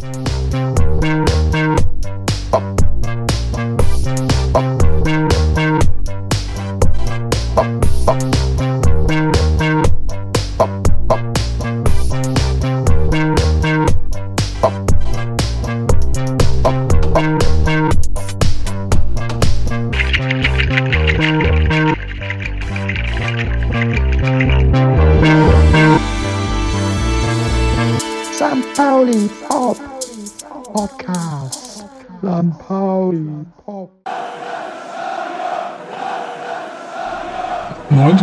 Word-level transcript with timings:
St. 0.00 0.29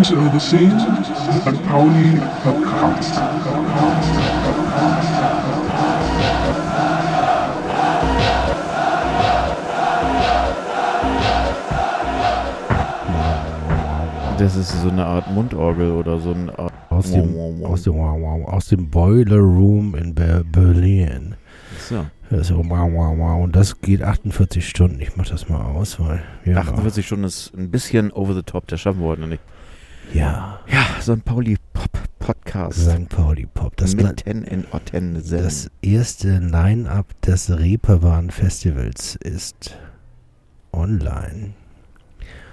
90 0.08 0.18
over 0.26 0.40
scene, 0.40 0.80
St. 1.44 1.68
Pauli 1.68 2.22
Podcast. 2.44 3.20
Das 14.38 14.56
ist 14.56 14.82
so 14.82 14.90
eine 14.90 15.06
Art 15.06 15.30
Mundorgel 15.32 15.92
oder 15.92 16.20
so 16.20 16.32
eine 16.32 16.58
Art. 16.58 16.72
Aus 16.90 17.12
dem, 17.12 17.64
aus 17.64 17.84
dem, 17.84 18.00
aus 18.00 18.68
dem 18.68 18.90
Boiler 18.90 19.38
Room 19.38 19.94
in 19.96 20.16
Ber 20.16 20.44
Berlin. 20.46 21.36
So. 21.90 22.06
Das 22.30 22.42
ist 22.42 22.48
so, 22.48 22.58
wow, 22.58 22.90
wow, 22.92 23.18
wow. 23.18 23.44
Und 23.44 23.56
das 23.56 23.82
geht 23.82 24.02
48 24.02 24.68
Stunden. 24.68 25.02
Ich 25.02 25.18
mach 25.18 25.28
das 25.28 25.50
mal 25.50 25.62
aus, 25.62 26.00
weil 26.00 26.24
wir 26.44 26.56
haben 26.56 26.70
48 26.70 27.06
Stunden 27.06 27.26
ist 27.26 27.54
ein 27.58 27.70
bisschen 27.70 28.12
over 28.14 28.34
the 28.34 28.44
top, 28.44 28.68
das 28.68 28.80
schaffen 28.80 29.02
wir 29.02 29.08
heute 29.08 29.22
noch 29.22 29.28
nicht. 29.28 29.44
Ja, 30.14 30.60
Ja, 30.68 30.86
so 31.02 31.14
ein 31.14 31.22
Pauli 31.22 31.58
Pop 31.74 31.90
Podcast. 32.20 32.80
St. 32.80 33.10
Pauli 33.10 33.46
Pop. 33.46 33.76
Das, 33.78 33.96
Mitten 33.96 34.44
in 34.44 34.66
Ottensen. 34.72 35.38
das 35.44 35.70
erste 35.82 36.40
Line-Up 36.40 37.06
des 37.22 37.50
Reeperbahn 37.50 38.32
Festivals 38.32 39.16
ist 39.16 39.78
online. 40.72 41.54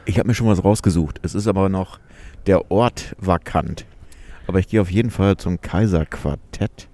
Ich 0.04 0.18
habe 0.18 0.28
mir 0.28 0.34
schon 0.34 0.48
was 0.48 0.62
rausgesucht. 0.62 1.20
Es 1.22 1.34
ist 1.34 1.46
aber 1.46 1.68
noch 1.68 1.98
der 2.46 2.70
Ort 2.70 3.16
vakant. 3.18 3.86
Aber 4.46 4.58
ich 4.58 4.68
gehe 4.68 4.80
auf 4.80 4.90
jeden 4.90 5.10
Fall 5.10 5.36
zum 5.36 5.60
Kaiserquartett, 5.60 6.88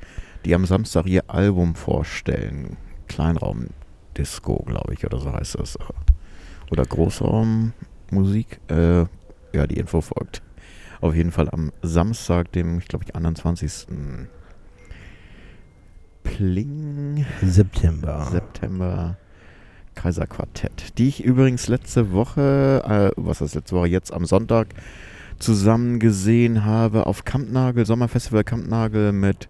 die 0.44 0.54
am 0.54 0.64
Samstag 0.66 1.06
ihr 1.06 1.24
Album 1.28 1.74
vorstellen. 1.74 2.76
Kleinraumdisco, 3.08 4.62
glaube 4.66 4.94
ich, 4.94 5.04
oder 5.04 5.18
so 5.18 5.32
heißt 5.32 5.58
das. 5.58 5.76
Oder 6.70 6.84
Großraummusik. 6.84 8.60
Äh, 8.68 9.00
ja, 9.52 9.66
die 9.66 9.78
Info 9.78 10.00
folgt. 10.00 10.42
Auf 11.00 11.14
jeden 11.14 11.32
Fall 11.32 11.48
am 11.50 11.72
Samstag, 11.82 12.52
dem, 12.52 12.78
ich 12.78 12.88
glaube 12.88 13.04
ich, 13.06 13.16
21. 13.16 13.86
Pling. 16.22 17.24
September. 17.42 18.28
September 18.30 19.16
Kaiserquartett. 19.94 20.98
Die 20.98 21.08
ich 21.08 21.24
übrigens 21.24 21.68
letzte 21.68 22.12
Woche, 22.12 22.82
äh, 23.16 23.20
was 23.20 23.40
ist 23.40 23.54
letzte 23.54 23.76
Woche, 23.76 23.88
jetzt 23.88 24.12
am 24.12 24.24
Sonntag 24.24 24.68
zusammen 25.38 25.98
gesehen 25.98 26.64
habe 26.64 27.06
auf 27.06 27.24
Kampnagel, 27.24 27.86
Sommerfestival 27.86 28.44
Kampnagel 28.44 29.12
mit 29.12 29.48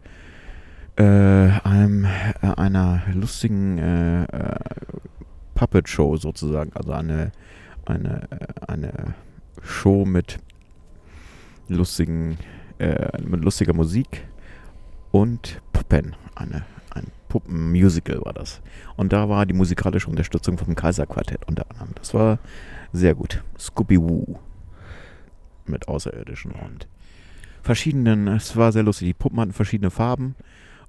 äh, 0.97 1.03
einem, 1.03 2.05
äh, 2.05 2.47
einer 2.56 3.03
lustigen 3.12 3.78
äh, 3.78 4.23
äh, 4.25 4.56
Puppet 5.55 5.89
Show 5.89 6.17
sozusagen. 6.17 6.73
Also 6.75 6.93
eine, 6.93 7.33
eine, 7.87 8.28
äh, 8.31 8.73
eine 8.73 9.15
Show 9.62 10.05
mit 10.05 10.39
lustigen, 11.75 12.38
äh, 12.78 13.20
mit 13.22 13.42
lustiger 13.44 13.72
Musik 13.72 14.26
und 15.10 15.60
Puppen. 15.72 16.16
Eine, 16.34 16.64
ein 16.91 17.06
Puppenmusical 17.28 18.25
war 18.25 18.32
das. 18.32 18.60
Und 18.97 19.12
da 19.12 19.28
war 19.28 19.47
die 19.47 19.54
musikalische 19.54 20.08
Unterstützung 20.08 20.58
vom 20.58 20.75
Kaiserquartett 20.75 21.47
unter 21.47 21.70
anderem. 21.70 21.91
Das 21.94 22.14
war 22.14 22.38
sehr 22.92 23.14
gut. 23.14 23.42
Scooby-Woo. 23.58 24.38
Mit 25.66 25.88
Außerirdischen 25.88 26.53
und 26.53 26.88
verschiedenen. 27.62 28.28
Es 28.28 28.56
war 28.56 28.72
sehr 28.72 28.82
lustig. 28.82 29.08
Die 29.08 29.14
Puppen 29.14 29.41
hatten 29.41 29.52
verschiedene 29.52 29.91
Farben. 29.91 30.34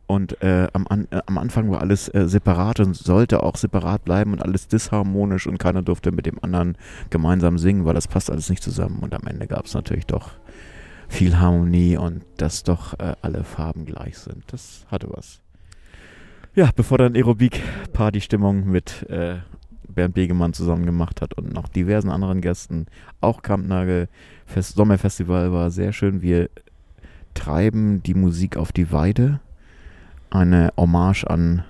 Und 0.07 0.41
äh, 0.41 0.67
am, 0.73 0.87
an, 0.87 1.07
äh, 1.11 1.21
am 1.25 1.37
Anfang 1.37 1.71
war 1.71 1.79
alles 1.79 2.09
äh, 2.09 2.27
separat 2.27 2.81
und 2.81 2.95
sollte 2.95 3.43
auch 3.43 3.55
separat 3.55 4.03
bleiben 4.03 4.33
und 4.33 4.41
alles 4.41 4.67
disharmonisch 4.67 5.47
und 5.47 5.57
keiner 5.57 5.83
durfte 5.83 6.11
mit 6.11 6.25
dem 6.25 6.43
anderen 6.43 6.77
gemeinsam 7.09 7.57
singen, 7.57 7.85
weil 7.85 7.93
das 7.93 8.09
passt 8.09 8.29
alles 8.29 8.49
nicht 8.49 8.61
zusammen. 8.61 8.99
Und 8.99 9.13
am 9.13 9.25
Ende 9.25 9.47
gab 9.47 9.67
es 9.67 9.73
natürlich 9.73 10.07
doch 10.07 10.31
viel 11.11 11.39
Harmonie 11.39 11.97
und 11.97 12.23
dass 12.37 12.63
doch 12.63 12.97
äh, 12.97 13.15
alle 13.21 13.43
Farben 13.43 13.85
gleich 13.85 14.17
sind. 14.17 14.43
Das 14.47 14.85
hatte 14.89 15.07
was. 15.11 15.41
Ja, 16.55 16.69
bevor 16.75 16.97
dann 16.97 17.15
Aerobik 17.15 17.61
Partystimmung 17.93 18.65
mit 18.65 19.07
äh, 19.09 19.39
Bernd 19.87 20.15
Begemann 20.15 20.53
zusammen 20.53 20.85
gemacht 20.85 21.21
hat 21.21 21.33
und 21.33 21.53
noch 21.53 21.67
diversen 21.67 22.09
anderen 22.09 22.41
Gästen. 22.41 22.87
Auch 23.19 23.41
Kampnagel 23.41 24.07
Fest 24.45 24.75
Sommerfestival 24.75 25.51
war 25.51 25.69
sehr 25.69 25.91
schön. 25.91 26.21
Wir 26.21 26.49
treiben 27.33 28.01
die 28.03 28.13
Musik 28.13 28.57
auf 28.57 28.71
die 28.71 28.91
Weide. 28.91 29.39
Eine 30.29 30.71
Hommage 30.77 31.25
an 31.25 31.65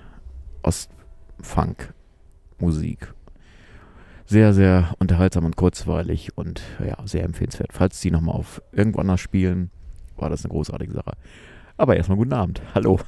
Ostfunk-Musik. 0.62 3.12
Sehr, 4.32 4.54
sehr 4.54 4.94
unterhaltsam 4.98 5.44
und 5.44 5.56
kurzweilig 5.56 6.38
und 6.38 6.62
ja, 6.82 6.96
sehr 7.04 7.22
empfehlenswert. 7.22 7.74
Falls 7.74 8.00
die 8.00 8.10
nochmal 8.10 8.34
auf 8.34 8.62
irgendwo 8.72 9.00
anders 9.00 9.20
spielen, 9.20 9.70
war 10.16 10.30
das 10.30 10.42
eine 10.42 10.52
großartige 10.52 10.94
Sache. 10.94 11.12
Aber 11.76 11.98
erstmal 11.98 12.16
guten 12.16 12.32
Abend. 12.32 12.62
Hallo. 12.74 12.98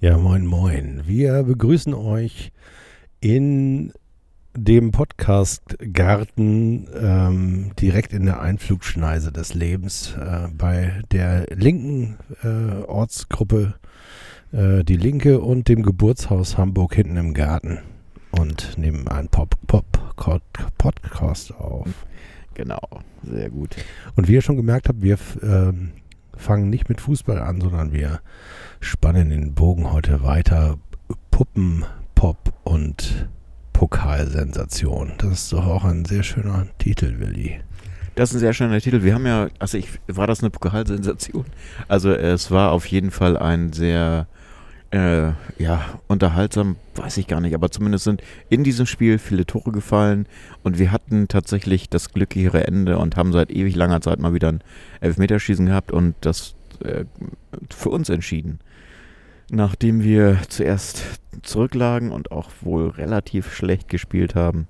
Ja, 0.00 0.16
moin, 0.16 0.46
moin. 0.46 1.02
Wir 1.04 1.42
begrüßen 1.42 1.92
euch 1.92 2.52
in 3.20 3.92
dem 4.56 4.92
Podcast-Garten 4.92 6.88
ähm, 6.98 7.72
direkt 7.78 8.14
in 8.14 8.24
der 8.24 8.40
Einflugschneise 8.40 9.30
des 9.30 9.52
Lebens 9.52 10.16
äh, 10.18 10.48
bei 10.56 11.02
der 11.12 11.48
linken 11.54 12.16
äh, 12.42 12.82
Ortsgruppe 12.86 13.74
äh, 14.52 14.84
Die 14.84 14.96
Linke 14.96 15.40
und 15.40 15.68
dem 15.68 15.82
Geburtshaus 15.82 16.56
Hamburg 16.56 16.94
hinten 16.94 17.18
im 17.18 17.34
Garten 17.34 17.80
und 18.32 18.76
nehmen 18.78 19.08
einen 19.08 19.28
Pop, 19.28 19.56
Pop, 19.66 19.84
Pod, 20.16 20.42
Podcast 20.78 21.54
auf. 21.54 21.88
Genau, 22.54 22.80
sehr 23.22 23.50
gut. 23.50 23.76
Und 24.16 24.28
wie 24.28 24.34
ihr 24.34 24.42
schon 24.42 24.56
gemerkt 24.56 24.88
habt, 24.88 25.02
wir 25.02 25.18
ähm, 25.42 25.92
fangen 26.36 26.70
nicht 26.70 26.88
mit 26.88 27.00
Fußball 27.00 27.38
an, 27.38 27.60
sondern 27.60 27.92
wir 27.92 28.20
spannen 28.80 29.30
den 29.30 29.54
Bogen 29.54 29.92
heute 29.92 30.22
weiter. 30.22 30.78
Puppen, 31.30 31.84
Pop 32.14 32.52
und 32.64 33.28
Pokalsensation. 33.72 35.12
Das 35.18 35.32
ist 35.32 35.52
doch 35.52 35.66
auch 35.66 35.84
ein 35.84 36.04
sehr 36.04 36.22
schöner 36.22 36.66
Titel, 36.78 37.18
Willi. 37.18 37.60
Das 38.14 38.30
ist 38.30 38.36
ein 38.36 38.40
sehr 38.40 38.52
schöner 38.52 38.80
Titel. 38.80 39.02
Wir 39.02 39.14
haben 39.14 39.26
ja, 39.26 39.48
also 39.58 39.78
ich, 39.78 39.88
war 40.06 40.26
das 40.26 40.40
eine 40.40 40.50
Pokalsensation? 40.50 41.46
Also 41.88 42.12
es 42.12 42.50
war 42.50 42.72
auf 42.72 42.86
jeden 42.86 43.10
Fall 43.10 43.38
ein 43.38 43.72
sehr, 43.72 44.26
äh, 44.92 45.32
ja, 45.58 45.98
unterhaltsam, 46.06 46.76
weiß 46.96 47.16
ich 47.16 47.26
gar 47.26 47.40
nicht, 47.40 47.54
aber 47.54 47.70
zumindest 47.70 48.04
sind 48.04 48.22
in 48.50 48.62
diesem 48.62 48.84
Spiel 48.84 49.18
viele 49.18 49.46
Tore 49.46 49.72
gefallen 49.72 50.26
und 50.62 50.78
wir 50.78 50.92
hatten 50.92 51.28
tatsächlich 51.28 51.88
das 51.88 52.10
glücklichere 52.10 52.66
Ende 52.66 52.98
und 52.98 53.16
haben 53.16 53.32
seit 53.32 53.50
ewig 53.50 53.74
langer 53.74 54.02
Zeit 54.02 54.18
mal 54.18 54.34
wieder 54.34 54.48
ein 54.48 54.62
Elfmeterschießen 55.00 55.64
gehabt 55.64 55.92
und 55.92 56.14
das 56.20 56.54
äh, 56.84 57.06
für 57.70 57.88
uns 57.88 58.10
entschieden. 58.10 58.60
Nachdem 59.50 60.02
wir 60.02 60.38
zuerst 60.48 61.02
zurücklagen 61.42 62.12
und 62.12 62.30
auch 62.30 62.50
wohl 62.60 62.88
relativ 62.88 63.54
schlecht 63.54 63.88
gespielt 63.88 64.34
haben, 64.34 64.68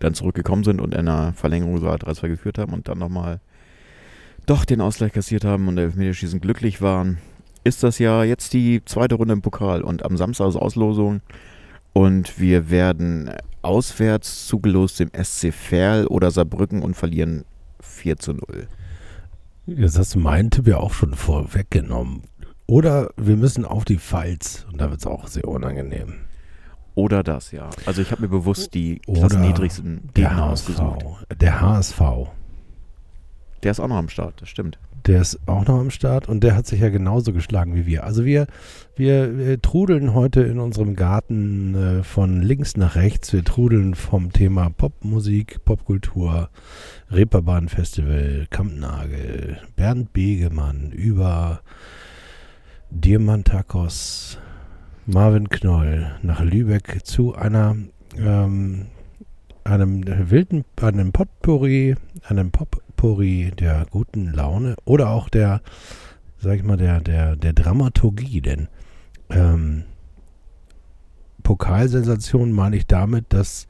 dann 0.00 0.12
zurückgekommen 0.12 0.64
sind 0.64 0.82
und 0.82 0.92
in 0.92 1.08
einer 1.08 1.32
Verlängerung 1.32 1.78
sogar 1.78 1.96
3-2 1.96 2.28
geführt 2.28 2.58
haben 2.58 2.74
und 2.74 2.88
dann 2.88 2.98
nochmal 2.98 3.40
doch 4.44 4.66
den 4.66 4.82
Ausgleich 4.82 5.12
kassiert 5.12 5.44
haben 5.44 5.66
und 5.68 5.78
Elfmeterschießen 5.78 6.42
glücklich 6.42 6.82
waren, 6.82 7.18
ist 7.64 7.82
das 7.82 7.98
ja 7.98 8.22
jetzt 8.24 8.52
die 8.52 8.84
zweite 8.84 9.16
Runde 9.16 9.34
im 9.34 9.42
Pokal 9.42 9.82
und 9.82 10.04
am 10.04 10.16
Samstag 10.16 10.48
ist 10.48 10.56
Auslosung 10.56 11.22
und 11.92 12.38
wir 12.38 12.70
werden 12.70 13.30
auswärts 13.62 14.46
zugelost 14.46 15.00
dem 15.00 15.10
SC 15.10 15.52
Verl 15.52 16.06
oder 16.06 16.30
Saarbrücken 16.30 16.82
und 16.82 16.94
verlieren 16.94 17.44
4 17.80 18.18
zu 18.18 18.34
0. 18.34 18.68
Jetzt 19.66 19.98
hast 19.98 20.14
du 20.14 20.18
meinen 20.18 20.50
Tipp 20.50 20.66
ja 20.66 20.76
auch 20.76 20.92
schon 20.92 21.14
vorweggenommen. 21.14 22.24
Oder 22.66 23.10
wir 23.16 23.36
müssen 23.36 23.64
auf 23.64 23.84
die 23.84 23.98
Pfalz 23.98 24.66
und 24.70 24.80
da 24.80 24.90
wird 24.90 25.00
es 25.00 25.06
auch 25.06 25.26
sehr 25.26 25.48
unangenehm. 25.48 26.14
Oder 26.94 27.22
das, 27.22 27.50
ja. 27.50 27.70
Also 27.86 28.02
ich 28.02 28.10
habe 28.12 28.22
mir 28.22 28.28
bewusst 28.28 28.74
die 28.74 29.00
klassenniedrigsten 29.00 30.10
Der 30.16 30.28
Gegner 30.28 30.44
ausgesucht. 30.44 31.04
Der 31.40 31.60
HSV. 31.60 32.00
Der 33.62 33.70
ist 33.70 33.80
auch 33.80 33.88
noch 33.88 33.96
am 33.96 34.08
Start, 34.08 34.40
das 34.40 34.48
stimmt. 34.48 34.78
Der 35.06 35.20
ist 35.20 35.38
auch 35.46 35.66
noch 35.66 35.80
am 35.80 35.90
Start 35.90 36.28
und 36.28 36.42
der 36.42 36.56
hat 36.56 36.66
sich 36.66 36.80
ja 36.80 36.88
genauso 36.88 37.34
geschlagen 37.34 37.74
wie 37.74 37.84
wir. 37.84 38.04
Also 38.04 38.24
wir, 38.24 38.46
wir, 38.96 39.36
wir 39.36 39.60
trudeln 39.60 40.14
heute 40.14 40.40
in 40.42 40.58
unserem 40.58 40.96
Garten 40.96 41.74
äh, 41.74 42.02
von 42.02 42.40
links 42.40 42.76
nach 42.76 42.96
rechts. 42.96 43.32
Wir 43.32 43.44
trudeln 43.44 43.94
vom 43.94 44.32
Thema 44.32 44.70
Popmusik, 44.70 45.62
Popkultur, 45.66 46.48
Reeperbahn 47.10 47.68
Festival, 47.68 48.46
Kampnagel, 48.48 49.58
Bernd 49.76 50.14
Begemann 50.14 50.90
über 50.90 51.60
Diamantakos, 52.90 54.38
Marvin 55.04 55.50
Knoll 55.50 56.12
nach 56.22 56.40
Lübeck 56.42 57.00
zu 57.04 57.34
einer 57.34 57.76
ähm, 58.16 58.86
einem 59.64 60.30
wilden, 60.30 60.64
einem 60.80 61.12
Potpourri, 61.12 61.96
einem 62.22 62.50
Potpourri 63.04 63.52
der 63.60 63.86
guten 63.90 64.32
Laune 64.32 64.76
oder 64.86 65.10
auch 65.10 65.28
der, 65.28 65.60
sag 66.38 66.56
ich 66.56 66.64
mal, 66.64 66.78
der, 66.78 67.02
der, 67.02 67.36
der 67.36 67.52
Dramaturgie, 67.52 68.40
denn 68.40 68.68
ähm, 69.28 69.82
Pokalsensation 71.42 72.50
meine 72.50 72.76
ich 72.76 72.86
damit, 72.86 73.26
dass 73.28 73.68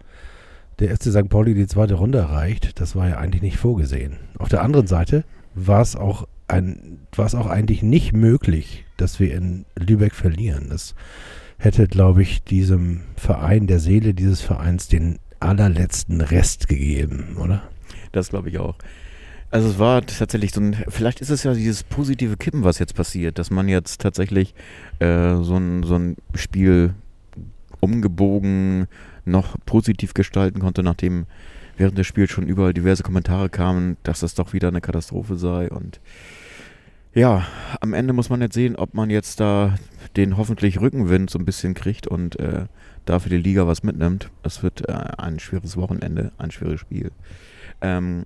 der 0.78 0.90
erste 0.90 1.10
St. 1.10 1.28
Pauli 1.28 1.54
die 1.54 1.66
zweite 1.66 1.94
Runde 1.94 2.18
erreicht. 2.18 2.80
Das 2.80 2.94
war 2.94 3.08
ja 3.08 3.16
eigentlich 3.16 3.42
nicht 3.42 3.56
vorgesehen. 3.56 4.18
Auf 4.38 4.50
der 4.50 4.62
anderen 4.62 4.86
Seite 4.86 5.24
war 5.56 5.80
es 5.80 5.96
auch 5.96 6.28
ein, 6.46 7.00
war 7.16 7.26
es 7.26 7.34
auch 7.34 7.48
eigentlich 7.48 7.82
nicht 7.82 8.12
möglich, 8.12 8.84
dass 8.96 9.18
wir 9.18 9.34
in 9.34 9.64
Lübeck 9.76 10.14
verlieren. 10.14 10.68
Das 10.70 10.94
hätte, 11.58 11.88
glaube 11.88 12.22
ich, 12.22 12.44
diesem 12.44 13.00
Verein, 13.16 13.66
der 13.66 13.80
Seele 13.80 14.14
dieses 14.14 14.42
Vereins, 14.42 14.86
den 14.86 15.18
allerletzten 15.40 16.20
Rest 16.20 16.68
gegeben, 16.68 17.36
oder? 17.36 17.64
Das 18.12 18.28
glaube 18.28 18.48
ich 18.48 18.60
auch. 18.60 18.76
Also 19.54 19.68
es 19.68 19.78
war 19.78 20.04
tatsächlich 20.04 20.50
so 20.50 20.60
ein, 20.60 20.74
vielleicht 20.88 21.20
ist 21.20 21.30
es 21.30 21.44
ja 21.44 21.54
dieses 21.54 21.84
positive 21.84 22.36
Kippen, 22.36 22.64
was 22.64 22.80
jetzt 22.80 22.96
passiert, 22.96 23.38
dass 23.38 23.52
man 23.52 23.68
jetzt 23.68 24.00
tatsächlich 24.00 24.52
äh, 24.98 25.36
so, 25.42 25.56
ein, 25.56 25.84
so 25.84 25.94
ein 25.94 26.16
Spiel 26.34 26.92
umgebogen 27.78 28.88
noch 29.24 29.56
positiv 29.64 30.12
gestalten 30.12 30.58
konnte, 30.58 30.82
nachdem 30.82 31.26
während 31.76 31.96
des 31.96 32.08
Spiels 32.08 32.32
schon 32.32 32.48
überall 32.48 32.74
diverse 32.74 33.04
Kommentare 33.04 33.48
kamen, 33.48 33.96
dass 34.02 34.18
das 34.18 34.34
doch 34.34 34.54
wieder 34.54 34.66
eine 34.66 34.80
Katastrophe 34.80 35.36
sei. 35.36 35.70
Und 35.70 36.00
ja, 37.14 37.46
am 37.80 37.94
Ende 37.94 38.12
muss 38.12 38.30
man 38.30 38.40
jetzt 38.40 38.54
sehen, 38.54 38.74
ob 38.74 38.94
man 38.94 39.08
jetzt 39.08 39.38
da 39.38 39.76
den 40.16 40.36
hoffentlich 40.36 40.80
Rückenwind 40.80 41.30
so 41.30 41.38
ein 41.38 41.44
bisschen 41.44 41.74
kriegt 41.74 42.08
und 42.08 42.40
äh, 42.40 42.64
dafür 43.04 43.30
die 43.30 43.36
Liga 43.36 43.68
was 43.68 43.84
mitnimmt. 43.84 44.30
Es 44.42 44.64
wird 44.64 44.88
äh, 44.88 44.92
ein 44.92 45.38
schweres 45.38 45.76
Wochenende, 45.76 46.32
ein 46.38 46.50
schweres 46.50 46.80
Spiel. 46.80 47.12
Ähm, 47.80 48.24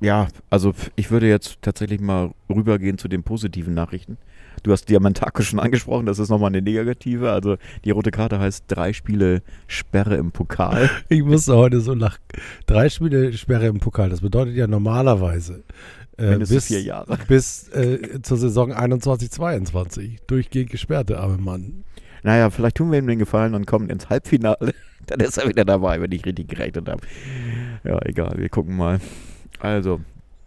ja, 0.00 0.28
also 0.50 0.74
ich 0.96 1.10
würde 1.10 1.28
jetzt 1.28 1.58
tatsächlich 1.62 2.00
mal 2.00 2.32
rübergehen 2.48 2.98
zu 2.98 3.08
den 3.08 3.22
positiven 3.22 3.74
Nachrichten. 3.74 4.18
Du 4.62 4.72
hast 4.72 4.88
Diamantako 4.88 5.42
schon 5.42 5.58
angesprochen, 5.58 6.06
das 6.06 6.18
ist 6.18 6.30
nochmal 6.30 6.48
eine 6.48 6.62
negative. 6.62 7.30
Also 7.30 7.56
die 7.84 7.90
rote 7.90 8.10
Karte 8.10 8.38
heißt 8.38 8.64
drei 8.68 8.92
Spiele 8.92 9.42
Sperre 9.66 10.16
im 10.16 10.32
Pokal. 10.32 10.88
Ich 11.08 11.22
musste 11.22 11.56
heute 11.56 11.80
so 11.80 11.94
nach 11.94 12.18
drei 12.66 12.88
Spiele 12.88 13.32
Sperre 13.32 13.66
im 13.66 13.78
Pokal. 13.78 14.10
Das 14.10 14.20
bedeutet 14.20 14.54
ja 14.54 14.66
normalerweise 14.66 15.64
äh, 16.16 16.38
bis, 16.38 16.66
vier 16.66 16.82
Jahre. 16.82 17.18
Bis 17.28 17.68
äh, 17.68 18.22
zur 18.22 18.36
Saison 18.36 18.72
21, 18.72 19.30
22. 19.30 20.20
Durchgehend 20.26 20.70
gesperrte, 20.70 21.18
arme 21.18 21.38
Mann. 21.38 21.84
Naja, 22.22 22.48
vielleicht 22.50 22.76
tun 22.76 22.90
wir 22.90 22.98
ihm 22.98 23.06
den 23.06 23.18
Gefallen 23.18 23.54
und 23.54 23.66
kommen 23.66 23.90
ins 23.90 24.08
Halbfinale. 24.08 24.72
Dann 25.06 25.20
ist 25.20 25.36
er 25.36 25.48
wieder 25.48 25.66
dabei, 25.66 26.00
wenn 26.00 26.12
ich 26.12 26.24
richtig 26.24 26.48
gerechnet 26.48 26.88
habe. 26.88 27.02
Ja, 27.84 28.00
egal, 28.06 28.34
wir 28.38 28.48
gucken 28.48 28.76
mal. 28.76 29.00
Also. 29.64 30.00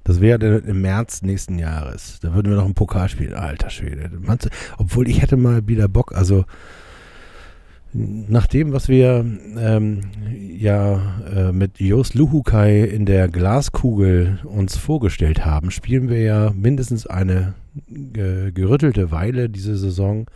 Das 0.04 0.22
wäre 0.22 0.60
im 0.60 0.82
März 0.82 1.22
nächsten 1.22 1.60
Jahres. 1.60 2.20
Da 2.22 2.34
würden 2.34 2.50
wir 2.50 2.58
noch 2.58 2.66
ein 2.66 2.76
Pokal 2.76 3.10
spielen. 3.10 3.34
Alter 3.34 3.70
Schwede. 3.70 4.10
Obwohl 4.78 5.10
ich 5.10 5.22
hätte 5.22 5.36
mal 5.36 5.68
wieder 5.68 5.90
Bock, 5.90 6.16
also 6.16 6.46
nach 7.94 8.48
dem, 8.48 8.74
was 8.74 8.90
wir 8.90 9.26
ähm, 9.58 10.02
ja 10.56 11.02
äh, 11.34 11.52
mit 11.52 11.80
Jos 11.80 12.14
Luhukai 12.14 12.84
in 12.84 13.06
der 13.06 13.28
Glaskugel 13.28 14.40
uns 14.44 14.78
vorgestellt 14.78 15.46
haben, 15.46 15.72
spielen 15.72 16.10
wir 16.10 16.22
ja 16.22 16.52
mindestens 16.56 17.08
eine 17.08 17.56
äh, 17.90 18.52
gerüttelte 18.52 19.12
Weile 19.12 19.50
diese 19.50 19.78
Saison 19.78 20.28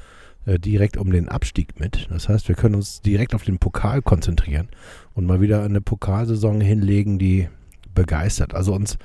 äh, 0.46 0.60
direkt 0.60 0.98
um 0.98 1.12
den 1.12 1.30
Abstieg 1.30 1.80
mit. 1.80 2.08
Das 2.10 2.30
heißt, 2.30 2.48
wir 2.48 2.56
können 2.56 2.76
uns 2.76 3.02
direkt 3.02 3.36
auf 3.36 3.44
den 3.44 3.60
Pokal 3.60 4.02
konzentrieren 4.02 4.70
und 5.14 5.28
mal 5.28 5.40
wieder 5.40 5.64
eine 5.64 5.82
Pokalsaison 5.82 6.62
hinlegen, 6.62 7.20
die 7.20 7.48
begeistert. 7.94 8.54
Also 8.54 8.74
uns 8.74 8.98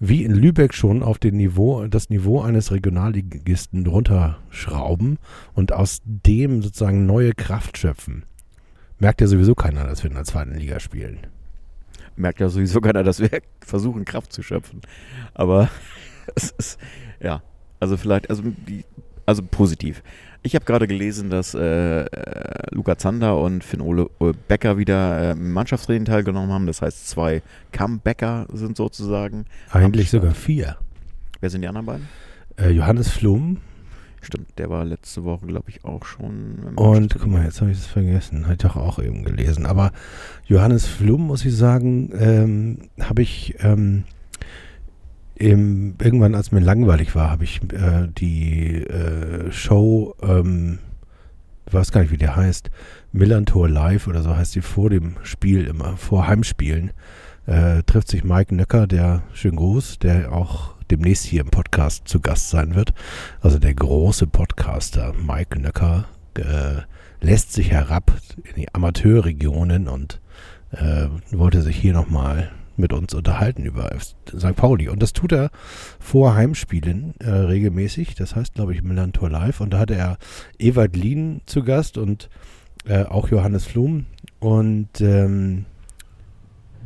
wie 0.00 0.24
in 0.24 0.32
Lübeck 0.32 0.74
schon 0.74 1.02
auf 1.02 1.18
den 1.18 1.36
Niveau, 1.36 1.86
das 1.86 2.08
Niveau 2.08 2.40
eines 2.40 2.70
Regionalligisten 2.70 3.86
runterschrauben 3.86 5.18
und 5.54 5.72
aus 5.72 6.00
dem 6.04 6.62
sozusagen 6.62 7.06
neue 7.06 7.32
Kraft 7.32 7.78
schöpfen. 7.78 8.24
Merkt 9.00 9.20
ja 9.20 9.26
sowieso 9.26 9.54
keiner, 9.54 9.84
dass 9.84 10.02
wir 10.02 10.10
in 10.10 10.16
der 10.16 10.24
zweiten 10.24 10.54
Liga 10.54 10.80
spielen. 10.80 11.18
Merkt 12.16 12.40
ja 12.40 12.48
sowieso 12.48 12.80
keiner, 12.80 13.02
dass 13.02 13.20
wir 13.20 13.30
versuchen, 13.60 14.04
Kraft 14.04 14.32
zu 14.32 14.42
schöpfen. 14.42 14.82
Aber 15.34 15.68
es 16.34 16.52
ist, 16.58 16.78
ja, 17.20 17.42
also 17.80 17.96
vielleicht, 17.96 18.30
also, 18.30 18.42
also 19.26 19.42
positiv. 19.42 20.02
Ich 20.42 20.54
habe 20.54 20.64
gerade 20.64 20.86
gelesen, 20.86 21.30
dass 21.30 21.54
äh, 21.54 22.02
äh, 22.02 22.04
Luca 22.70 22.96
Zander 22.96 23.38
und 23.38 23.64
Finn-Ole 23.64 24.08
Becker 24.46 24.78
wieder 24.78 25.20
äh, 25.20 25.30
im 25.32 25.52
Mannschaftstraining 25.52 26.04
teilgenommen 26.04 26.52
haben. 26.52 26.66
Das 26.66 26.80
heißt, 26.80 27.08
zwei 27.08 27.42
Comebacker 27.72 28.46
sind 28.52 28.76
sozusagen. 28.76 29.46
Eigentlich 29.70 30.10
sogar 30.10 30.32
vier. 30.32 30.76
Wer 31.40 31.50
sind 31.50 31.62
die 31.62 31.68
anderen 31.68 31.86
beiden? 31.86 32.08
Äh, 32.56 32.70
Johannes 32.70 33.08
Flum. 33.08 33.58
Stimmt, 34.20 34.58
der 34.58 34.68
war 34.68 34.84
letzte 34.84 35.24
Woche, 35.24 35.46
glaube 35.46 35.70
ich, 35.70 35.84
auch 35.84 36.04
schon. 36.04 36.74
Und 36.74 37.14
guck 37.14 37.30
mal, 37.30 37.44
jetzt 37.44 37.60
habe 37.60 37.70
ich 37.70 37.78
das 37.78 37.86
vergessen. 37.86 38.46
Hatte 38.46 38.52
ich 38.54 38.72
doch 38.72 38.76
auch 38.76 38.98
eben 38.98 39.24
gelesen. 39.24 39.64
Aber 39.64 39.92
Johannes 40.46 40.86
Flum, 40.86 41.26
muss 41.26 41.44
ich 41.44 41.56
sagen, 41.56 42.10
ähm, 42.18 42.78
habe 43.00 43.22
ich. 43.22 43.56
Ähm, 43.60 44.04
im, 45.38 45.94
irgendwann, 46.02 46.34
als 46.34 46.52
mir 46.52 46.60
langweilig 46.60 47.14
war, 47.14 47.30
habe 47.30 47.44
ich 47.44 47.60
äh, 47.72 48.08
die 48.08 48.82
äh, 48.82 49.52
Show, 49.52 50.14
ähm, 50.22 50.78
weiß 51.70 51.92
gar 51.92 52.00
nicht, 52.00 52.10
wie 52.10 52.18
der 52.18 52.34
heißt, 52.34 52.70
Millantor 53.12 53.68
Live 53.68 54.08
oder 54.08 54.22
so 54.22 54.36
heißt 54.36 54.54
die 54.54 54.60
vor 54.60 54.90
dem 54.90 55.16
Spiel 55.22 55.66
immer, 55.66 55.96
vor 55.96 56.26
Heimspielen, 56.26 56.90
äh, 57.46 57.82
trifft 57.84 58.08
sich 58.08 58.24
Mike 58.24 58.54
Nöcker, 58.54 58.86
der, 58.86 59.22
schön 59.32 59.56
Gruß, 59.56 59.98
der 60.00 60.32
auch 60.32 60.74
demnächst 60.90 61.24
hier 61.24 61.42
im 61.42 61.50
Podcast 61.50 62.08
zu 62.08 62.20
Gast 62.20 62.50
sein 62.50 62.74
wird. 62.74 62.92
Also 63.40 63.58
der 63.58 63.74
große 63.74 64.26
Podcaster 64.26 65.14
Mike 65.14 65.60
Nöcker 65.60 66.06
äh, 66.34 66.82
lässt 67.20 67.52
sich 67.52 67.70
herab 67.70 68.12
in 68.44 68.60
die 68.60 68.74
Amateurregionen 68.74 69.88
und 69.88 70.20
äh, 70.72 71.08
wollte 71.30 71.62
sich 71.62 71.76
hier 71.76 71.92
nochmal 71.92 72.50
mit 72.78 72.92
uns 72.92 73.14
unterhalten 73.14 73.64
über 73.64 73.90
St. 74.00 74.56
Pauli. 74.56 74.88
Und 74.88 75.02
das 75.02 75.12
tut 75.12 75.32
er 75.32 75.50
vor 75.98 76.34
Heimspielen 76.34 77.14
äh, 77.18 77.30
regelmäßig. 77.30 78.14
Das 78.14 78.36
heißt, 78.36 78.54
glaube 78.54 78.74
ich, 78.74 78.82
Melantor 78.82 79.30
Live. 79.30 79.60
Und 79.60 79.74
da 79.74 79.80
hatte 79.80 79.94
er 79.94 80.18
Ewald 80.58 80.96
Lien 80.96 81.40
zu 81.46 81.64
Gast 81.64 81.98
und 81.98 82.30
äh, 82.86 83.04
auch 83.04 83.28
Johannes 83.28 83.66
Flum. 83.66 84.06
Und 84.40 85.00
ähm, 85.00 85.64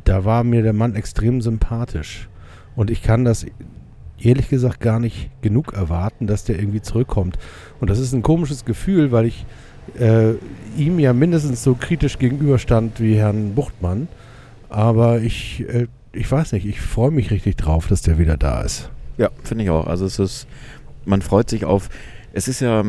da 0.05 0.25
war 0.25 0.45
mir 0.45 0.63
der 0.63 0.73
Mann 0.73 0.95
extrem 0.95 1.41
sympathisch. 1.41 2.29
Und 2.75 2.91
ich 2.91 3.03
kann 3.03 3.25
das 3.25 3.47
ehrlich 4.19 4.49
gesagt 4.49 4.81
gar 4.81 4.99
nicht 4.99 5.31
genug 5.43 5.75
erwarten, 5.75 6.27
dass 6.27 6.45
der 6.45 6.59
irgendwie 6.59 6.81
zurückkommt. 6.81 7.39
Und 7.81 7.91
das 7.91 7.99
ist 7.99 8.13
ein 8.13 8.23
komisches 8.23 8.65
Gefühl, 8.65 9.13
weil 9.13 9.27
ich 9.27 9.45
äh, 9.99 10.35
ihm 10.77 10.99
ja 10.99 11.13
mindestens 11.13 11.63
so 11.63 11.75
kritisch 11.75 12.19
gegenüberstand 12.19 13.01
wie 13.01 13.17
Herrn 13.17 13.55
Buchtmann. 13.55 14.09
Aber 14.73 15.21
ich, 15.21 15.69
äh, 15.69 15.87
ich 16.13 16.31
weiß 16.33 16.53
nicht, 16.53 16.65
ich 16.65 16.81
freue 16.81 17.11
mich 17.11 17.31
richtig 17.31 17.57
drauf, 17.57 17.89
dass 17.89 18.01
der 18.01 18.19
wieder 18.19 18.39
da 18.39 18.63
ist. 18.63 18.91
Ja, 19.19 19.29
finde 19.45 19.65
ich 19.65 19.71
auch. 19.71 19.87
Also 19.87 20.07
es 20.07 20.19
ist, 20.19 20.47
man 21.05 21.21
freut 21.21 21.51
sich 21.51 21.67
auf, 21.67 21.91
es 22.33 22.49
ist 22.49 22.61
ja, 22.61 22.83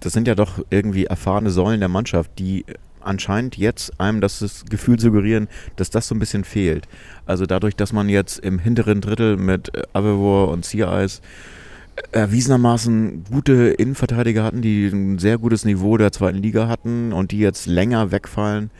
das 0.00 0.12
sind 0.12 0.28
ja 0.28 0.34
doch 0.34 0.62
irgendwie 0.68 1.06
erfahrene 1.06 1.48
Säulen 1.48 1.80
der 1.80 1.88
Mannschaft, 1.88 2.30
die 2.38 2.66
anscheinend 3.00 3.56
jetzt 3.56 3.98
einem 3.98 4.20
das 4.20 4.64
Gefühl 4.68 5.00
suggerieren, 5.00 5.48
dass 5.76 5.88
das 5.88 6.08
so 6.08 6.14
ein 6.14 6.18
bisschen 6.18 6.44
fehlt. 6.44 6.86
Also 7.24 7.46
dadurch, 7.46 7.74
dass 7.74 7.94
man 7.94 8.10
jetzt 8.10 8.38
im 8.40 8.58
hinteren 8.58 9.00
Drittel 9.00 9.38
mit 9.38 9.74
äh, 9.74 9.82
Avevor 9.94 10.50
und 10.50 10.66
Sea 10.66 11.02
Ice 11.02 11.22
erwiesenermaßen 12.12 13.24
gute 13.30 13.68
Innenverteidiger 13.70 14.44
hatten, 14.44 14.60
die 14.60 14.88
ein 14.88 15.18
sehr 15.18 15.38
gutes 15.38 15.64
Niveau 15.64 15.96
der 15.96 16.12
zweiten 16.12 16.38
Liga 16.38 16.68
hatten 16.68 17.14
und 17.14 17.30
die 17.30 17.38
jetzt 17.38 17.64
länger 17.64 18.10
wegfallen, 18.10 18.70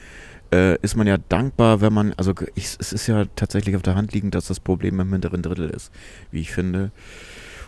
äh, 0.55 0.79
ist 0.83 0.95
man 0.95 1.07
ja 1.09 1.17
dankbar, 1.29 1.81
wenn 1.81 1.93
man, 1.93 2.15
also 2.17 2.33
ich, 2.55 2.77
es 2.79 2.93
ist 2.93 3.07
ja 3.09 3.25
tatsächlich 3.35 3.75
auf 3.75 3.83
der 3.83 3.97
Hand 3.97 4.13
liegend, 4.13 4.35
dass 4.35 4.47
das 4.47 4.61
Problem 4.61 5.01
im 5.01 5.13
hinteren 5.13 5.43
Drittel 5.43 5.69
ist, 5.69 5.91
wie 6.31 6.41
ich 6.41 6.53
finde. 6.53 6.93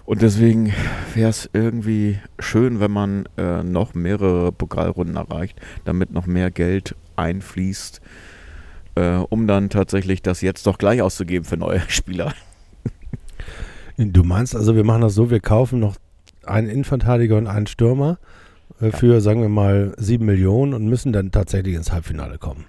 Und 0.05 0.23
deswegen 0.23 0.73
wäre 1.14 1.31
es 1.31 1.50
irgendwie 1.52 2.21
schön, 2.38 2.78
wenn 2.78 2.93
man 2.93 3.28
äh, 3.37 3.64
noch 3.64 3.95
mehrere 3.95 4.52
Pokalrunden 4.52 5.16
erreicht, 5.16 5.61
damit 5.85 6.12
noch 6.12 6.26
mehr 6.26 6.52
Geld 6.52 6.95
einfließt, 7.16 8.00
äh, 8.95 9.16
um 9.16 9.49
dann 9.49 9.69
tatsächlich 9.69 10.23
das 10.23 10.40
jetzt 10.43 10.64
doch 10.69 10.78
gleich 10.78 11.02
auszugeben 11.02 11.45
für 11.45 11.57
neue 11.57 11.81
Spieler. 11.88 12.33
Du 13.97 14.23
meinst 14.23 14.55
also, 14.55 14.76
wir 14.76 14.85
machen 14.85 15.00
das 15.00 15.14
so, 15.14 15.31
wir 15.31 15.40
kaufen 15.40 15.81
noch 15.81 15.97
einen 16.45 16.69
Innenverteidiger 16.69 17.37
und 17.37 17.49
einen 17.49 17.66
Stürmer 17.66 18.19
äh, 18.80 18.90
für, 18.90 19.20
sagen 19.20 19.42
wir 19.42 19.49
mal, 19.49 19.92
sieben 19.96 20.26
Millionen 20.26 20.75
und 20.75 20.87
müssen 20.87 21.12
dann 21.12 21.30
tatsächlich 21.30 21.75
ins 21.75 21.92
Halbfinale 21.92 22.38
kommen. 22.38 22.64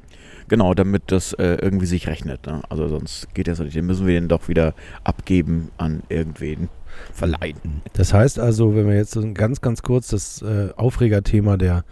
Genau, 0.49 0.73
damit 0.73 1.03
das 1.07 1.33
äh, 1.33 1.57
irgendwie 1.61 1.85
sich 1.85 2.07
rechnet. 2.07 2.45
Ne? 2.45 2.61
Also 2.69 2.87
sonst 2.87 3.33
geht 3.33 3.47
das 3.47 3.59
nicht. 3.59 3.75
Den 3.75 3.85
müssen 3.85 4.07
wir 4.07 4.13
den 4.13 4.29
doch 4.29 4.47
wieder 4.47 4.73
abgeben 5.03 5.71
an 5.77 6.03
irgendwen. 6.09 6.69
Verleihen. 7.13 7.83
Das 7.93 8.13
heißt 8.13 8.39
also, 8.39 8.75
wenn 8.75 8.87
wir 8.87 8.95
jetzt 8.95 9.17
ganz, 9.35 9.61
ganz 9.61 9.83
kurz 9.83 10.07
das 10.07 10.41
äh, 10.41 10.69
Aufregerthema 10.75 11.57
der 11.57 11.83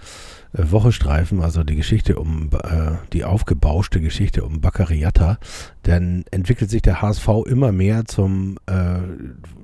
Woche 0.58 0.92
streifen, 0.92 1.42
also 1.42 1.64
die 1.64 1.76
Geschichte 1.76 2.18
um, 2.18 2.50
äh, 2.64 2.92
die 3.14 3.24
aufgebauschte 3.24 4.00
Geschichte 4.00 4.44
um 4.44 4.62
Baccariata, 4.62 5.38
dann 5.84 6.24
entwickelt 6.32 6.70
sich 6.70 6.82
der 6.82 7.02
HSV 7.02 7.28
immer 7.46 7.72
mehr 7.72 8.06
zum 8.06 8.58
äh, 8.66 9.00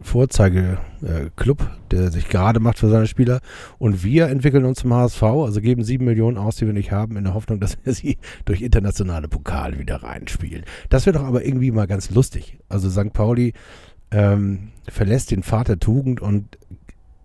Vorzeigeklub, 0.02 1.70
der 1.92 2.12
sich 2.12 2.28
gerade 2.28 2.60
macht 2.60 2.80
für 2.80 2.90
seine 2.90 3.08
Spieler. 3.08 3.40
Und 3.78 4.04
wir 4.04 4.28
entwickeln 4.28 4.66
uns 4.66 4.80
zum 4.80 4.94
HSV, 4.94 5.24
also 5.24 5.62
geben 5.62 5.84
sieben 5.84 6.06
Millionen 6.06 6.38
aus, 6.38 6.58
die 6.58 6.66
wir 6.66 6.74
nicht 6.74 6.92
haben, 6.92 7.18
in 7.18 7.24
der 7.24 7.34
Hoffnung, 7.34 7.60
dass 7.60 7.78
wir 7.84 7.94
sie 7.94 8.18
durch 8.46 8.62
internationale 8.62 9.28
Pokale 9.28 9.80
wieder 9.80 10.04
reinspielen. 10.04 10.64
Das 10.90 11.06
wäre 11.06 11.18
doch 11.18 11.26
aber 11.26 11.46
irgendwie 11.46 11.72
mal 11.72 11.88
ganz 11.88 12.10
lustig. 12.12 12.60
Also 12.70 12.90
St. 12.90 13.14
Pauli 13.14 13.54
ähm, 14.12 14.72
verlässt 14.90 15.32
den 15.32 15.44
der 15.44 15.80
Tugend 15.80 16.22
und 16.22 16.58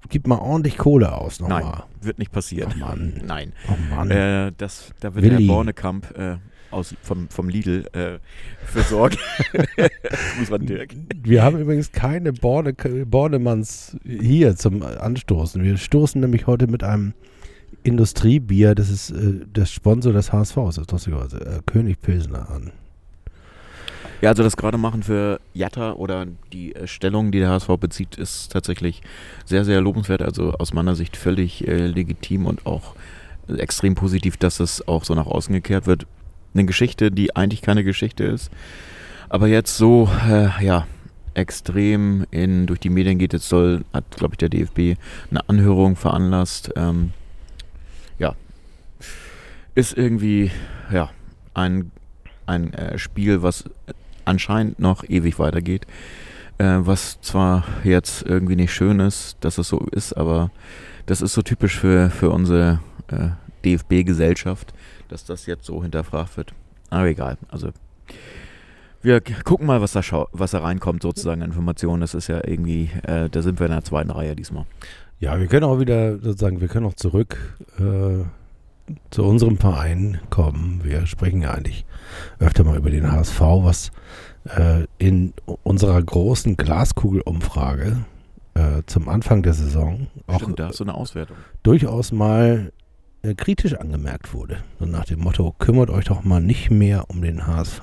gibt 0.08 0.26
mal 0.26 0.38
ordentlich 0.38 0.76
Kohle 0.78 1.12
aus 1.12 1.40
Nein, 1.40 1.50
nochmal. 1.50 1.84
wird 2.00 2.18
nicht 2.18 2.32
passieren. 2.32 2.72
Oh 2.76 2.78
Mann. 2.78 3.20
Nein. 3.24 3.52
Oh 3.68 3.94
Mann. 3.94 4.10
Äh, 4.10 4.52
das, 4.56 4.92
da 5.00 5.14
wird 5.14 5.24
Willi. 5.24 5.46
Herr 5.46 5.54
Bornekamp 5.54 6.18
äh, 6.18 6.36
aus, 6.70 6.94
vom, 7.02 7.28
vom 7.28 7.48
Lidl 7.48 7.86
äh, 7.92 8.18
für 8.64 8.82
sorgen. 8.82 9.16
Muss 10.38 10.50
man 10.50 10.66
Dirk. 10.66 10.94
Wir 11.22 11.42
haben 11.42 11.58
übrigens 11.58 11.92
keine 11.92 12.32
Borne, 12.32 12.74
Bornemanns 12.74 13.96
hier 14.04 14.56
zum 14.56 14.82
Anstoßen. 14.82 15.62
Wir 15.62 15.76
stoßen 15.76 16.20
nämlich 16.20 16.46
heute 16.46 16.66
mit 16.66 16.82
einem 16.82 17.14
Industriebier, 17.82 18.74
das 18.74 18.90
ist 18.90 19.10
äh, 19.10 19.46
das 19.52 19.70
Sponsor 19.70 20.12
des 20.12 20.32
HSV, 20.32 20.56
das 20.56 20.78
ist 20.78 20.92
lustigerweise, 20.92 21.38
äh, 21.40 21.60
König 21.66 22.00
Pilsner 22.00 22.50
an. 22.50 22.72
Ja, 24.22 24.30
also 24.30 24.42
das 24.42 24.56
gerade 24.56 24.78
machen 24.78 25.02
für 25.02 25.40
Jatta 25.52 25.92
oder 25.92 26.26
die 26.52 26.74
äh, 26.74 26.86
Stellung, 26.86 27.32
die 27.32 27.38
der 27.38 27.50
HSV 27.50 27.68
bezieht, 27.78 28.16
ist 28.16 28.50
tatsächlich 28.52 29.02
sehr, 29.44 29.64
sehr 29.64 29.80
lobenswert. 29.80 30.22
Also 30.22 30.52
aus 30.52 30.72
meiner 30.72 30.94
Sicht 30.94 31.16
völlig 31.16 31.66
äh, 31.66 31.86
legitim 31.86 32.46
und 32.46 32.66
auch 32.66 32.94
extrem 33.48 33.94
positiv, 33.94 34.36
dass 34.36 34.60
es 34.60 34.86
auch 34.88 35.04
so 35.04 35.14
nach 35.14 35.26
außen 35.26 35.52
gekehrt 35.52 35.86
wird. 35.86 36.06
Eine 36.54 36.64
Geschichte, 36.64 37.10
die 37.10 37.36
eigentlich 37.36 37.60
keine 37.60 37.84
Geschichte 37.84 38.24
ist, 38.24 38.50
aber 39.28 39.46
jetzt 39.46 39.76
so, 39.76 40.08
äh, 40.28 40.64
ja, 40.64 40.86
extrem 41.34 42.26
in, 42.30 42.66
durch 42.66 42.80
die 42.80 42.88
Medien 42.88 43.18
geht. 43.18 43.34
Jetzt 43.34 43.48
soll, 43.48 43.84
hat, 43.92 44.04
glaube 44.16 44.34
ich, 44.34 44.38
der 44.38 44.48
DFB 44.48 44.98
eine 45.30 45.46
Anhörung 45.48 45.94
veranlasst. 45.94 46.72
Ähm, 46.76 47.12
ja, 48.18 48.34
ist 49.74 49.96
irgendwie, 49.96 50.50
ja, 50.90 51.10
ein, 51.52 51.90
ein 52.46 52.72
äh, 52.72 52.98
Spiel, 52.98 53.42
was 53.42 53.64
anscheinend 54.26 54.78
noch 54.78 55.04
ewig 55.08 55.38
weitergeht. 55.38 55.86
Äh, 56.58 56.78
was 56.80 57.20
zwar 57.20 57.64
jetzt 57.84 58.22
irgendwie 58.22 58.56
nicht 58.56 58.72
schön 58.72 59.00
ist, 59.00 59.36
dass 59.40 59.58
es 59.58 59.68
so 59.68 59.78
ist, 59.90 60.14
aber 60.14 60.50
das 61.06 61.22
ist 61.22 61.34
so 61.34 61.42
typisch 61.42 61.78
für, 61.78 62.10
für 62.10 62.30
unsere 62.30 62.80
äh, 63.08 63.28
DFB-Gesellschaft, 63.64 64.72
dass 65.08 65.24
das 65.24 65.46
jetzt 65.46 65.66
so 65.66 65.82
hinterfragt 65.82 66.36
wird. 66.36 66.54
Aber 66.90 67.06
egal, 67.06 67.36
also 67.48 67.70
wir 69.02 69.20
gucken 69.20 69.66
mal, 69.66 69.80
was 69.80 69.92
da, 69.92 70.00
was 70.32 70.50
da 70.50 70.58
reinkommt, 70.58 71.02
sozusagen 71.02 71.42
Informationen. 71.42 72.00
Das 72.00 72.14
ist 72.14 72.26
ja 72.28 72.40
irgendwie, 72.44 72.90
äh, 73.04 73.28
da 73.28 73.42
sind 73.42 73.60
wir 73.60 73.66
in 73.66 73.72
der 73.72 73.84
zweiten 73.84 74.10
Reihe 74.10 74.34
diesmal. 74.34 74.64
Ja, 75.20 75.38
wir 75.38 75.46
können 75.46 75.64
auch 75.64 75.78
wieder 75.78 76.18
sozusagen, 76.18 76.60
wir 76.60 76.68
können 76.68 76.86
auch 76.86 76.94
zurück 76.94 77.56
äh, 77.78 78.24
zu 79.10 79.24
unserem 79.24 79.58
Verein 79.58 80.20
kommen. 80.30 80.80
Wir 80.82 81.06
sprechen 81.06 81.42
ja 81.42 81.52
eigentlich 81.52 81.84
öfter 82.38 82.64
mal 82.64 82.76
über 82.76 82.90
den 82.90 83.10
HSV, 83.10 83.40
was 83.40 83.90
äh, 84.56 84.84
in 84.98 85.32
unserer 85.62 86.02
großen 86.02 86.56
Glaskugelumfrage 86.56 88.04
äh, 88.54 88.82
zum 88.86 89.08
Anfang 89.08 89.42
der 89.42 89.54
Saison 89.54 90.06
auch 90.26 90.40
Stimmt, 90.40 90.60
da 90.60 90.68
hast 90.68 90.80
du 90.80 90.84
eine 90.84 90.94
Auswertung. 90.94 91.36
durchaus 91.62 92.12
mal 92.12 92.72
äh, 93.22 93.34
kritisch 93.34 93.74
angemerkt 93.74 94.32
wurde. 94.32 94.58
So 94.78 94.86
nach 94.86 95.04
dem 95.04 95.20
Motto, 95.20 95.54
kümmert 95.58 95.90
euch 95.90 96.04
doch 96.06 96.24
mal 96.24 96.40
nicht 96.40 96.70
mehr 96.70 97.10
um 97.10 97.22
den 97.22 97.46
HSV, 97.46 97.82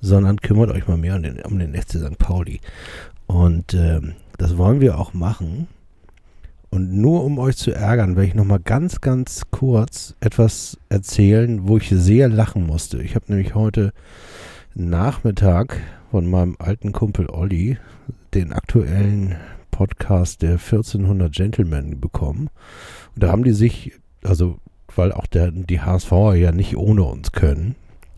sondern 0.00 0.38
kümmert 0.38 0.70
euch 0.70 0.86
mal 0.88 0.96
mehr 0.96 1.16
um 1.16 1.22
den, 1.22 1.40
um 1.42 1.58
den 1.58 1.74
FC 1.74 1.92
St. 1.98 2.18
Pauli. 2.18 2.60
Und 3.26 3.74
ähm, 3.74 4.14
das 4.36 4.56
wollen 4.56 4.80
wir 4.80 4.98
auch 4.98 5.14
machen. 5.14 5.68
Und 6.70 6.92
nur 6.92 7.24
um 7.24 7.38
euch 7.38 7.56
zu 7.56 7.72
ärgern, 7.72 8.16
werde 8.16 8.28
ich 8.28 8.34
nochmal 8.34 8.60
ganz, 8.60 9.00
ganz 9.00 9.42
kurz 9.50 10.14
etwas 10.20 10.76
erzählen, 10.90 11.66
wo 11.66 11.78
ich 11.78 11.88
sehr 11.88 12.28
lachen 12.28 12.66
musste. 12.66 13.02
Ich 13.02 13.14
habe 13.14 13.26
nämlich 13.28 13.54
heute 13.54 13.92
Nachmittag 14.74 15.80
von 16.10 16.28
meinem 16.28 16.56
alten 16.58 16.92
Kumpel 16.92 17.28
Olli 17.30 17.78
den 18.34 18.52
aktuellen 18.52 19.36
Podcast 19.70 20.42
der 20.42 20.52
1400 20.52 21.32
Gentlemen 21.32 22.00
bekommen. 22.00 22.50
Und 23.14 23.22
da 23.22 23.28
haben 23.28 23.44
die 23.44 23.52
sich, 23.52 23.92
also 24.22 24.58
weil 24.94 25.12
auch 25.12 25.26
der, 25.26 25.52
die 25.52 25.80
HSVer 25.80 26.34
ja 26.34 26.52
nicht 26.52 26.76
ohne 26.76 27.04
uns 27.04 27.32
können, 27.32 27.76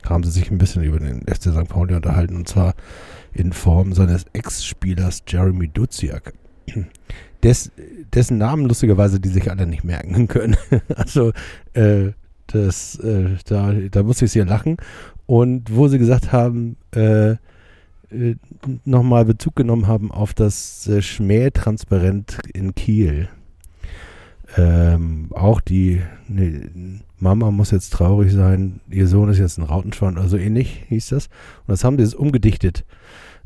haben 0.09 0.25
sie 0.25 0.31
sich 0.31 0.51
ein 0.51 0.59
bisschen 0.59 0.83
über 0.83 0.99
den 0.99 1.21
FC 1.27 1.53
St. 1.53 1.69
Pauli 1.69 1.95
unterhalten 1.95 2.37
und 2.37 2.49
zwar 2.49 2.75
in 3.33 3.53
Form 3.53 3.93
seines 3.93 4.25
Ex-Spielers 4.33 5.23
Jeremy 5.29 5.69
Duziak. 5.69 6.33
Des, 7.43 7.71
dessen 8.13 8.39
Namen 8.39 8.67
lustigerweise 8.67 9.21
die 9.21 9.29
sich 9.29 9.51
alle 9.51 9.67
nicht 9.67 9.85
merken 9.85 10.29
können. 10.29 10.57
also 10.97 11.33
äh, 11.73 12.13
das, 12.49 12.97
äh, 12.97 13.37
da, 13.47 13.73
da 13.73 14.03
musste 14.03 14.27
ich 14.27 14.33
sehr 14.33 14.45
lachen. 14.45 14.77
Und 15.27 15.75
wo 15.75 15.89
sie 15.89 15.99
gesagt 15.99 16.33
haben, 16.33 16.77
äh, 16.95 17.37
äh, 18.11 18.35
nochmal 18.85 19.25
Bezug 19.25 19.57
genommen 19.57 19.87
haben 19.87 20.11
auf 20.11 20.35
das 20.35 20.87
äh, 20.89 21.01
Schmähtransparent 21.01 22.39
in 22.53 22.75
Kiel. 22.75 23.29
Ähm, 24.57 25.29
auch 25.31 25.61
die 25.61 26.01
ne, 26.27 27.01
Mama 27.19 27.53
muss 27.53 27.71
jetzt 27.71 27.93
traurig 27.93 28.33
sein, 28.33 28.81
ihr 28.91 29.07
Sohn 29.07 29.29
ist 29.29 29.39
jetzt 29.39 29.59
ein 29.59 29.65
Rautenschwein 29.65 30.19
oder 30.19 30.29
so 30.29 30.37
ähnlich, 30.37 30.85
hieß 30.89 31.11
das. 31.11 31.27
Und 31.27 31.69
das 31.69 31.85
haben 31.85 31.97
die 31.97 32.03
jetzt 32.03 32.17
umgedichtet. 32.17 32.85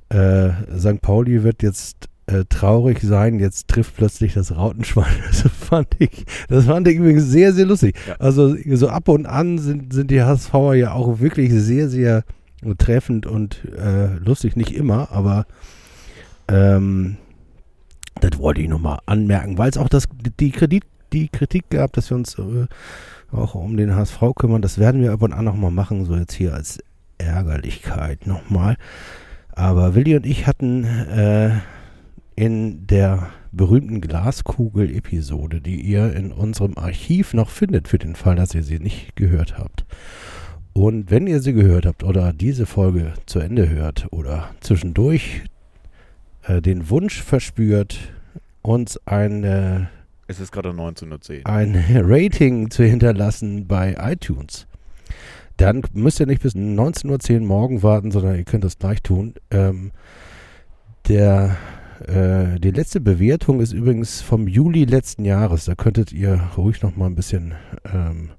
Äh, 0.08 0.50
St. 0.78 1.02
Pauli 1.02 1.42
wird 1.42 1.62
jetzt 1.62 2.08
äh, 2.26 2.44
traurig 2.48 3.00
sein, 3.02 3.38
jetzt 3.38 3.68
trifft 3.68 3.96
plötzlich 3.96 4.34
das 4.34 4.56
Rautenschwein. 4.56 5.12
Das 5.26 5.52
fand 5.52 5.88
ich, 5.98 6.24
das 6.48 6.66
fand 6.66 6.88
ich 6.88 6.96
übrigens 6.96 7.24
sehr, 7.24 7.52
sehr 7.52 7.66
lustig. 7.66 7.96
Ja. 8.06 8.16
Also 8.18 8.56
so 8.72 8.88
ab 8.88 9.08
und 9.08 9.26
an 9.26 9.58
sind, 9.58 9.92
sind 9.92 10.10
die 10.10 10.22
HSVer 10.22 10.74
ja 10.74 10.92
auch 10.92 11.20
wirklich 11.20 11.52
sehr, 11.52 11.88
sehr 11.88 12.24
treffend 12.78 13.26
und 13.26 13.64
äh, 13.76 14.16
lustig. 14.16 14.56
Nicht 14.56 14.72
immer, 14.72 15.10
aber 15.10 15.46
ähm, 16.48 17.16
das 18.20 18.38
wollte 18.38 18.62
ich 18.62 18.68
nochmal 18.68 19.00
anmerken, 19.06 19.58
weil 19.58 19.70
es 19.70 19.76
auch 19.76 19.88
das, 19.88 20.04
die, 20.40 20.50
Kredit, 20.50 20.84
die 21.12 21.28
Kritik 21.28 21.68
gab, 21.70 21.92
dass 21.92 22.10
wir 22.10 22.16
uns 22.16 22.38
äh, 22.38 22.66
auch 23.32 23.54
um 23.54 23.76
den 23.76 23.94
HSV 23.94 24.20
kümmern. 24.36 24.62
Das 24.62 24.78
werden 24.78 25.02
wir 25.02 25.12
ab 25.12 25.22
und 25.22 25.32
an 25.32 25.44
nochmal 25.44 25.70
machen, 25.70 26.04
so 26.04 26.16
jetzt 26.16 26.34
hier 26.34 26.54
als 26.54 26.78
Ärgerlichkeit 27.18 28.26
nochmal. 28.26 28.76
Aber 29.52 29.94
Willi 29.94 30.16
und 30.16 30.26
ich 30.26 30.46
hatten 30.46 30.84
äh, 30.84 31.50
in 32.36 32.86
der 32.86 33.30
berühmten 33.52 34.00
Glaskugel-Episode, 34.00 35.60
die 35.60 35.80
ihr 35.80 36.14
in 36.14 36.32
unserem 36.32 36.76
Archiv 36.76 37.34
noch 37.34 37.50
findet, 37.50 37.88
für 37.88 37.98
den 37.98 38.16
Fall, 38.16 38.36
dass 38.36 38.54
ihr 38.54 38.62
sie 38.62 38.78
nicht 38.78 39.16
gehört 39.16 39.58
habt. 39.58 39.84
Und 40.72 41.10
wenn 41.10 41.28
ihr 41.28 41.40
sie 41.40 41.52
gehört 41.52 41.86
habt 41.86 42.02
oder 42.02 42.32
diese 42.32 42.66
Folge 42.66 43.14
zu 43.26 43.38
Ende 43.38 43.68
hört 43.68 44.08
oder 44.10 44.50
zwischendurch 44.60 45.42
äh, 46.42 46.60
den 46.60 46.90
Wunsch 46.90 47.22
verspürt, 47.22 48.12
uns 48.62 48.98
eine, 49.06 49.88
Es 50.26 50.40
ist 50.40 50.50
gerade 50.50 50.70
19.10 50.70 51.46
ein 51.46 51.76
Rating 52.04 52.70
zu 52.70 52.82
hinterlassen 52.82 53.68
bei 53.68 53.96
iTunes, 54.00 54.66
dann 55.58 55.82
müsst 55.92 56.18
ihr 56.18 56.26
nicht 56.26 56.42
bis 56.42 56.56
19.10 56.56 57.34
Uhr 57.34 57.46
morgen 57.46 57.82
warten, 57.84 58.10
sondern 58.10 58.34
ihr 58.34 58.44
könnt 58.44 58.64
das 58.64 58.78
gleich 58.78 59.00
tun. 59.02 59.34
Ähm, 59.52 59.92
der, 61.08 61.56
äh, 62.00 62.58
die 62.60 62.70
letzte 62.70 63.00
Bewertung 63.00 63.60
ist 63.60 63.72
übrigens 63.72 64.20
vom 64.20 64.48
Juli 64.48 64.84
letzten 64.84 65.24
Jahres. 65.24 65.64
Da 65.64 65.74
könntet 65.74 66.12
ihr 66.12 66.50
ruhig 66.56 66.82
noch 66.82 66.96
mal 66.96 67.06
ein 67.06 67.14
bisschen 67.14 67.54
ähm, 67.92 68.30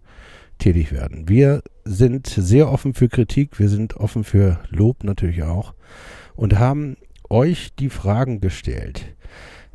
tätig 0.58 0.92
werden. 0.92 1.28
Wir 1.30 1.62
sind 1.84 2.28
sehr 2.28 2.72
offen 2.72 2.94
für 2.94 3.10
Kritik, 3.10 3.60
wir 3.60 3.70
sind 3.70 3.98
offen 3.98 4.24
für 4.24 4.60
Lob 4.70 5.04
natürlich 5.04 5.44
auch 5.44 5.74
und 6.36 6.60
haben 6.60 6.98
euch 7.30 7.74
die 7.76 7.90
Fragen 7.90 8.40
gestellt, 8.42 9.16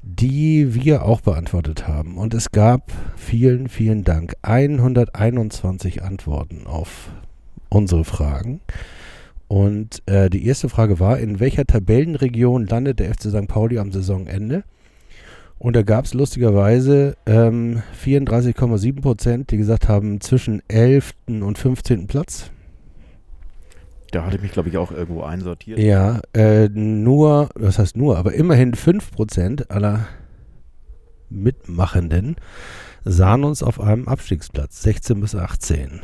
die 0.03 0.75
wir 0.75 1.05
auch 1.05 1.21
beantwortet 1.21 1.87
haben. 1.87 2.17
Und 2.17 2.35
es 2.35 2.53
gab 2.53 2.93
vielen, 3.17 3.69
vielen 3.69 4.05
Dank. 4.05 4.35
121 4.43 6.03
Antworten 6.03 6.67
auf 6.67 7.11
unsere 7.69 8.05
Fragen. 8.05 8.61
Und 9.51 10.01
äh, 10.07 10.31
die 10.31 10.47
erste 10.47 10.69
Frage 10.69 11.01
war, 11.01 11.19
in 11.19 11.41
welcher 11.41 11.65
Tabellenregion 11.65 12.67
landet 12.67 13.01
der 13.01 13.13
FC 13.13 13.31
St. 13.31 13.49
Pauli 13.49 13.81
am 13.81 13.91
Saisonende? 13.91 14.63
Und 15.59 15.75
da 15.75 15.83
gab 15.83 16.05
es 16.05 16.15
lustigerweise 16.15 17.17
ähm, 17.27 17.83
34,7 18.01 19.01
Prozent, 19.01 19.51
die 19.51 19.57
gesagt 19.57 19.89
haben, 19.89 20.21
zwischen 20.21 20.63
11. 20.69 21.15
und 21.27 21.59
15. 21.59 22.07
Platz. 22.07 22.53
Da 24.13 24.25
hatte 24.25 24.37
ich 24.37 24.43
mich, 24.43 24.53
glaube 24.53 24.69
ich, 24.69 24.77
auch 24.77 24.93
irgendwo 24.93 25.23
einsortiert. 25.23 25.81
Ja, 25.81 26.21
äh, 26.33 26.69
nur, 26.69 27.49
was 27.57 27.81
heißt 27.81 27.97
nur, 27.97 28.19
aber 28.19 28.35
immerhin 28.35 28.75
5 28.75 29.11
Prozent 29.11 29.69
aller 29.73 30.07
Mitmachenden 31.29 32.37
sahen 33.05 33.43
uns 33.43 33.65
auf 33.65 33.81
einem 33.81 34.07
Abstiegsplatz, 34.07 34.81
16 34.83 35.21
bis 35.21 35.35
18. 35.35 36.03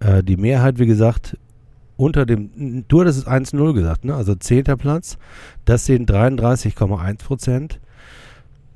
Äh, 0.00 0.22
die 0.22 0.36
Mehrheit, 0.36 0.78
wie 0.78 0.86
gesagt, 0.86 1.38
unter 2.02 2.26
dem, 2.26 2.84
du 2.88 3.00
hattest 3.00 3.20
es 3.20 3.26
1-0 3.26 3.74
gesagt, 3.74 4.04
ne? 4.04 4.14
also 4.14 4.34
10. 4.34 4.64
Platz, 4.76 5.18
das 5.64 5.86
sehen 5.86 6.04
33,1 6.04 7.18
Prozent. 7.18 7.80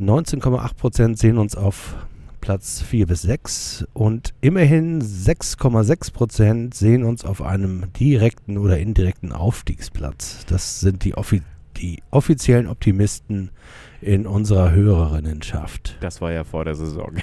19,8 0.00 0.74
Prozent 0.76 1.18
sehen 1.18 1.38
uns 1.38 1.56
auf 1.56 1.96
Platz 2.40 2.82
4 2.82 3.06
bis 3.08 3.22
6 3.22 3.86
und 3.94 4.32
immerhin 4.40 5.02
6,6 5.02 6.12
Prozent 6.12 6.74
sehen 6.74 7.02
uns 7.02 7.24
auf 7.24 7.42
einem 7.42 7.92
direkten 7.94 8.58
oder 8.58 8.78
indirekten 8.78 9.32
Aufstiegsplatz. 9.32 10.46
Das 10.46 10.78
sind 10.78 11.02
die, 11.02 11.14
offi 11.14 11.42
die 11.78 12.02
offiziellen 12.12 12.68
Optimisten 12.68 13.50
in 14.00 14.28
unserer 14.28 14.70
Hörerinnenschaft. 14.70 15.96
Das 16.00 16.20
war 16.20 16.30
ja 16.30 16.44
vor 16.44 16.64
der 16.64 16.76
Saison. 16.76 17.16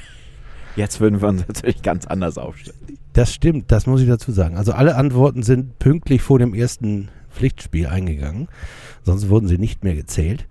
Jetzt 0.76 1.00
würden 1.00 1.22
wir 1.22 1.30
uns 1.30 1.48
natürlich 1.48 1.82
ganz 1.82 2.06
anders 2.06 2.38
aufstellen. 2.38 2.78
Das 3.14 3.34
stimmt, 3.34 3.72
das 3.72 3.86
muss 3.86 4.02
ich 4.02 4.08
dazu 4.08 4.32
sagen. 4.32 4.58
Also 4.58 4.74
alle 4.74 4.96
Antworten 4.96 5.44
sind 5.44 5.78
pünktlich 5.80 6.22
vor 6.22 6.40
dem 6.40 6.54
ersten 6.54 7.10
Pflichtspiel 7.30 7.88
eingegangen, 7.88 8.48
sonst 9.04 9.30
wurden 9.30 9.48
sie 9.48 9.58
nicht 9.58 9.84
mehr 9.84 9.96
gezählt. 9.96 10.48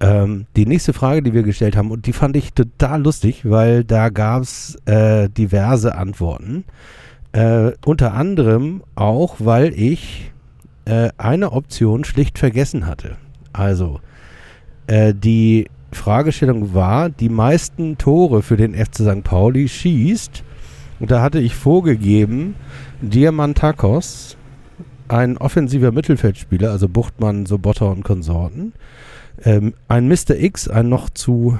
Ähm, 0.00 0.46
die 0.56 0.66
nächste 0.66 0.92
Frage, 0.92 1.22
die 1.22 1.34
wir 1.34 1.42
gestellt 1.42 1.76
haben, 1.76 1.90
und 1.90 2.06
die 2.06 2.12
fand 2.12 2.36
ich 2.36 2.52
total 2.54 3.02
lustig, 3.02 3.48
weil 3.48 3.84
da 3.84 4.08
gab 4.08 4.42
es 4.42 4.76
äh, 4.86 5.28
diverse 5.28 5.94
Antworten. 5.94 6.64
Äh, 7.32 7.72
unter 7.84 8.14
anderem 8.14 8.82
auch, 8.94 9.36
weil 9.38 9.72
ich 9.74 10.32
äh, 10.86 11.10
eine 11.18 11.52
Option 11.52 12.04
schlicht 12.04 12.38
vergessen 12.38 12.86
hatte. 12.86 13.18
Also, 13.52 14.00
äh, 14.86 15.14
die 15.14 15.68
Fragestellung 15.92 16.74
war, 16.74 17.10
die 17.10 17.28
meisten 17.28 17.98
Tore 17.98 18.42
für 18.42 18.56
den 18.56 18.74
FC 18.74 18.96
St. 18.96 19.24
Pauli 19.24 19.68
schießt, 19.68 20.44
und 21.00 21.10
da 21.10 21.22
hatte 21.22 21.40
ich 21.40 21.54
vorgegeben, 21.54 22.54
Diamantakos, 23.00 24.36
ein 25.08 25.38
offensiver 25.38 25.92
Mittelfeldspieler, 25.92 26.70
also 26.70 26.88
Buchtmann, 26.88 27.46
Sobotta 27.46 27.86
und 27.86 28.04
Konsorten, 28.04 28.74
ähm, 29.44 29.74
ein 29.88 30.08
Mr. 30.08 30.38
X, 30.38 30.68
ein 30.68 30.88
noch 30.88 31.10
zu 31.10 31.58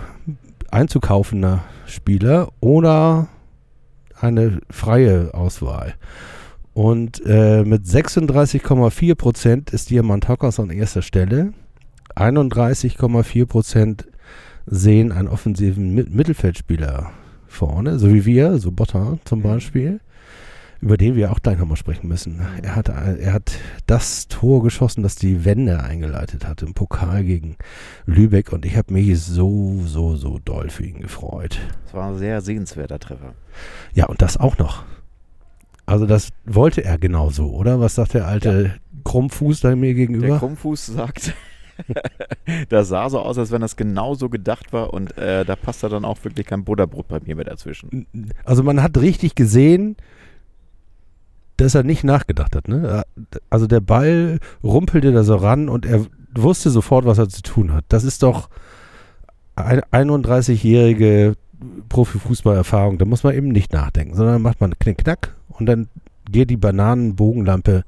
einzukaufender 0.71 1.65
Spieler 1.87 2.49
oder 2.61 3.29
eine 4.21 4.61
freie 4.71 5.35
Auswahl. 5.35 5.95
Und 6.75 7.23
äh, 7.27 7.65
mit 7.65 7.85
36,4 7.85 9.15
Prozent 9.15 9.71
ist 9.71 9.91
Diamant 9.91 10.29
Hockers 10.29 10.61
an 10.61 10.71
erster 10.71 11.03
Stelle. 11.03 11.53
31,4 12.15 13.47
Prozent 13.47 14.07
sehen 14.67 15.13
einen 15.13 15.29
offensiven 15.29 15.95
Mittelfeldspieler 15.95 17.11
vorne, 17.47 17.99
so 17.99 18.13
wie 18.13 18.25
wir, 18.25 18.59
so 18.59 18.71
Botter 18.71 19.19
zum 19.25 19.43
Beispiel 19.43 20.01
über 20.81 20.97
den 20.97 21.15
wir 21.15 21.31
auch 21.31 21.41
gleich 21.41 21.59
nochmal 21.59 21.77
sprechen 21.77 22.09
müssen. 22.09 22.41
Er 22.63 22.75
hat, 22.75 22.89
er 22.89 23.33
hat 23.33 23.53
das 23.87 24.29
Tor 24.29 24.63
geschossen, 24.63 25.03
das 25.03 25.15
die 25.15 25.45
Wende 25.45 25.83
eingeleitet 25.83 26.47
hat 26.47 26.63
im 26.63 26.75
Pokal 26.75 27.23
gegen 27.25 27.57
Lübeck 28.07 28.53
und 28.53 28.65
ich 28.65 28.77
habe 28.77 28.93
mich 28.93 29.21
so, 29.21 29.83
so, 29.85 30.17
so 30.17 30.39
doll 30.45 30.71
für 30.71 30.85
ihn 30.85 31.01
gefreut. 31.01 31.59
Das 31.85 31.95
war 31.95 32.11
ein 32.11 32.19
sehr 32.19 32.41
sehenswerter 32.41 32.99
Treffer. 32.99 33.35
Ja, 33.95 34.07
und 34.07 34.23
das 34.23 34.39
auch 34.39 34.57
noch. 34.57 34.85
Also 35.85 36.07
das 36.07 36.31
wollte 36.47 36.85
er 36.85 36.99
genauso, 36.99 37.51
oder? 37.51 37.81
Was 37.81 37.97
sagt 37.97 38.15
der 38.15 38.27
alte 38.27 38.63
ja. 38.63 39.01
Krummfuß 39.05 39.61
da 39.61 39.77
mir 39.77 39.93
gegenüber? 39.93 40.29
Der 40.29 40.39
Krummfuß 40.39 40.87
sagt, 40.87 41.35
das 42.69 42.89
sah 42.89 43.09
so 43.09 43.21
aus, 43.21 43.39
als 43.39 43.51
wenn 43.51 43.61
das 43.61 43.77
genauso 43.77 44.29
gedacht 44.29 44.73
war 44.73 44.93
und 44.93 45.17
äh, 45.19 45.45
da 45.45 45.57
passt 45.57 45.83
da 45.83 45.89
dann 45.89 46.05
auch 46.05 46.23
wirklich 46.25 46.47
kein 46.47 46.65
Butterbrot 46.65 47.09
bei 47.09 47.21
mir 47.21 47.37
mehr 47.37 47.45
dazwischen. 47.45 48.07
Also 48.45 48.63
man 48.63 48.83
hat 48.83 48.99
richtig 48.99 49.35
gesehen, 49.35 49.97
dass 51.57 51.75
er 51.75 51.83
nicht 51.83 52.05
nachgedacht 52.05 52.57
hat. 52.57 52.69
Ne? 52.69 53.05
Also 53.51 53.67
der 53.67 53.81
Ball 53.81 54.39
rumpelte 54.63 55.13
da 55.13 55.23
so 55.23 55.37
ran 55.37 55.69
und 55.69 55.85
er 55.85 56.07
wusste 56.35 56.71
sofort, 56.71 57.05
was 57.05 57.19
er 57.19 57.29
zu 57.29 57.43
tun 57.43 57.73
hat. 57.73 57.85
Das 57.89 58.05
ist 58.05 58.23
doch 58.23 58.49
eine 59.57 59.83
31-jährige 59.93 61.35
Profifußballerfahrung. 61.89 62.99
Da 62.99 63.05
muss 63.05 63.25
man 63.25 63.35
eben 63.35 63.49
nicht 63.49 63.73
nachdenken, 63.73 64.17
sondern 64.17 64.41
macht 64.41 64.61
man 64.61 64.79
Knick-Knack 64.79 65.35
und 65.49 65.67
dann 65.67 65.89
geht 66.31 66.51
die 66.51 66.57
Bananenbogenlampe 66.57 67.85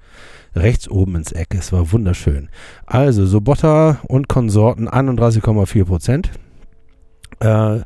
rechts 0.55 0.89
oben 0.89 1.17
ins 1.17 1.33
Eck. 1.33 1.55
Es 1.55 1.73
war 1.73 1.93
wunderschön. 1.93 2.49
Also 2.87 3.27
Sobotta 3.27 3.99
und 4.09 4.29
Konsorten 4.29 4.89
31,4 4.89 5.85
Prozent. 5.85 6.31
Äh, 7.41 7.81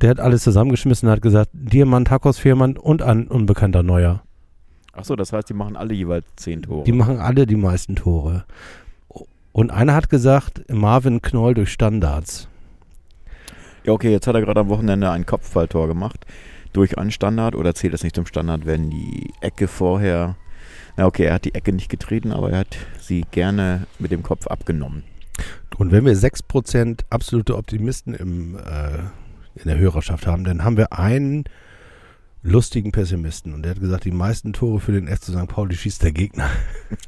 der 0.00 0.10
hat 0.10 0.20
alles 0.20 0.42
zusammengeschmissen 0.42 1.08
und 1.08 1.12
hat 1.12 1.22
gesagt, 1.22 1.50
Diamant, 1.52 2.10
Hakos, 2.10 2.38
Fairmann 2.38 2.76
und 2.76 3.02
ein 3.02 3.26
unbekannter 3.26 3.82
Neuer. 3.82 4.22
Achso, 4.92 5.16
das 5.16 5.32
heißt, 5.32 5.48
die 5.48 5.54
machen 5.54 5.76
alle 5.76 5.94
jeweils 5.94 6.26
zehn 6.36 6.62
Tore. 6.62 6.84
Die 6.84 6.92
machen 6.92 7.18
alle 7.18 7.46
die 7.46 7.56
meisten 7.56 7.96
Tore. 7.96 8.44
Und 9.52 9.70
einer 9.70 9.94
hat 9.94 10.08
gesagt, 10.08 10.62
Marvin 10.70 11.20
Knoll 11.22 11.54
durch 11.54 11.72
Standards. 11.72 12.48
Ja, 13.84 13.92
okay, 13.92 14.10
jetzt 14.10 14.26
hat 14.26 14.34
er 14.34 14.40
gerade 14.40 14.60
am 14.60 14.68
Wochenende 14.68 15.10
ein 15.10 15.26
Kopfballtor 15.26 15.88
gemacht. 15.88 16.26
Durch 16.72 16.98
einen 16.98 17.10
Standard 17.10 17.54
oder 17.54 17.74
zählt 17.74 17.94
das 17.94 18.04
nicht 18.04 18.14
zum 18.14 18.26
Standard, 18.26 18.66
wenn 18.66 18.90
die 18.90 19.32
Ecke 19.40 19.66
vorher. 19.66 20.36
Na, 20.96 21.06
okay, 21.06 21.24
er 21.24 21.34
hat 21.34 21.44
die 21.44 21.54
Ecke 21.54 21.72
nicht 21.72 21.88
getreten, 21.88 22.32
aber 22.32 22.50
er 22.50 22.58
hat 22.58 22.76
sie 23.00 23.24
gerne 23.30 23.86
mit 23.98 24.10
dem 24.10 24.22
Kopf 24.22 24.46
abgenommen. 24.46 25.04
Und 25.78 25.92
wenn 25.92 26.04
wir 26.04 26.14
6% 26.14 27.00
absolute 27.08 27.56
Optimisten 27.56 28.14
im, 28.14 28.56
äh, 28.56 28.98
in 29.62 29.68
der 29.68 29.78
Hörerschaft 29.78 30.26
haben, 30.26 30.44
dann 30.44 30.64
haben 30.64 30.76
wir 30.76 30.92
einen 30.92 31.44
lustigen 32.42 32.92
Pessimisten. 32.92 33.52
Und 33.52 33.62
der 33.62 33.72
hat 33.72 33.80
gesagt, 33.80 34.04
die 34.04 34.10
meisten 34.10 34.52
Tore 34.52 34.80
für 34.80 34.92
den 34.92 35.08
FC 35.08 35.24
St. 35.24 35.48
Pauli 35.48 35.74
schießt 35.74 36.02
der 36.02 36.12
Gegner. 36.12 36.48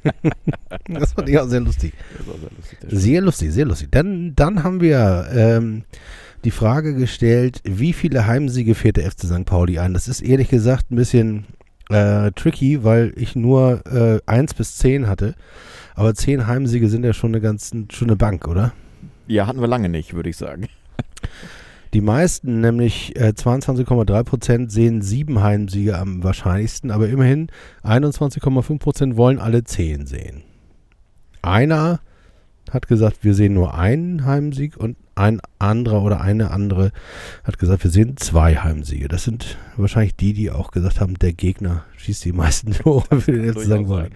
das 0.88 1.12
fand 1.12 1.28
ich 1.28 1.38
auch 1.38 1.48
sehr 1.48 1.60
lustig. 1.60 1.92
Sehr 2.18 2.50
lustig, 2.50 2.90
sehr 2.90 3.20
lustig, 3.22 3.52
sehr 3.52 3.64
lustig. 3.64 3.88
Dann, 3.90 4.34
dann 4.34 4.62
haben 4.62 4.80
wir 4.80 5.28
ähm, 5.32 5.84
die 6.44 6.50
Frage 6.50 6.94
gestellt, 6.94 7.60
wie 7.64 7.92
viele 7.92 8.26
Heimsiege 8.26 8.74
fährt 8.74 8.96
der 8.96 9.10
FC 9.10 9.20
St. 9.20 9.44
Pauli 9.44 9.78
ein? 9.78 9.94
Das 9.94 10.08
ist 10.08 10.20
ehrlich 10.20 10.48
gesagt 10.48 10.90
ein 10.90 10.96
bisschen 10.96 11.46
äh, 11.90 12.32
tricky, 12.32 12.82
weil 12.84 13.12
ich 13.16 13.36
nur 13.36 13.82
äh, 13.86 14.20
1 14.26 14.54
bis 14.54 14.76
10 14.76 15.06
hatte. 15.06 15.34
Aber 15.94 16.14
10 16.14 16.46
Heimsiege 16.46 16.88
sind 16.88 17.04
ja 17.04 17.12
schon 17.12 17.30
eine 17.30 17.40
ganz 17.40 17.72
schon 17.90 18.08
eine 18.08 18.16
Bank, 18.16 18.48
oder? 18.48 18.72
Ja, 19.26 19.46
hatten 19.46 19.60
wir 19.60 19.68
lange 19.68 19.88
nicht, 19.88 20.14
würde 20.14 20.30
ich 20.30 20.36
sagen. 20.36 20.68
Die 21.92 22.00
meisten, 22.00 22.60
nämlich 22.60 23.16
äh, 23.16 23.32
22,3 23.36 24.22
Prozent, 24.22 24.72
sehen 24.72 25.02
sieben 25.02 25.42
Heimsiege 25.42 25.98
am 25.98 26.22
wahrscheinlichsten, 26.22 26.90
aber 26.90 27.08
immerhin 27.08 27.48
21,5 27.82 28.78
Prozent 28.78 29.16
wollen 29.16 29.38
alle 29.38 29.64
10 29.64 30.06
sehen. 30.06 30.42
Einer 31.42 32.00
hat 32.70 32.86
gesagt, 32.86 33.24
wir 33.24 33.34
sehen 33.34 33.54
nur 33.54 33.74
einen 33.74 34.24
Heimsieg 34.24 34.76
und 34.76 34.96
ein 35.16 35.40
anderer 35.58 36.02
oder 36.02 36.20
eine 36.20 36.50
andere 36.50 36.92
hat 37.44 37.58
gesagt, 37.58 37.82
wir 37.84 37.90
sehen 37.90 38.16
zwei 38.16 38.56
Heimsiege. 38.56 39.08
Das 39.08 39.24
sind 39.24 39.58
wahrscheinlich 39.76 40.14
die, 40.14 40.32
die 40.32 40.50
auch 40.50 40.70
gesagt 40.70 41.00
haben, 41.00 41.14
der 41.14 41.32
Gegner 41.32 41.84
schießt 41.96 42.24
die 42.24 42.32
meisten 42.32 42.72
Tore 42.72 43.20
für 43.20 43.32
den 43.32 43.52
FC 43.52 43.62
St. 43.62 43.86
Pauli. 43.86 44.10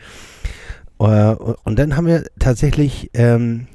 Äh, 1.00 1.34
und 1.64 1.78
dann 1.78 1.96
haben 1.96 2.06
wir 2.06 2.24
tatsächlich 2.38 3.10
ähm, 3.14 3.66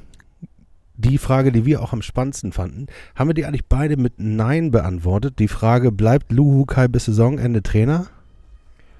die 0.99 1.17
Frage, 1.17 1.51
die 1.51 1.65
wir 1.65 1.81
auch 1.81 1.93
am 1.93 2.01
spannendsten 2.01 2.51
fanden, 2.51 2.87
haben 3.15 3.29
wir 3.29 3.33
die 3.33 3.45
eigentlich 3.45 3.65
beide 3.65 3.95
mit 3.95 4.13
Nein 4.17 4.71
beantwortet. 4.71 5.39
Die 5.39 5.47
Frage, 5.47 5.91
bleibt 5.91 6.31
Luhu 6.31 6.65
Kai 6.65 6.87
bis 6.87 7.05
Saisonende 7.05 7.63
Trainer? 7.63 8.07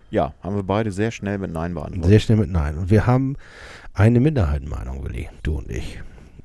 Ja, 0.10 0.34
haben 0.42 0.56
wir 0.56 0.64
beide 0.64 0.92
sehr 0.92 1.12
schnell 1.12 1.38
mit 1.38 1.52
Nein 1.52 1.74
beantwortet. 1.74 2.10
Sehr 2.10 2.20
schnell 2.20 2.38
mit 2.38 2.50
Nein. 2.50 2.78
Und 2.78 2.90
wir 2.90 3.06
haben 3.06 3.36
eine 3.94 4.20
Minderheitenmeinung, 4.20 5.04
Willi, 5.04 5.30
du 5.44 5.58
und 5.58 5.70
ich. 5.70 6.00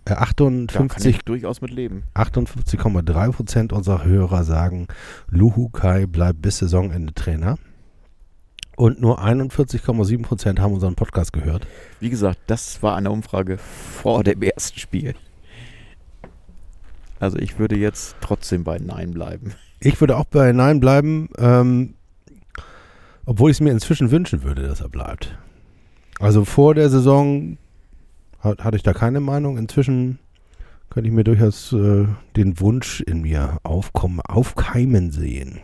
Äh, 0.06 0.14
kann 0.14 0.18
58 0.18 1.16
ich 1.16 1.22
durchaus 1.22 1.60
mit 1.60 1.70
leben. 1.70 2.02
58,3 2.14 3.32
Prozent 3.32 3.72
unserer 3.72 4.04
Hörer 4.04 4.44
sagen, 4.44 4.88
Luhu 5.28 5.68
Kai 5.68 6.06
bleibt 6.06 6.42
bis 6.42 6.58
Saisonende 6.58 7.14
Trainer. 7.14 7.56
Und 8.76 9.00
nur 9.00 9.22
41,7 9.22 10.22
Prozent 10.22 10.58
haben 10.58 10.74
unseren 10.74 10.96
Podcast 10.96 11.32
gehört. 11.32 11.64
Wie 12.00 12.10
gesagt, 12.10 12.40
das 12.48 12.82
war 12.82 12.96
eine 12.96 13.12
Umfrage 13.12 13.56
vor 13.56 14.24
dem 14.24 14.42
ersten 14.42 14.80
Spiel. 14.80 15.14
Also 17.20 17.38
ich 17.38 17.58
würde 17.58 17.76
jetzt 17.76 18.16
trotzdem 18.20 18.64
bei 18.64 18.78
Nein 18.78 19.12
bleiben. 19.12 19.54
Ich 19.80 20.00
würde 20.00 20.16
auch 20.16 20.24
bei 20.24 20.52
Nein 20.52 20.80
bleiben, 20.80 21.28
ähm, 21.38 21.94
obwohl 23.26 23.50
ich 23.50 23.56
es 23.56 23.60
mir 23.60 23.70
inzwischen 23.70 24.10
wünschen 24.10 24.42
würde, 24.42 24.62
dass 24.62 24.80
er 24.80 24.88
bleibt. 24.88 25.36
Also 26.20 26.44
vor 26.44 26.74
der 26.74 26.90
Saison 26.90 27.58
hat, 28.40 28.62
hatte 28.62 28.76
ich 28.76 28.82
da 28.82 28.92
keine 28.92 29.20
Meinung. 29.20 29.58
Inzwischen 29.58 30.18
könnte 30.90 31.08
ich 31.08 31.14
mir 31.14 31.24
durchaus 31.24 31.72
äh, 31.72 32.06
den 32.36 32.60
Wunsch 32.60 33.00
in 33.00 33.22
mir 33.22 33.58
aufkommen, 33.62 34.20
aufkeimen 34.20 35.10
sehen. 35.10 35.60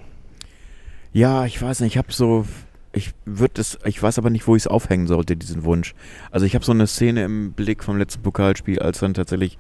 Ja, 1.13 1.45
ich 1.45 1.61
weiß 1.61 1.81
nicht, 1.81 1.95
ich 1.95 1.99
habe 1.99 2.13
so, 2.13 2.47
ich 2.93 3.13
würde 3.25 3.61
es, 3.61 3.79
ich 3.85 4.03
weiß 4.03 4.19
aber 4.19 4.31
nicht, 4.31 4.47
wo 4.47 4.57
ich 4.57 4.63
es 4.63 4.67
aufhängen 4.67 5.07
sollte, 5.07 5.37
diesen 5.37 5.65
Wunsch. 5.65 5.95
Also 6.31 6.47
ich 6.47 6.55
habe 6.55 6.65
so 6.65 6.73
eine 6.73 6.87
Szene 6.87 7.25
im 7.25 7.53
Blick 7.53 7.85
vom 7.85 7.97
letzten 7.97 8.23
Pokalspiel, 8.23 8.79
als 8.81 9.01
dann 9.01 9.15
tatsächlich 9.15 9.59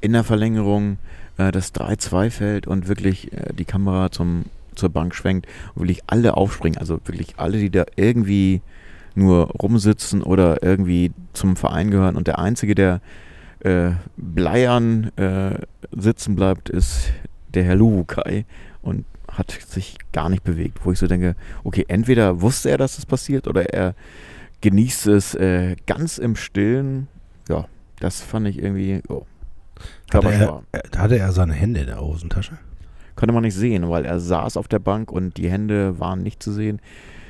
in 0.00 0.12
der 0.12 0.24
Verlängerung 0.24 0.98
äh, 1.38 1.52
das 1.52 1.74
3-2 1.74 2.30
fällt 2.30 2.66
und 2.66 2.88
wirklich 2.88 3.32
äh, 3.32 3.52
die 3.52 3.64
Kamera 3.64 4.10
zum, 4.10 4.44
zur 4.74 4.88
Bank 4.88 5.14
schwenkt 5.14 5.46
und 5.74 5.82
wirklich 5.82 6.02
alle 6.06 6.36
aufspringen. 6.36 6.78
Also 6.78 7.00
wirklich 7.04 7.34
alle, 7.36 7.58
die 7.58 7.70
da 7.70 7.84
irgendwie 7.96 8.62
nur 9.14 9.48
rumsitzen 9.50 10.22
oder 10.22 10.62
irgendwie 10.62 11.12
zum 11.32 11.56
Verein 11.56 11.90
gehören. 11.90 12.16
Und 12.16 12.26
der 12.26 12.38
Einzige, 12.38 12.74
der 12.74 13.00
äh, 13.60 13.92
bleiern 14.16 15.10
äh, 15.16 15.58
sitzen 15.92 16.34
bleibt, 16.34 16.68
ist 16.70 17.12
der 17.54 17.64
Herr 17.64 17.76
Luwukai 17.76 18.44
und 18.80 19.04
hat 19.30 19.50
sich 19.50 19.96
gar 20.12 20.28
nicht 20.28 20.44
bewegt. 20.44 20.80
Wo 20.84 20.92
ich 20.92 20.98
so 20.98 21.06
denke, 21.06 21.36
okay, 21.64 21.84
entweder 21.88 22.40
wusste 22.40 22.70
er, 22.70 22.78
dass 22.78 22.96
das 22.96 23.06
passiert 23.06 23.46
oder 23.46 23.72
er 23.72 23.94
genießt 24.60 25.06
es 25.08 25.34
äh, 25.34 25.76
ganz 25.86 26.18
im 26.18 26.36
Stillen. 26.36 27.08
Ja, 27.48 27.66
das 28.00 28.20
fand 28.20 28.48
ich 28.48 28.58
irgendwie, 28.58 29.02
oh, 29.08 29.26
Hatte 30.14 30.28
er, 30.28 30.62
äh, 30.72 30.96
hatte 30.96 31.18
er 31.18 31.32
seine 31.32 31.54
Hände 31.54 31.80
in 31.80 31.86
der 31.86 32.00
Hosentasche? 32.00 32.58
Konnte 33.16 33.32
man 33.32 33.42
nicht 33.42 33.54
sehen, 33.54 33.88
weil 33.88 34.04
er 34.04 34.20
saß 34.20 34.56
auf 34.56 34.68
der 34.68 34.78
Bank 34.78 35.12
und 35.12 35.36
die 35.36 35.50
Hände 35.50 35.98
waren 36.00 36.22
nicht 36.22 36.42
zu 36.42 36.52
sehen. 36.52 36.80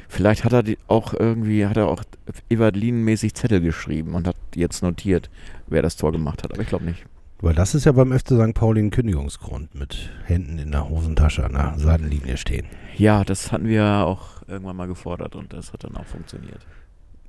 Vielleicht 0.09 0.45
hat 0.45 0.53
er 0.53 0.63
die 0.63 0.79
auch 0.89 1.15
irgendwie, 1.15 1.67
hat 1.67 1.77
er 1.77 1.89
auch 1.89 2.05
Evalin-mäßig 2.51 3.35
Zettel 3.35 3.61
geschrieben 3.61 4.15
und 4.15 4.27
hat 4.27 4.37
jetzt 4.55 4.83
notiert, 4.83 5.31
wer 5.67 5.83
das 5.83 5.97
Tor 5.97 6.13
gemacht 6.13 6.43
hat. 6.43 6.53
Aber 6.53 6.63
ich 6.63 6.69
glaube 6.69 6.85
nicht. 6.85 7.05
Weil 7.41 7.55
das 7.55 7.75
ist 7.75 7.87
ja 7.87 7.93
beim 7.93 8.13
FC 8.13 8.35
St. 8.35 8.55
Pauli 8.55 8.81
ein 8.81 8.91
Kündigungsgrund, 8.91 9.75
mit 9.75 10.11
Händen 10.27 10.59
in 10.59 10.71
der 10.71 10.89
Hosentasche 10.89 11.45
an 11.45 11.55
der 11.55 11.75
Seitenlinie 11.77 12.37
stehen. 12.37 12.67
Ja, 12.97 13.25
das 13.25 13.51
hatten 13.51 13.67
wir 13.67 13.85
auch 13.85 14.47
irgendwann 14.47 14.77
mal 14.77 14.87
gefordert 14.87 15.35
und 15.35 15.53
das 15.53 15.73
hat 15.73 15.83
dann 15.83 15.97
auch 15.97 16.07
funktioniert. 16.07 16.61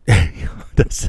Das, 0.76 1.08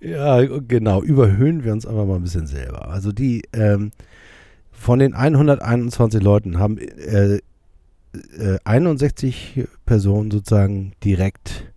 ja, 0.00 0.40
genau. 0.60 1.02
Überhöhen 1.02 1.62
wir 1.62 1.74
uns 1.74 1.84
einfach 1.84 2.06
mal 2.06 2.16
ein 2.16 2.22
bisschen 2.22 2.46
selber. 2.46 2.88
Also 2.88 3.12
die, 3.12 3.42
ähm, 3.52 3.90
von 4.70 4.98
den 4.98 5.12
121 5.12 6.22
Leuten 6.22 6.58
haben 6.58 6.78
äh, 6.78 7.40
äh, 8.38 8.58
61 8.64 9.68
Personen 9.84 10.30
sozusagen 10.30 10.92
direkt 11.04 11.72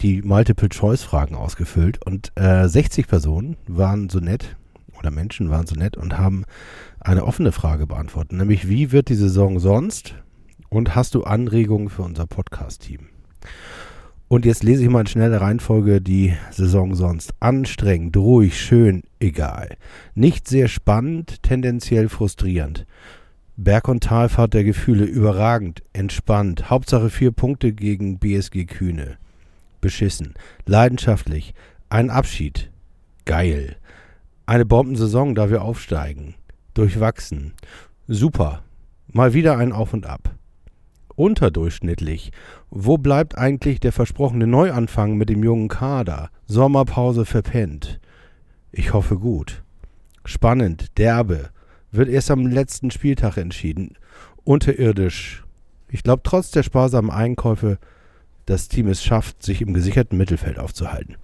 die 0.00 0.22
Multiple-Choice-Fragen 0.22 1.34
ausgefüllt 1.34 2.04
und 2.06 2.32
äh, 2.36 2.66
60 2.68 3.06
Personen 3.06 3.56
waren 3.66 4.08
so 4.08 4.20
nett 4.20 4.56
oder 4.98 5.10
Menschen 5.10 5.50
waren 5.50 5.66
so 5.66 5.74
nett 5.74 5.96
und 5.96 6.16
haben 6.16 6.44
eine 7.00 7.24
offene 7.24 7.52
Frage 7.52 7.86
beantwortet, 7.86 8.32
nämlich 8.32 8.68
wie 8.68 8.92
wird 8.92 9.08
die 9.08 9.14
Saison 9.14 9.58
sonst 9.58 10.14
und 10.68 10.94
hast 10.94 11.14
du 11.14 11.24
Anregungen 11.24 11.90
für 11.90 12.02
unser 12.02 12.26
Podcast-Team? 12.26 13.08
Und 14.30 14.44
jetzt 14.44 14.62
lese 14.62 14.84
ich 14.84 14.88
mal 14.88 15.00
in 15.00 15.06
schneller 15.08 15.40
Reihenfolge 15.40 16.00
die 16.00 16.36
Saison 16.52 16.94
sonst. 16.94 17.34
Anstrengend, 17.40 18.16
ruhig, 18.16 18.60
schön, 18.60 19.02
egal. 19.18 19.76
Nicht 20.14 20.46
sehr 20.46 20.68
spannend, 20.68 21.42
tendenziell 21.42 22.08
frustrierend. 22.08 22.86
Berg- 23.56 23.88
und 23.88 24.04
Talfahrt 24.04 24.54
der 24.54 24.62
Gefühle 24.62 25.04
überragend, 25.04 25.82
entspannt. 25.92 26.70
Hauptsache 26.70 27.10
vier 27.10 27.32
Punkte 27.32 27.72
gegen 27.72 28.20
BSG 28.20 28.66
Kühne. 28.66 29.16
Beschissen. 29.80 30.34
Leidenschaftlich. 30.64 31.52
Ein 31.88 32.08
Abschied. 32.08 32.70
Geil. 33.24 33.78
Eine 34.46 34.64
Bombensaison, 34.64 35.34
da 35.34 35.50
wir 35.50 35.62
aufsteigen. 35.62 36.36
Durchwachsen. 36.74 37.54
Super. 38.06 38.62
Mal 39.08 39.34
wieder 39.34 39.58
ein 39.58 39.72
Auf 39.72 39.92
und 39.92 40.06
Ab. 40.06 40.36
Unterdurchschnittlich. 41.20 42.32
Wo 42.70 42.96
bleibt 42.96 43.36
eigentlich 43.36 43.78
der 43.78 43.92
versprochene 43.92 44.46
Neuanfang 44.46 45.18
mit 45.18 45.28
dem 45.28 45.44
jungen 45.44 45.68
Kader? 45.68 46.30
Sommerpause 46.46 47.26
verpennt. 47.26 48.00
Ich 48.72 48.94
hoffe 48.94 49.18
gut. 49.18 49.62
Spannend, 50.24 50.96
derbe. 50.96 51.50
Wird 51.92 52.08
erst 52.08 52.30
am 52.30 52.46
letzten 52.46 52.90
Spieltag 52.90 53.36
entschieden. 53.36 53.98
Unterirdisch. 54.44 55.44
Ich 55.90 56.02
glaube, 56.02 56.22
trotz 56.24 56.52
der 56.52 56.62
sparsamen 56.62 57.10
Einkäufe, 57.10 57.78
das 58.46 58.68
Team 58.68 58.88
es 58.88 59.04
schafft, 59.04 59.42
sich 59.42 59.60
im 59.60 59.74
gesicherten 59.74 60.16
Mittelfeld 60.16 60.58
aufzuhalten. 60.58 61.18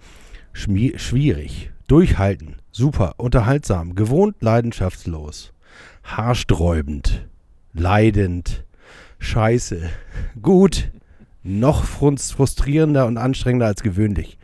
Schmi 0.53 0.93
schwierig. 0.97 1.71
Durchhalten. 1.87 2.57
Super. 2.71 3.15
Unterhaltsam. 3.17 3.95
Gewohnt 3.95 4.35
leidenschaftslos. 4.41 5.53
Haarsträubend. 6.03 7.27
Leidend. 7.73 8.66
Scheiße. 9.19 9.89
Gut. 10.41 10.91
Noch 11.43 11.85
frust- 11.85 12.33
frustrierender 12.33 13.05
und 13.05 13.17
anstrengender 13.17 13.67
als 13.67 13.81
gewöhnlich. 13.81 14.37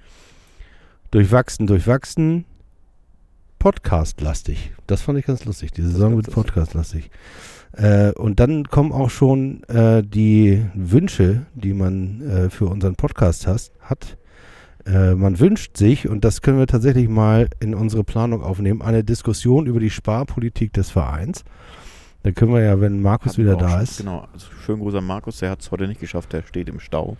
Durchwachsen, 1.11 1.67
durchwachsen. 1.67 2.45
Podcast-lastig. 3.59 4.71
Das 4.87 5.01
fand 5.01 5.19
ich 5.19 5.25
ganz 5.25 5.45
lustig. 5.45 5.71
Die 5.71 5.81
Saison 5.81 6.15
wird 6.15 6.31
Podcast-lastig. 6.31 7.09
Äh, 7.73 8.11
und 8.13 8.39
dann 8.39 8.65
kommen 8.65 8.91
auch 8.91 9.09
schon 9.09 9.63
äh, 9.63 10.03
die 10.03 10.65
Wünsche, 10.73 11.45
die 11.55 11.73
man 11.73 12.21
äh, 12.21 12.49
für 12.49 12.65
unseren 12.67 12.95
Podcast 12.95 13.47
has, 13.47 13.71
hat. 13.81 14.17
Äh, 14.85 15.15
man 15.15 15.39
wünscht 15.39 15.77
sich, 15.77 16.07
und 16.09 16.25
das 16.25 16.41
können 16.41 16.59
wir 16.59 16.67
tatsächlich 16.67 17.07
mal 17.07 17.49
in 17.59 17.73
unsere 17.73 18.03
Planung 18.03 18.43
aufnehmen, 18.43 18.81
eine 18.81 19.03
Diskussion 19.03 19.65
über 19.65 19.79
die 19.79 19.89
Sparpolitik 19.89 20.73
des 20.73 20.91
Vereins. 20.91 21.43
Da 22.23 22.31
können 22.31 22.53
wir 22.53 22.61
ja, 22.61 22.79
wenn 22.79 23.01
Markus 23.01 23.33
Hatten 23.33 23.41
wieder 23.43 23.55
da 23.57 23.69
schon- 23.69 23.81
ist, 23.81 23.97
Genau, 23.97 24.25
also 24.33 24.47
schönen 24.65 24.79
Gruß 24.79 24.95
an 24.95 25.05
Markus, 25.05 25.39
der 25.39 25.49
hat 25.51 25.61
es 25.61 25.71
heute 25.71 25.87
nicht 25.87 25.99
geschafft, 25.99 26.31
der 26.33 26.43
steht 26.43 26.69
im 26.69 26.79
Stau. 26.79 27.17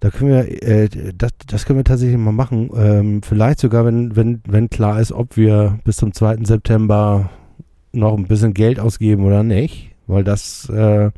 Da 0.00 0.10
können 0.10 0.30
wir, 0.30 0.62
äh, 0.62 0.88
das, 1.14 1.30
das 1.46 1.64
können 1.66 1.78
wir 1.78 1.84
tatsächlich 1.84 2.16
mal 2.18 2.32
machen. 2.32 2.70
Ähm, 2.74 3.22
vielleicht 3.22 3.60
sogar, 3.60 3.84
wenn, 3.84 4.16
wenn, 4.16 4.40
wenn 4.46 4.68
klar 4.70 4.98
ist, 5.00 5.12
ob 5.12 5.36
wir 5.36 5.78
bis 5.84 5.96
zum 5.96 6.12
2. 6.12 6.38
September 6.44 7.30
noch 7.92 8.16
ein 8.16 8.26
bisschen 8.26 8.54
Geld 8.54 8.80
ausgeben 8.80 9.24
oder 9.24 9.42
nicht. 9.42 9.90
Weil 10.06 10.24
das 10.24 10.68
äh, 10.70 11.10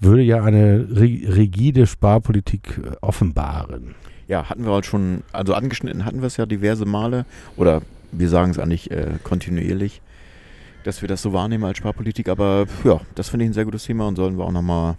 würde 0.00 0.22
ja 0.22 0.42
eine 0.44 0.80
ri- 0.80 1.32
rigide 1.34 1.86
Sparpolitik 1.86 2.78
äh, 2.84 2.96
offenbaren. 3.00 3.94
Ja, 4.26 4.50
hatten 4.50 4.64
wir 4.66 4.72
halt 4.72 4.84
schon, 4.84 5.22
also 5.32 5.54
angeschnitten 5.54 6.04
hatten 6.04 6.20
wir 6.20 6.26
es 6.26 6.36
ja 6.36 6.44
diverse 6.44 6.84
Male, 6.84 7.24
oder 7.56 7.80
wir 8.12 8.28
sagen 8.28 8.50
es 8.50 8.58
eigentlich 8.58 8.90
äh, 8.90 9.12
kontinuierlich, 9.22 10.02
dass 10.84 11.02
wir 11.02 11.08
das 11.08 11.22
so 11.22 11.32
wahrnehmen 11.32 11.64
als 11.64 11.78
Sparpolitik, 11.78 12.28
aber 12.28 12.66
ja, 12.84 13.00
das 13.14 13.28
finde 13.28 13.44
ich 13.44 13.50
ein 13.50 13.54
sehr 13.54 13.64
gutes 13.64 13.84
Thema 13.84 14.06
und 14.08 14.16
sollen 14.16 14.38
wir 14.38 14.44
auch 14.44 14.52
nochmal 14.52 14.96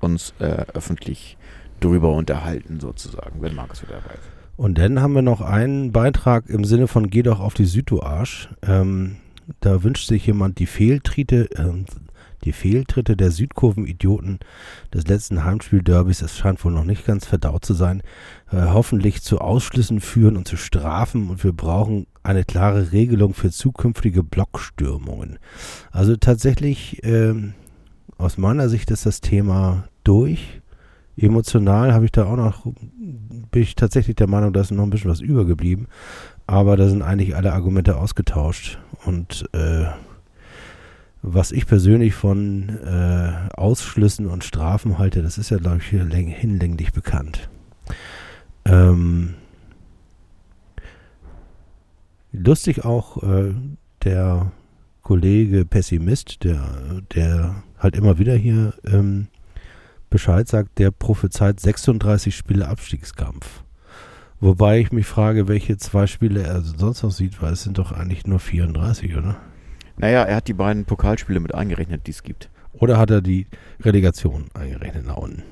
uns 0.00 0.34
äh, 0.40 0.64
öffentlich 0.74 1.36
drüber 1.80 2.12
unterhalten, 2.12 2.80
sozusagen, 2.80 3.40
wenn 3.40 3.54
Markus 3.54 3.82
wieder 3.82 3.94
dabei 3.94 4.14
ist. 4.14 4.28
Und 4.56 4.78
dann 4.78 5.00
haben 5.00 5.14
wir 5.14 5.22
noch 5.22 5.40
einen 5.40 5.92
Beitrag 5.92 6.48
im 6.48 6.64
Sinne 6.64 6.86
von 6.86 7.08
Geh 7.08 7.22
doch 7.22 7.40
auf 7.40 7.54
die 7.54 7.64
Süd, 7.64 7.90
du 7.90 8.02
Arsch. 8.02 8.48
Ähm, 8.62 9.16
da 9.60 9.82
wünscht 9.82 10.06
sich 10.06 10.26
jemand 10.26 10.58
die 10.58 10.66
Fehltritte, 10.66 11.48
ähm, 11.56 11.86
Die 12.44 12.52
Fehltritte 12.52 13.16
der 13.16 13.30
Südkurven-Idioten 13.30 14.40
des 14.92 15.06
letzten 15.06 15.44
Heimspiel-Derbys, 15.44 16.22
es 16.22 16.36
scheint 16.36 16.64
wohl 16.64 16.72
noch 16.72 16.84
nicht 16.84 17.06
ganz 17.06 17.24
verdaut 17.24 17.64
zu 17.64 17.72
sein, 17.72 18.02
äh, 18.50 18.62
hoffentlich 18.66 19.22
zu 19.22 19.38
Ausschlüssen 19.38 20.00
führen 20.00 20.36
und 20.36 20.48
zu 20.48 20.56
Strafen 20.56 21.30
und 21.30 21.44
wir 21.44 21.52
brauchen 21.52 22.06
eine 22.22 22.44
klare 22.44 22.92
Regelung 22.92 23.34
für 23.34 23.50
zukünftige 23.50 24.22
Blockstürmungen. 24.22 25.38
Also 25.90 26.16
tatsächlich, 26.16 27.00
ähm, 27.04 27.54
aus 28.18 28.38
meiner 28.38 28.68
Sicht 28.68 28.90
ist 28.90 29.06
das 29.06 29.20
Thema 29.20 29.84
durch. 30.04 30.60
Emotional 31.16 31.92
habe 31.92 32.04
ich 32.04 32.12
da 32.12 32.24
auch 32.24 32.36
noch, 32.36 32.64
bin 32.64 33.62
ich 33.62 33.74
tatsächlich 33.74 34.16
der 34.16 34.28
Meinung, 34.28 34.52
da 34.52 34.60
ist 34.60 34.70
noch 34.70 34.84
ein 34.84 34.90
bisschen 34.90 35.10
was 35.10 35.20
übergeblieben. 35.20 35.88
Aber 36.46 36.76
da 36.76 36.88
sind 36.88 37.02
eigentlich 37.02 37.36
alle 37.36 37.52
Argumente 37.52 37.96
ausgetauscht. 37.96 38.78
Und 39.04 39.48
äh, 39.52 39.86
was 41.22 41.52
ich 41.52 41.66
persönlich 41.66 42.14
von 42.14 42.68
äh, 42.68 43.32
Ausschlüssen 43.54 44.26
und 44.26 44.44
Strafen 44.44 44.98
halte, 44.98 45.22
das 45.22 45.38
ist 45.38 45.50
ja, 45.50 45.58
glaube 45.58 45.78
ich, 45.78 45.86
hinlänglich 45.86 46.92
bekannt. 46.92 47.48
Ähm, 48.64 49.34
lustig 52.44 52.84
auch 52.84 53.22
äh, 53.22 53.54
der 54.04 54.52
Kollege 55.02 55.64
Pessimist, 55.64 56.44
der, 56.44 57.02
der 57.14 57.62
halt 57.78 57.96
immer 57.96 58.18
wieder 58.18 58.34
hier 58.34 58.74
ähm, 58.86 59.28
Bescheid 60.10 60.46
sagt, 60.46 60.78
der 60.78 60.90
prophezeit 60.90 61.58
36 61.60 62.36
Spiele 62.36 62.68
Abstiegskampf. 62.68 63.64
Wobei 64.40 64.80
ich 64.80 64.92
mich 64.92 65.06
frage, 65.06 65.48
welche 65.48 65.76
zwei 65.76 66.06
Spiele 66.06 66.42
er 66.42 66.62
sonst 66.62 67.02
noch 67.02 67.10
sieht, 67.10 67.40
weil 67.40 67.52
es 67.52 67.62
sind 67.62 67.78
doch 67.78 67.92
eigentlich 67.92 68.26
nur 68.26 68.40
34, 68.40 69.16
oder? 69.16 69.36
Naja, 69.96 70.22
er 70.22 70.36
hat 70.36 70.48
die 70.48 70.52
beiden 70.52 70.84
Pokalspiele 70.84 71.40
mit 71.40 71.54
eingerechnet, 71.54 72.06
die 72.06 72.10
es 72.10 72.22
gibt. 72.22 72.50
Oder 72.72 72.98
hat 72.98 73.10
er 73.10 73.20
die 73.20 73.46
Relegation 73.80 74.46
eingerechnet 74.54 75.06
nach 75.06 75.16
unten? 75.16 75.42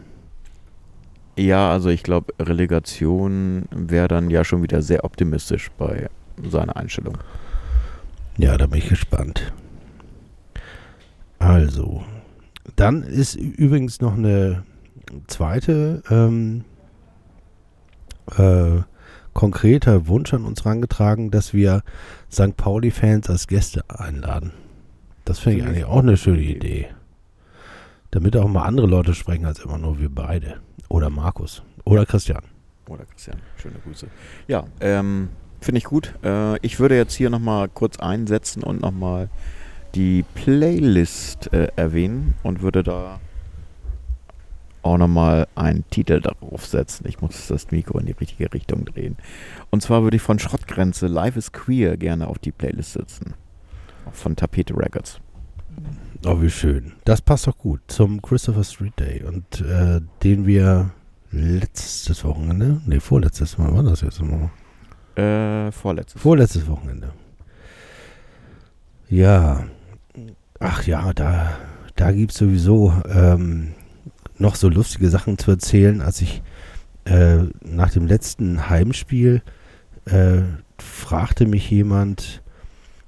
Ja, 1.36 1.70
also 1.70 1.88
ich 1.88 2.02
glaube, 2.02 2.34
Relegation 2.40 3.64
wäre 3.70 4.08
dann 4.08 4.30
ja 4.30 4.44
schon 4.44 4.62
wieder 4.62 4.82
sehr 4.82 5.04
optimistisch 5.04 5.70
bei 5.78 6.08
seiner 6.48 6.76
Einstellung. 6.76 7.18
Ja, 8.38 8.56
da 8.56 8.66
bin 8.66 8.78
ich 8.78 8.88
gespannt. 8.88 9.52
Also, 11.38 12.04
dann 12.76 13.02
ist 13.02 13.34
übrigens 13.34 14.00
noch 14.00 14.14
eine 14.14 14.64
zweite 15.26 16.02
ähm, 16.10 16.64
äh, 18.36 18.82
konkreter 19.32 20.06
Wunsch 20.06 20.32
an 20.34 20.44
uns 20.44 20.64
herangetragen, 20.64 21.30
dass 21.30 21.52
wir 21.54 21.82
St. 22.30 22.56
Pauli-Fans 22.56 23.28
als 23.30 23.46
Gäste 23.46 23.84
einladen. 23.88 24.52
Das 25.24 25.38
finde 25.38 25.58
ich 25.58 25.64
eigentlich 25.64 25.84
auch 25.84 26.00
eine 26.00 26.16
schöne 26.16 26.42
Idee. 26.42 26.88
Damit 28.10 28.36
auch 28.36 28.48
mal 28.48 28.64
andere 28.64 28.86
Leute 28.86 29.14
sprechen 29.14 29.46
als 29.46 29.60
immer 29.60 29.78
nur 29.78 30.00
wir 30.00 30.08
beide. 30.08 30.60
Oder 30.88 31.10
Markus. 31.10 31.62
Oder 31.84 32.04
Christian. 32.04 32.42
Oder 32.88 33.04
Christian. 33.04 33.36
Schöne 33.56 33.76
Grüße. 33.84 34.08
Ja, 34.48 34.64
ähm, 34.80 35.28
finde 35.60 35.78
ich 35.78 35.84
gut. 35.84 36.14
Äh, 36.22 36.58
ich 36.64 36.80
würde 36.80 36.96
jetzt 36.96 37.14
hier 37.14 37.30
nochmal 37.30 37.68
kurz 37.68 37.98
einsetzen 37.98 38.62
und 38.62 38.80
nochmal 38.80 39.28
die 39.94 40.24
Playlist 40.34 41.52
äh, 41.52 41.68
erwähnen 41.76 42.34
und 42.42 42.62
würde 42.62 42.82
da 42.82 43.20
auch 44.82 44.96
nochmal 44.96 45.46
einen 45.54 45.84
Titel 45.90 46.20
darauf 46.20 46.66
setzen. 46.66 47.06
Ich 47.06 47.20
muss 47.20 47.48
das 47.48 47.70
Mikro 47.70 47.98
in 47.98 48.06
die 48.06 48.12
richtige 48.12 48.52
Richtung 48.52 48.84
drehen. 48.86 49.16
Und 49.70 49.82
zwar 49.82 50.02
würde 50.02 50.16
ich 50.16 50.22
von 50.22 50.38
Schrottgrenze 50.38 51.06
Life 51.06 51.38
is 51.38 51.52
Queer 51.52 51.96
gerne 51.96 52.28
auf 52.28 52.38
die 52.38 52.52
Playlist 52.52 52.94
setzen. 52.94 53.34
Von 54.12 54.36
Tapete 54.36 54.74
Records. 54.76 55.20
Oh, 56.24 56.40
wie 56.40 56.50
schön. 56.50 56.92
Das 57.04 57.20
passt 57.20 57.46
doch 57.46 57.56
gut 57.56 57.80
zum 57.88 58.20
Christopher 58.22 58.64
Street 58.64 58.98
Day 58.98 59.22
und 59.22 59.60
äh, 59.60 60.00
den 60.22 60.46
wir 60.46 60.90
letztes 61.30 62.24
Wochenende, 62.24 62.80
nee, 62.86 63.00
vorletztes 63.00 63.56
Mal, 63.58 63.72
war 63.72 63.82
das 63.82 64.00
jetzt 64.00 64.20
immer? 64.20 64.50
Äh, 65.16 65.72
vorletztes. 65.72 66.20
Vorletztes 66.20 66.66
Wochenende. 66.68 67.12
Ja. 69.08 69.64
Ach 70.58 70.86
ja, 70.86 71.12
da, 71.12 71.52
da 71.96 72.12
gibt 72.12 72.32
es 72.32 72.38
sowieso 72.38 72.92
ähm, 73.12 73.74
noch 74.38 74.54
so 74.54 74.68
lustige 74.68 75.08
Sachen 75.08 75.38
zu 75.38 75.50
erzählen, 75.50 76.02
als 76.02 76.20
ich 76.20 76.42
äh, 77.04 77.44
nach 77.62 77.90
dem 77.90 78.06
letzten 78.06 78.68
Heimspiel 78.68 79.42
äh, 80.04 80.42
fragte 80.78 81.46
mich 81.46 81.70
jemand, 81.70 82.42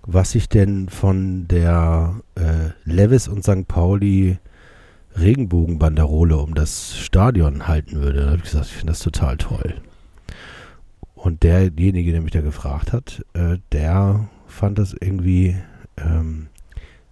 was 0.04 0.34
ich 0.34 0.48
denn 0.48 0.88
von 0.88 1.46
der 1.46 2.20
äh, 2.34 2.70
Levis 2.84 3.28
und 3.28 3.44
St. 3.44 3.68
Pauli 3.68 4.38
Regenbogenbanderole 5.14 6.36
um 6.36 6.54
das 6.54 6.96
Stadion 6.96 7.68
halten 7.68 8.00
würde. 8.00 8.20
Da 8.20 8.26
habe 8.28 8.36
ich 8.38 8.44
gesagt, 8.44 8.66
ich 8.66 8.72
finde 8.72 8.92
das 8.92 9.00
total 9.00 9.36
toll. 9.36 9.74
Und 11.22 11.44
derjenige, 11.44 12.10
der 12.10 12.20
mich 12.20 12.32
da 12.32 12.40
gefragt 12.40 12.92
hat, 12.92 13.24
äh, 13.34 13.58
der 13.70 14.28
fand 14.48 14.80
das 14.80 14.92
irgendwie 14.92 15.54
ähm, 15.96 16.48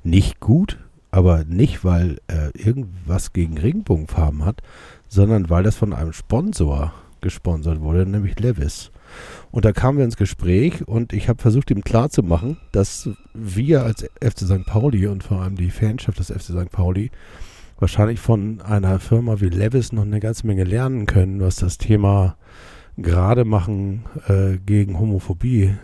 nicht 0.02 0.40
gut, 0.40 0.78
aber 1.12 1.44
nicht, 1.44 1.84
weil 1.84 2.18
er 2.26 2.52
irgendwas 2.56 3.32
gegen 3.32 3.56
Regenbogenfarben 3.56 4.44
hat, 4.44 4.62
sondern 5.06 5.48
weil 5.48 5.62
das 5.62 5.76
von 5.76 5.92
einem 5.92 6.12
Sponsor 6.12 6.92
gesponsert 7.20 7.80
wurde, 7.82 8.04
nämlich 8.04 8.36
Levis. 8.40 8.90
Und 9.52 9.64
da 9.64 9.70
kamen 9.70 9.98
wir 9.98 10.04
ins 10.04 10.16
Gespräch 10.16 10.88
und 10.88 11.12
ich 11.12 11.28
habe 11.28 11.40
versucht, 11.40 11.70
ihm 11.70 11.84
klarzumachen, 11.84 12.56
dass 12.72 13.08
wir 13.32 13.84
als 13.84 14.02
FC 14.20 14.40
St. 14.40 14.66
Pauli 14.66 15.06
und 15.06 15.22
vor 15.22 15.42
allem 15.42 15.54
die 15.54 15.70
Fanschaft 15.70 16.18
des 16.18 16.32
FC 16.32 16.46
St. 16.46 16.72
Pauli 16.72 17.12
wahrscheinlich 17.78 18.18
von 18.18 18.60
einer 18.60 18.98
Firma 18.98 19.40
wie 19.40 19.50
Levis 19.50 19.92
noch 19.92 20.02
eine 20.02 20.18
ganze 20.18 20.48
Menge 20.48 20.64
lernen 20.64 21.06
können, 21.06 21.40
was 21.40 21.56
das 21.56 21.78
Thema 21.78 22.36
gerade 23.02 23.44
machen 23.44 24.04
äh, 24.28 24.58
gegen 24.58 24.98
Homophobie 24.98 25.74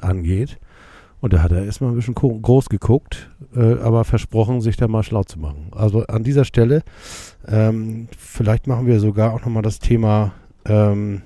angeht. 0.00 0.58
Und 1.20 1.32
da 1.32 1.42
hat 1.42 1.50
er 1.50 1.64
erstmal 1.64 1.90
ein 1.90 1.96
bisschen 1.96 2.14
groß 2.14 2.68
geguckt, 2.68 3.30
äh, 3.54 3.80
aber 3.80 4.04
versprochen, 4.04 4.60
sich 4.60 4.76
da 4.76 4.86
mal 4.86 5.02
schlau 5.02 5.24
zu 5.24 5.38
machen. 5.38 5.68
Also 5.72 6.06
an 6.06 6.22
dieser 6.24 6.44
Stelle, 6.44 6.82
ähm, 7.48 8.08
vielleicht 8.16 8.66
machen 8.66 8.86
wir 8.86 9.00
sogar 9.00 9.32
auch 9.32 9.40
nochmal 9.40 9.62
das 9.62 9.78
Thema, 9.78 10.32
ähm, 10.66 11.22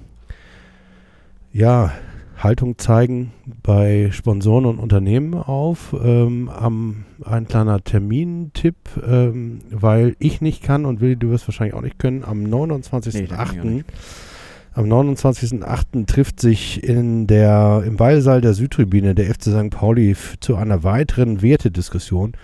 ja, 1.53 1.92
Haltung 2.38 2.79
zeigen 2.79 3.33
bei 3.62 4.09
Sponsoren 4.12 4.64
und 4.64 4.79
Unternehmen 4.79 5.35
auf. 5.35 5.94
Ähm, 6.03 6.48
am, 6.48 7.05
ein 7.22 7.46
kleiner 7.46 7.85
Termintipp, 7.85 8.76
ähm, 9.07 9.61
weil 9.70 10.16
ich 10.18 10.40
nicht 10.40 10.62
kann 10.62 10.87
und 10.87 11.00
Willi, 11.00 11.16
du 11.16 11.31
wirst 11.31 11.46
wahrscheinlich 11.46 11.74
auch 11.74 11.83
nicht 11.83 11.98
können, 11.98 12.24
am 12.24 12.44
29.08. 12.44 13.64
Nee, 13.64 13.85
am 14.72 14.85
29.08. 14.85 16.06
trifft 16.06 16.40
sich 16.40 16.85
in 16.85 17.26
der, 17.26 17.83
im 17.85 17.96
Ballsaal 17.96 18.40
der 18.40 18.54
Südtribüne 18.54 19.14
der 19.14 19.35
FC 19.35 19.44
St. 19.44 19.70
Pauli 19.70 20.16
zu 20.40 20.56
einer 20.56 20.85
weiteren 20.85 21.42
Wertediskussion. 21.42 22.35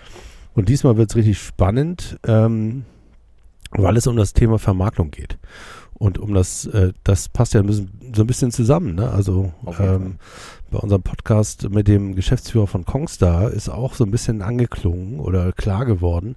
Und 0.55 0.69
diesmal 0.69 0.97
wird 0.97 1.11
es 1.11 1.17
richtig 1.17 1.39
spannend, 1.39 2.19
ähm, 2.27 2.85
weil 3.71 3.97
es 3.97 4.07
um 4.07 4.17
das 4.17 4.33
Thema 4.33 4.59
Vermarktung 4.59 5.11
geht. 5.11 5.39
Und 5.99 6.19
um 6.19 6.35
das, 6.35 6.67
äh, 6.67 6.93
das 7.05 7.29
passt 7.29 7.55
ja 7.55 7.63
so 7.63 8.23
ein 8.23 8.27
bisschen 8.27 8.51
zusammen. 8.51 8.97
Ne? 8.97 9.09
Also 9.09 9.53
ähm, 9.79 10.17
bei 10.71 10.79
unserem 10.79 11.03
Podcast 11.03 11.71
mit 11.71 11.89
dem 11.89 12.15
Geschäftsführer 12.15 12.67
von 12.67 12.85
Kongstar 12.85 13.51
ist 13.51 13.69
auch 13.69 13.95
so 13.95 14.05
ein 14.05 14.11
bisschen 14.11 14.43
angeklungen 14.43 15.21
oder 15.21 15.53
klar 15.53 15.87
geworden, 15.87 16.37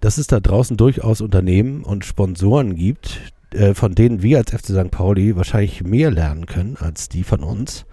dass 0.00 0.18
es 0.18 0.26
da 0.26 0.40
draußen 0.40 0.76
durchaus 0.76 1.20
Unternehmen 1.20 1.84
und 1.84 2.04
Sponsoren 2.04 2.74
gibt, 2.74 3.20
äh, 3.56 3.74
von 3.74 3.94
denen 3.94 4.22
wir 4.22 4.38
als 4.38 4.52
FC 4.52 4.66
St. 4.66 4.90
Pauli 4.90 5.36
wahrscheinlich 5.36 5.82
mehr 5.82 6.10
lernen 6.10 6.46
können 6.46 6.76
als 6.78 7.08
die 7.08 7.24
von 7.24 7.40
uns. 7.40 7.86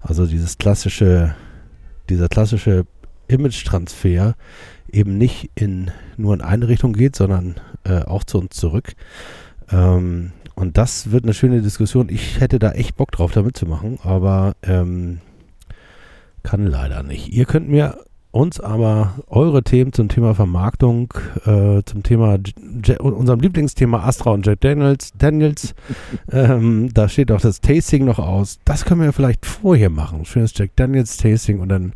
Also 0.00 0.26
dieses 0.26 0.58
klassische, 0.58 1.34
dieser 2.10 2.28
klassische 2.28 2.84
Image-Transfer 3.28 4.34
eben 4.90 5.16
nicht 5.16 5.50
in 5.54 5.90
nur 6.16 6.34
in 6.34 6.40
eine 6.40 6.68
Richtung 6.68 6.92
geht, 6.92 7.16
sondern 7.16 7.56
äh, 7.84 8.02
auch 8.02 8.24
zu 8.24 8.38
uns 8.38 8.56
zurück. 8.56 8.94
Ähm, 9.70 10.32
und 10.54 10.78
das 10.78 11.10
wird 11.10 11.24
eine 11.24 11.34
schöne 11.34 11.62
Diskussion. 11.62 12.08
Ich 12.10 12.40
hätte 12.40 12.58
da 12.58 12.72
echt 12.72 12.96
Bock 12.96 13.10
drauf, 13.10 13.32
da 13.32 13.42
mitzumachen, 13.42 13.98
aber 14.02 14.54
ähm, 14.62 15.20
kann 16.42 16.66
leider 16.66 17.02
nicht. 17.02 17.28
Ihr 17.28 17.44
könnt 17.44 17.68
mir 17.68 17.98
uns 18.34 18.58
aber 18.58 19.14
eure 19.28 19.62
Themen 19.62 19.92
zum 19.92 20.08
Thema 20.08 20.34
Vermarktung, 20.34 21.14
äh, 21.46 21.82
zum 21.84 22.02
Thema 22.02 22.40
J 22.84 23.00
unserem 23.00 23.38
Lieblingsthema 23.38 24.04
Astra 24.04 24.32
und 24.32 24.44
Jack 24.44 24.60
Daniels, 24.60 25.12
Daniels 25.16 25.76
ähm, 26.32 26.92
da 26.92 27.08
steht 27.08 27.30
auch 27.30 27.40
das 27.40 27.60
Tasting 27.60 28.04
noch 28.04 28.18
aus. 28.18 28.58
Das 28.64 28.84
können 28.84 29.02
wir 29.02 29.12
vielleicht 29.12 29.46
vorher 29.46 29.88
machen. 29.88 30.24
Schönes 30.24 30.52
Jack 30.56 30.72
Daniels 30.74 31.16
Tasting 31.16 31.60
und 31.60 31.68
dann 31.68 31.92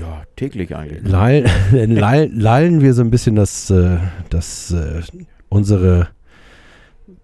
ja, 0.00 0.22
täglich 0.36 0.74
eigentlich. 0.74 1.06
Lallen, 1.06 1.44
lallen 2.38 2.80
wir 2.80 2.94
so 2.94 3.02
ein 3.02 3.10
bisschen 3.10 3.36
das, 3.36 3.68
äh, 3.70 3.98
das 4.30 4.70
äh, 4.70 5.02
unsere, 5.50 6.08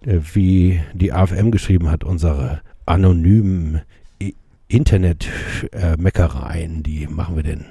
äh, 0.05 0.19
wie 0.33 0.79
die 0.93 1.11
AFM 1.11 1.49
geschrieben 1.49 1.89
hat, 1.89 2.03
unsere 2.03 2.61
anonymen 2.85 3.81
Internet-Meckereien, 4.67 6.83
die 6.83 7.07
machen 7.07 7.37
wir 7.37 7.43
denn 7.43 7.65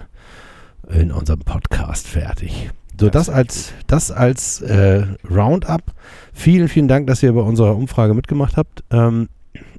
in 0.90 1.12
unserem 1.12 1.40
Podcast 1.40 2.07
fertig. 2.07 2.70
So, 2.99 3.11
das, 3.11 3.29
als, 3.29 3.72
das 3.87 4.11
als 4.11 4.62
äh, 4.62 5.05
Roundup. 5.29 5.83
Vielen, 6.33 6.68
vielen 6.68 6.88
Dank, 6.88 7.07
dass 7.07 7.22
ihr 7.22 7.33
bei 7.33 7.42
unserer 7.42 7.77
Umfrage 7.77 8.14
mitgemacht 8.14 8.57
habt. 8.57 8.85
Ähm, 8.90 9.29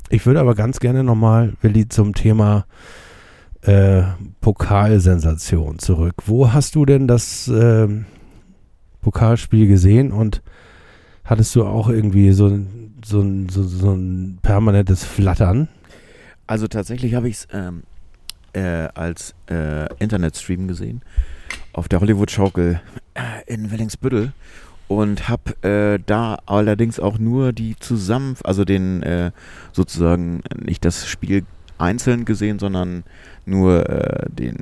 ich 0.10 0.26
würde 0.26 0.40
aber 0.40 0.56
ganz 0.56 0.80
gerne 0.80 1.04
nochmal, 1.04 1.54
Willi, 1.62 1.90
zum 1.90 2.14
Thema 2.14 2.66
äh, 3.62 4.04
Pokalsensation 4.40 5.80
zurück. 5.80 6.16
Wo 6.26 6.54
hast 6.54 6.76
du 6.76 6.86
denn 6.86 7.08
das 7.08 7.48
äh, 7.48 7.88
Pokalspiel 9.02 9.68
gesehen 9.68 10.12
und 10.12 10.44
hattest 11.24 11.56
du 11.56 11.66
auch 11.66 11.90
irgendwie 11.90 12.32
so, 12.32 12.50
so, 13.04 13.26
so, 13.50 13.64
so 13.64 13.92
ein 13.92 14.40
permanentes 14.42 15.04
Flattern? 15.04 15.68
Also 16.46 16.68
tatsächlich 16.68 17.16
habe 17.16 17.28
ich 17.28 17.36
es 17.38 17.48
ähm, 17.52 17.84
äh, 18.58 18.90
als 18.96 19.36
äh, 19.50 19.88
Internetstream 20.00 20.68
gesehen 20.68 21.02
auf 21.74 21.88
der 21.88 22.02
Hollywood-Schaukel 22.02 22.82
äh, 23.14 23.22
in 23.46 23.72
Wellingsbüttel 23.72 24.34
und 24.88 25.30
habe 25.30 25.64
äh, 25.64 26.00
da 26.04 26.40
allerdings 26.46 27.00
auch 27.00 27.20
nur 27.20 27.54
die 27.54 27.76
zusammen, 27.80 28.36
also 28.44 28.66
den 28.66 29.04
äh, 29.04 29.32
sozusagen 29.74 30.42
nicht 30.56 30.84
das 30.86 31.08
Spiel 31.08 31.46
einzeln 31.78 32.26
gesehen, 32.26 32.58
sondern 32.58 33.04
nur 33.46 33.88
äh, 33.90 34.28
den, 34.30 34.58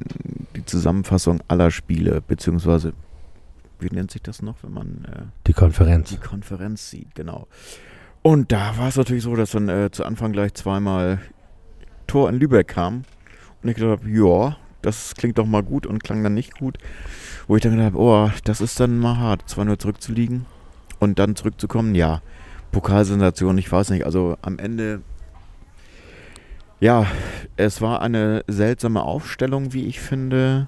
die 0.56 0.66
Zusammenfassung 0.66 1.42
aller 1.48 1.72
Spiele, 1.72 2.22
beziehungsweise 2.28 2.94
wie 3.80 3.94
nennt 3.94 4.12
sich 4.12 4.22
das 4.22 4.42
noch, 4.42 4.56
wenn 4.62 4.74
man 4.74 5.06
äh, 5.06 5.22
Die 5.48 5.54
Konferenz. 5.54 6.10
die 6.10 6.18
Konferenz 6.18 6.90
sieht, 6.90 7.16
genau. 7.16 7.48
Und 8.22 8.52
da 8.52 8.78
war 8.78 8.88
es 8.88 8.96
natürlich 8.96 9.24
so, 9.24 9.36
dass 9.36 9.52
dann 9.52 9.70
äh, 9.70 9.92
zu 9.92 10.04
Anfang 10.04 10.32
gleich 10.32 10.54
zweimal 10.56 11.20
Tor 12.08 12.30
in 12.30 12.36
Lübeck 12.36 12.68
kam. 12.70 13.04
Und 13.66 13.72
ich 13.72 13.78
gedacht 13.78 14.02
habe, 14.02 14.10
ja, 14.12 14.58
das 14.84 15.16
klingt 15.16 15.40
doch 15.40 15.48
mal 15.48 15.64
gut 15.64 15.88
und 15.88 16.04
klang 16.04 16.22
dann 16.22 16.36
nicht 16.36 16.60
gut. 16.60 16.78
Wo 17.48 17.56
ich 17.56 17.64
dann 17.64 17.72
gedacht 17.72 17.94
habe, 17.94 18.00
oh, 18.00 18.30
das 18.44 18.62
ist 18.62 18.80
dann 18.80 19.00
mal 19.00 19.18
hart, 19.18 19.50
zwar 19.50 19.66
nur 19.66 19.80
zurückzuliegen 19.80 20.46
und 21.00 21.18
dann 21.18 21.36
zurückzukommen. 21.36 21.96
Ja, 21.96 22.22
Pokalsensation, 22.72 23.58
ich 23.58 23.72
weiß 23.72 23.90
nicht. 23.90 24.06
Also 24.06 24.38
am 24.44 24.60
Ende, 24.60 25.02
ja, 26.80 27.08
es 27.58 27.82
war 27.82 28.04
eine 28.04 28.44
seltsame 28.46 29.02
Aufstellung, 29.02 29.74
wie 29.74 29.86
ich 29.86 30.00
finde. 30.00 30.68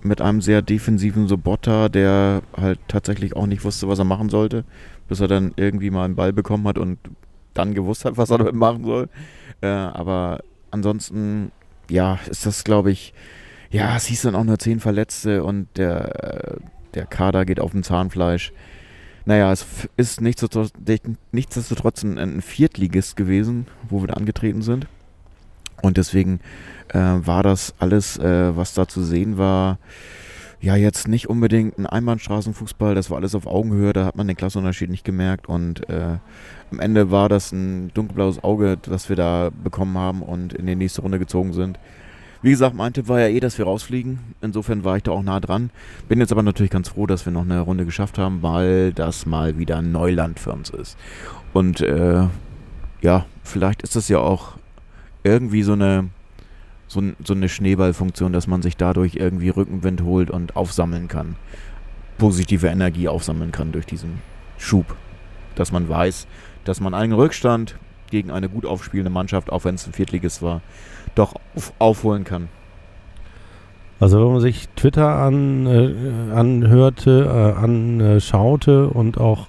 Mit 0.00 0.22
einem 0.22 0.40
sehr 0.40 0.62
defensiven 0.62 1.28
Sobotta, 1.28 1.90
der 1.90 2.40
halt 2.56 2.80
tatsächlich 2.88 3.36
auch 3.36 3.46
nicht 3.46 3.62
wusste, 3.62 3.88
was 3.88 3.98
er 3.98 4.06
machen 4.06 4.30
sollte, 4.30 4.64
bis 5.06 5.20
er 5.20 5.28
dann 5.28 5.52
irgendwie 5.56 5.90
mal 5.90 6.06
einen 6.06 6.16
Ball 6.16 6.32
bekommen 6.32 6.66
hat 6.66 6.78
und 6.78 6.98
dann 7.52 7.74
gewusst 7.74 8.06
hat, 8.06 8.16
was 8.16 8.30
er 8.30 8.38
damit 8.38 8.54
machen 8.54 8.86
soll. 8.86 9.10
Äh, 9.60 9.66
aber 9.66 10.40
ansonsten, 10.70 11.52
ja, 11.90 12.18
ist 12.28 12.46
das, 12.46 12.64
glaube 12.64 12.90
ich, 12.90 13.12
ja, 13.70 13.96
es 13.96 14.06
hieß 14.06 14.22
dann 14.22 14.34
auch 14.34 14.44
nur 14.44 14.58
zehn 14.58 14.80
Verletzte 14.80 15.42
und 15.44 15.68
der, 15.76 16.58
der 16.94 17.06
Kader 17.06 17.44
geht 17.44 17.60
auf 17.60 17.72
dem 17.72 17.82
Zahnfleisch. 17.82 18.52
Naja, 19.24 19.52
es 19.52 19.66
ist 19.96 20.20
nichtsdestotrotz, 20.20 20.72
nichtsdestotrotz 21.32 22.04
ein, 22.04 22.16
ein 22.16 22.42
Viertligist 22.42 23.16
gewesen, 23.16 23.66
wo 23.88 24.00
wir 24.00 24.08
da 24.08 24.14
angetreten 24.14 24.62
sind. 24.62 24.86
Und 25.82 25.96
deswegen 25.96 26.40
äh, 26.88 26.98
war 26.98 27.42
das 27.42 27.74
alles, 27.78 28.18
äh, 28.18 28.56
was 28.56 28.72
da 28.72 28.86
zu 28.86 29.02
sehen 29.02 29.36
war, 29.36 29.78
ja, 30.60 30.76
jetzt 30.76 31.08
nicht 31.08 31.28
unbedingt 31.28 31.78
ein 31.78 31.86
Einbahnstraßenfußball, 31.86 32.94
das 32.94 33.10
war 33.10 33.18
alles 33.18 33.34
auf 33.34 33.46
Augenhöhe, 33.46 33.92
da 33.92 34.04
hat 34.04 34.16
man 34.16 34.26
den 34.26 34.36
Klassenunterschied 34.36 34.90
nicht 34.90 35.04
gemerkt 35.04 35.48
und 35.48 35.88
äh, 35.88 36.18
am 36.70 36.80
Ende 36.80 37.10
war 37.10 37.28
das 37.28 37.52
ein 37.52 37.90
dunkelblaues 37.94 38.42
Auge, 38.42 38.78
das 38.80 39.08
wir 39.08 39.16
da 39.16 39.50
bekommen 39.62 39.96
haben 39.98 40.22
und 40.22 40.52
in 40.52 40.66
die 40.66 40.74
nächste 40.74 41.02
Runde 41.02 41.18
gezogen 41.18 41.52
sind. 41.52 41.78
Wie 42.42 42.50
gesagt, 42.50 42.74
mein 42.76 42.92
Tipp 42.92 43.08
war 43.08 43.20
ja 43.20 43.28
eh, 43.28 43.40
dass 43.40 43.58
wir 43.58 43.64
rausfliegen. 43.64 44.18
Insofern 44.40 44.84
war 44.84 44.96
ich 44.96 45.02
da 45.02 45.10
auch 45.12 45.22
nah 45.22 45.40
dran. 45.40 45.70
Bin 46.08 46.20
jetzt 46.20 46.32
aber 46.32 46.42
natürlich 46.42 46.70
ganz 46.70 46.88
froh, 46.90 47.06
dass 47.06 47.24
wir 47.24 47.32
noch 47.32 47.42
eine 47.42 47.60
Runde 47.60 47.84
geschafft 47.84 48.18
haben, 48.18 48.42
weil 48.42 48.92
das 48.92 49.26
mal 49.26 49.58
wieder 49.58 49.82
Neuland 49.82 50.38
für 50.38 50.52
uns 50.52 50.70
ist. 50.70 50.96
Und 51.52 51.80
äh, 51.80 52.26
ja, 53.00 53.26
vielleicht 53.42 53.82
ist 53.82 53.96
das 53.96 54.08
ja 54.08 54.18
auch 54.18 54.58
irgendwie 55.24 55.62
so 55.62 55.72
eine 55.72 56.10
so, 56.88 57.02
so 57.24 57.34
eine 57.34 57.48
Schneeballfunktion, 57.48 58.32
dass 58.32 58.46
man 58.46 58.62
sich 58.62 58.76
dadurch 58.76 59.16
irgendwie 59.16 59.48
Rückenwind 59.48 60.02
holt 60.02 60.30
und 60.30 60.56
aufsammeln 60.56 61.08
kann. 61.08 61.36
Positive 62.18 62.68
Energie 62.68 63.08
aufsammeln 63.08 63.52
kann 63.52 63.72
durch 63.72 63.86
diesen 63.86 64.20
Schub. 64.58 64.96
Dass 65.54 65.72
man 65.72 65.88
weiß, 65.88 66.26
dass 66.64 66.80
man 66.80 66.94
einen 66.94 67.12
Rückstand 67.12 67.76
gegen 68.10 68.30
eine 68.30 68.48
gut 68.48 68.66
aufspielende 68.66 69.10
Mannschaft, 69.10 69.50
auch 69.50 69.64
wenn 69.64 69.74
es 69.74 69.86
ein 69.86 69.92
Viertligist 69.92 70.42
war, 70.42 70.60
doch 71.14 71.34
auf, 71.54 71.72
aufholen 71.78 72.24
kann. 72.24 72.48
Also 73.98 74.20
wenn 74.20 74.32
man 74.32 74.40
sich 74.40 74.68
Twitter 74.76 75.08
an, 75.08 75.66
äh, 75.66 76.34
anhörte, 76.34 77.24
äh, 77.24 77.58
anschaute 77.58 78.88
und 78.88 79.18
auch, 79.18 79.48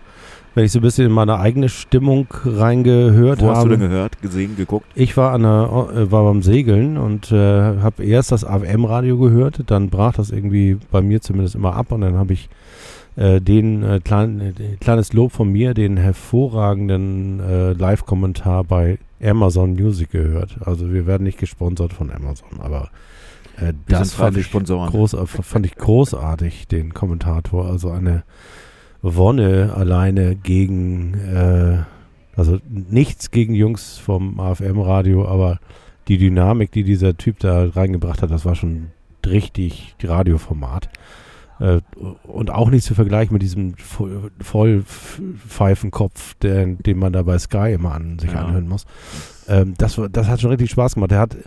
wenn 0.57 0.65
ich 0.65 0.71
so 0.71 0.79
ein 0.79 0.81
bisschen 0.81 1.05
in 1.05 1.11
meine 1.11 1.37
eigene 1.37 1.69
Stimmung 1.69 2.25
reingehört 2.43 3.41
Wo 3.41 3.49
hast 3.49 3.57
du 3.57 3.69
habe. 3.69 3.77
denn 3.77 3.89
gehört, 3.91 4.19
gesehen, 4.23 4.55
geguckt? 4.55 4.87
Ich 4.95 5.15
war, 5.15 5.31
an 5.31 5.43
der, 5.43 5.89
äh, 5.95 6.11
war 6.11 6.23
beim 6.23 6.41
Segeln 6.41 6.97
und 6.97 7.31
äh, 7.31 7.35
habe 7.77 8.03
erst 8.03 8.31
das 8.31 8.43
AFM-Radio 8.43 9.19
gehört, 9.19 9.61
dann 9.67 9.91
brach 9.91 10.13
das 10.13 10.31
irgendwie 10.31 10.79
bei 10.89 11.03
mir 11.03 11.21
zumindest 11.21 11.53
immer 11.53 11.75
ab 11.75 11.91
und 11.91 12.01
dann 12.01 12.15
habe 12.15 12.33
ich 12.33 12.49
äh, 13.17 13.39
den 13.39 13.83
äh, 13.83 13.99
klein, 14.03 14.41
äh, 14.41 14.77
kleines 14.79 15.13
Lob 15.13 15.31
von 15.31 15.51
mir, 15.51 15.75
den 15.75 15.95
hervorragenden 15.95 17.77
Live-Kommentar 17.77 18.63
bei 18.63 18.97
Amazon 19.23 19.73
Music 19.73 20.09
gehört. 20.09 20.57
Also 20.65 20.91
wir 20.91 21.05
werden 21.05 21.23
nicht 21.23 21.37
gesponsert 21.37 21.93
von 21.93 22.11
Amazon, 22.11 22.59
aber 22.59 22.89
das 23.87 24.13
fand 24.13 24.37
ich, 24.37 24.47
Sponsoren. 24.47 24.89
groß, 24.89 25.15
fand 25.25 25.67
ich 25.67 25.75
großartig, 25.75 26.67
den 26.67 26.95
Kommentator. 26.95 27.67
Also 27.67 27.91
eine 27.91 28.23
Wonne 29.15 29.73
alleine 29.75 30.35
gegen, 30.35 31.13
äh, 31.15 31.77
also 32.35 32.59
nichts 32.67 33.31
gegen 33.31 33.53
Jungs 33.53 33.97
vom 33.97 34.39
AFM-Radio, 34.39 35.27
aber 35.27 35.59
die 36.07 36.17
Dynamik, 36.17 36.71
die 36.71 36.83
dieser 36.83 37.17
Typ 37.17 37.39
da 37.39 37.67
reingebracht 37.69 38.21
hat, 38.21 38.31
das 38.31 38.45
war 38.45 38.55
schon 38.55 38.87
richtig 39.25 39.95
Radioformat. 40.03 40.89
Äh, 41.59 41.81
und 42.23 42.51
auch 42.51 42.69
nicht 42.69 42.83
zu 42.85 42.93
vergleichen 42.95 43.33
mit 43.33 43.41
diesem 43.41 43.73
Vo- 43.75 44.29
Vollpfeifenkopf, 44.41 46.35
der, 46.35 46.65
den 46.65 46.97
man 46.99 47.13
da 47.13 47.23
bei 47.23 47.37
Sky 47.39 47.73
immer 47.73 47.93
an 47.93 48.19
sich 48.19 48.31
Ja. 48.31 48.45
anhören 48.45 48.67
muss. 48.67 48.85
Ähm, 49.47 49.73
das, 49.77 49.99
das 50.11 50.27
hat 50.27 50.41
schon 50.41 50.51
richtig 50.51 50.69
Spaß 50.71 50.95
gemacht. 50.95 51.11
Er 51.11 51.19
hat 51.19 51.37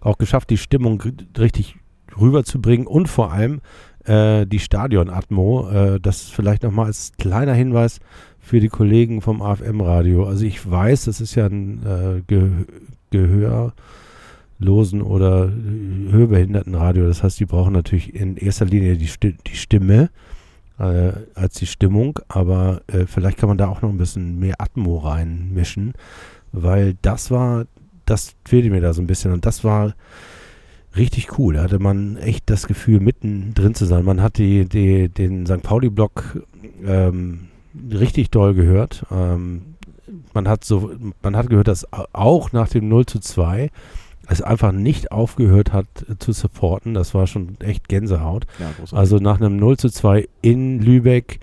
auch 0.00 0.18
geschafft, 0.18 0.50
die 0.50 0.56
Stimmung 0.58 1.02
richtig 1.38 1.76
rüberzubringen 2.18 2.86
und 2.86 3.08
vor 3.08 3.32
allem 3.32 3.60
äh, 4.08 4.46
die 4.46 4.58
Stadionatmo. 4.58 5.68
Äh, 5.70 6.00
das 6.00 6.22
vielleicht 6.22 6.62
nochmal 6.62 6.86
als 6.86 7.12
kleiner 7.18 7.54
Hinweis 7.54 8.00
für 8.40 8.60
die 8.60 8.68
Kollegen 8.68 9.20
vom 9.20 9.42
AFM-Radio. 9.42 10.26
Also 10.26 10.44
ich 10.44 10.68
weiß, 10.68 11.04
das 11.04 11.20
ist 11.20 11.34
ja 11.34 11.46
ein 11.46 11.82
äh, 11.84 12.22
Ge 12.26 12.50
Gehörlosen- 13.10 15.02
oder 15.02 15.50
Hörbehindertenradio. 16.10 17.06
Das 17.06 17.22
heißt, 17.22 17.40
die 17.40 17.46
brauchen 17.46 17.72
natürlich 17.72 18.14
in 18.14 18.36
erster 18.36 18.66
Linie 18.66 18.96
die, 18.96 19.06
Sti 19.06 19.34
die 19.46 19.56
Stimme 19.56 20.10
äh, 20.78 21.12
als 21.34 21.54
die 21.54 21.66
Stimmung. 21.66 22.18
Aber 22.28 22.82
äh, 22.86 23.06
vielleicht 23.06 23.38
kann 23.38 23.48
man 23.48 23.56
da 23.58 23.68
auch 23.68 23.80
noch 23.80 23.88
ein 23.88 23.98
bisschen 23.98 24.38
mehr 24.38 24.56
Atmo 24.58 24.98
reinmischen, 24.98 25.94
weil 26.52 26.96
das 27.00 27.30
war, 27.30 27.66
das 28.04 28.34
fehlte 28.44 28.68
mir 28.68 28.82
da 28.82 28.92
so 28.92 29.00
ein 29.00 29.06
bisschen. 29.06 29.32
Und 29.32 29.46
das 29.46 29.64
war 29.64 29.94
richtig 30.96 31.38
cool. 31.38 31.54
Da 31.54 31.62
hatte 31.62 31.78
man 31.78 32.16
echt 32.16 32.50
das 32.50 32.66
Gefühl, 32.66 33.00
mitten 33.00 33.52
drin 33.54 33.74
zu 33.74 33.84
sein. 33.84 34.04
Man 34.04 34.22
hat 34.22 34.38
die, 34.38 34.68
die, 34.68 35.08
den 35.08 35.46
St. 35.46 35.62
Pauli-Block 35.62 36.42
ähm, 36.84 37.48
richtig 37.90 38.30
doll 38.30 38.54
gehört. 38.54 39.04
Ähm, 39.10 39.74
man 40.34 40.48
hat 40.48 40.64
so, 40.64 40.90
man 41.22 41.36
hat 41.36 41.50
gehört, 41.50 41.68
dass 41.68 41.86
auch 42.12 42.52
nach 42.52 42.68
dem 42.68 42.88
0 42.88 43.06
zu 43.06 43.20
2 43.20 43.70
es 44.28 44.42
einfach 44.42 44.72
nicht 44.72 45.10
aufgehört 45.10 45.72
hat 45.72 45.86
äh, 46.08 46.18
zu 46.18 46.32
supporten. 46.32 46.94
Das 46.94 47.14
war 47.14 47.26
schon 47.26 47.56
echt 47.60 47.88
Gänsehaut. 47.88 48.46
Ja. 48.58 48.96
Also 48.96 49.16
nach 49.18 49.40
einem 49.40 49.56
0 49.56 49.76
zu 49.78 49.90
2 49.90 50.28
in 50.42 50.80
Lübeck 50.80 51.40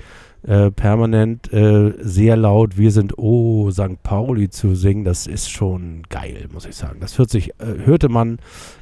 äh, 0.48 0.72
permanent 0.72 1.52
äh, 1.52 1.94
sehr 2.00 2.38
laut 2.38 2.78
Wir 2.78 2.92
sind 2.92 3.18
Oh 3.18 3.72
St. 3.72 4.02
Pauli 4.04 4.50
zu 4.50 4.76
singen, 4.76 5.04
das 5.04 5.28
ist 5.28 5.50
schon 5.50 6.04
geil, 6.10 6.48
muss 6.54 6.66
ich 6.66 6.76
sagen. 6.76 7.00
Das 7.00 7.18
hört 7.18 7.30
sich, 7.30 7.50
äh, 7.60 7.86
hörte 7.86 8.10
man 8.10 8.40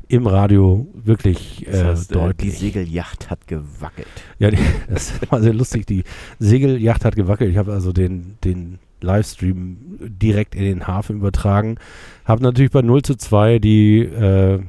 im 0.08 0.28
Radio 0.28 0.88
wirklich 0.94 1.66
äh, 1.68 1.72
das 1.72 1.84
heißt, 1.84 2.12
äh, 2.12 2.14
die 2.14 2.20
deutlich. 2.20 2.58
Segelyacht 2.60 3.30
hat 3.30 3.48
gewackelt. 3.48 4.08
Ja, 4.40 4.52
die, 4.52 4.58
das 4.90 5.14
war 5.30 5.42
sehr 5.42 5.54
lustig. 5.54 5.86
Die 5.88 6.04
Segelyacht 6.40 7.06
hat 7.06 7.16
gewackelt. 7.16 7.50
Ich 7.50 7.58
habe 7.58 7.72
also 7.72 7.94
den, 7.94 8.38
den 8.44 8.80
Livestream 9.02 9.78
direkt 10.02 10.56
in 10.56 10.64
den 10.64 10.88
Hafen 10.88 11.18
übertragen. 11.18 11.78
Habe 12.26 12.44
natürlich 12.44 12.72
bei 12.72 12.82
0 12.82 13.02
zu 13.04 13.16
2 13.16 13.60
die 13.60 14.00
äh, 14.00 14.60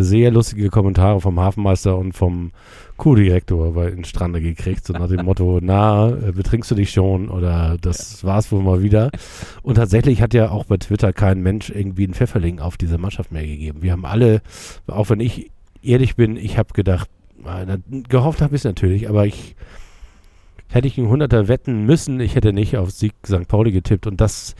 sehr 0.00 0.30
lustige 0.30 0.68
Kommentare 0.70 1.20
vom 1.20 1.38
Hafenmeister 1.40 1.96
und 1.96 2.12
vom 2.12 2.52
Crew-Direktor 2.98 3.74
bei 3.74 3.90
den 3.90 4.04
Strande 4.04 4.40
gekriegt. 4.40 4.86
So 4.86 4.92
nach 4.92 5.08
dem 5.08 5.24
Motto, 5.24 5.58
na, 5.62 6.08
äh, 6.10 6.32
betrinkst 6.32 6.70
du 6.70 6.74
dich 6.74 6.90
schon 6.90 7.28
oder 7.28 7.76
das 7.80 8.24
war's 8.24 8.50
wohl 8.52 8.62
mal 8.62 8.82
wieder. 8.82 9.10
Und 9.62 9.74
tatsächlich 9.76 10.22
hat 10.22 10.34
ja 10.34 10.50
auch 10.50 10.64
bei 10.64 10.76
Twitter 10.76 11.12
kein 11.12 11.42
Mensch 11.42 11.70
irgendwie 11.70 12.04
einen 12.04 12.14
Pfefferling 12.14 12.60
auf 12.60 12.76
diese 12.76 12.98
Mannschaft 12.98 13.32
mehr 13.32 13.46
gegeben. 13.46 13.82
Wir 13.82 13.92
haben 13.92 14.04
alle, 14.04 14.42
auch 14.86 15.10
wenn 15.10 15.20
ich 15.20 15.50
ehrlich 15.82 16.16
bin, 16.16 16.36
ich 16.36 16.58
habe 16.58 16.72
gedacht, 16.72 17.08
äh, 17.44 17.66
da- 17.66 17.78
gehofft 18.08 18.40
habe 18.40 18.54
ich 18.54 18.60
es 18.60 18.64
natürlich, 18.64 19.08
aber 19.08 19.26
ich 19.26 19.56
hätte 20.70 20.88
ich 20.88 20.98
einen 20.98 21.08
Hunderter 21.08 21.46
wetten 21.46 21.84
müssen, 21.86 22.18
ich 22.20 22.34
hätte 22.34 22.52
nicht 22.52 22.76
auf 22.76 22.90
Sieg 22.90 23.12
St. 23.26 23.46
Pauli 23.46 23.70
getippt 23.70 24.06
und 24.06 24.20
das 24.20 24.54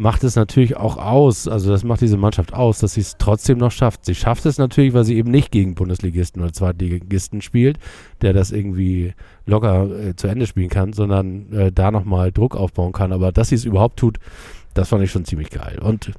macht 0.00 0.24
es 0.24 0.34
natürlich 0.34 0.78
auch 0.78 0.96
aus, 0.96 1.46
also 1.46 1.70
das 1.70 1.84
macht 1.84 2.00
diese 2.00 2.16
Mannschaft 2.16 2.54
aus, 2.54 2.78
dass 2.78 2.94
sie 2.94 3.02
es 3.02 3.16
trotzdem 3.18 3.58
noch 3.58 3.70
schafft. 3.70 4.06
Sie 4.06 4.14
schafft 4.14 4.46
es 4.46 4.56
natürlich, 4.56 4.94
weil 4.94 5.04
sie 5.04 5.16
eben 5.16 5.30
nicht 5.30 5.52
gegen 5.52 5.74
Bundesligisten 5.74 6.40
oder 6.40 6.54
Zweitligisten 6.54 7.42
spielt, 7.42 7.78
der 8.22 8.32
das 8.32 8.50
irgendwie 8.50 9.12
locker 9.44 9.90
äh, 9.90 10.16
zu 10.16 10.26
Ende 10.26 10.46
spielen 10.46 10.70
kann, 10.70 10.94
sondern 10.94 11.52
äh, 11.52 11.70
da 11.70 11.90
nochmal 11.90 12.32
Druck 12.32 12.56
aufbauen 12.56 12.92
kann. 12.92 13.12
Aber 13.12 13.30
dass 13.30 13.50
sie 13.50 13.56
es 13.56 13.66
überhaupt 13.66 13.98
tut, 13.98 14.18
das 14.72 14.88
fand 14.88 15.04
ich 15.04 15.10
schon 15.10 15.26
ziemlich 15.26 15.50
geil. 15.50 15.78
Und 15.78 16.12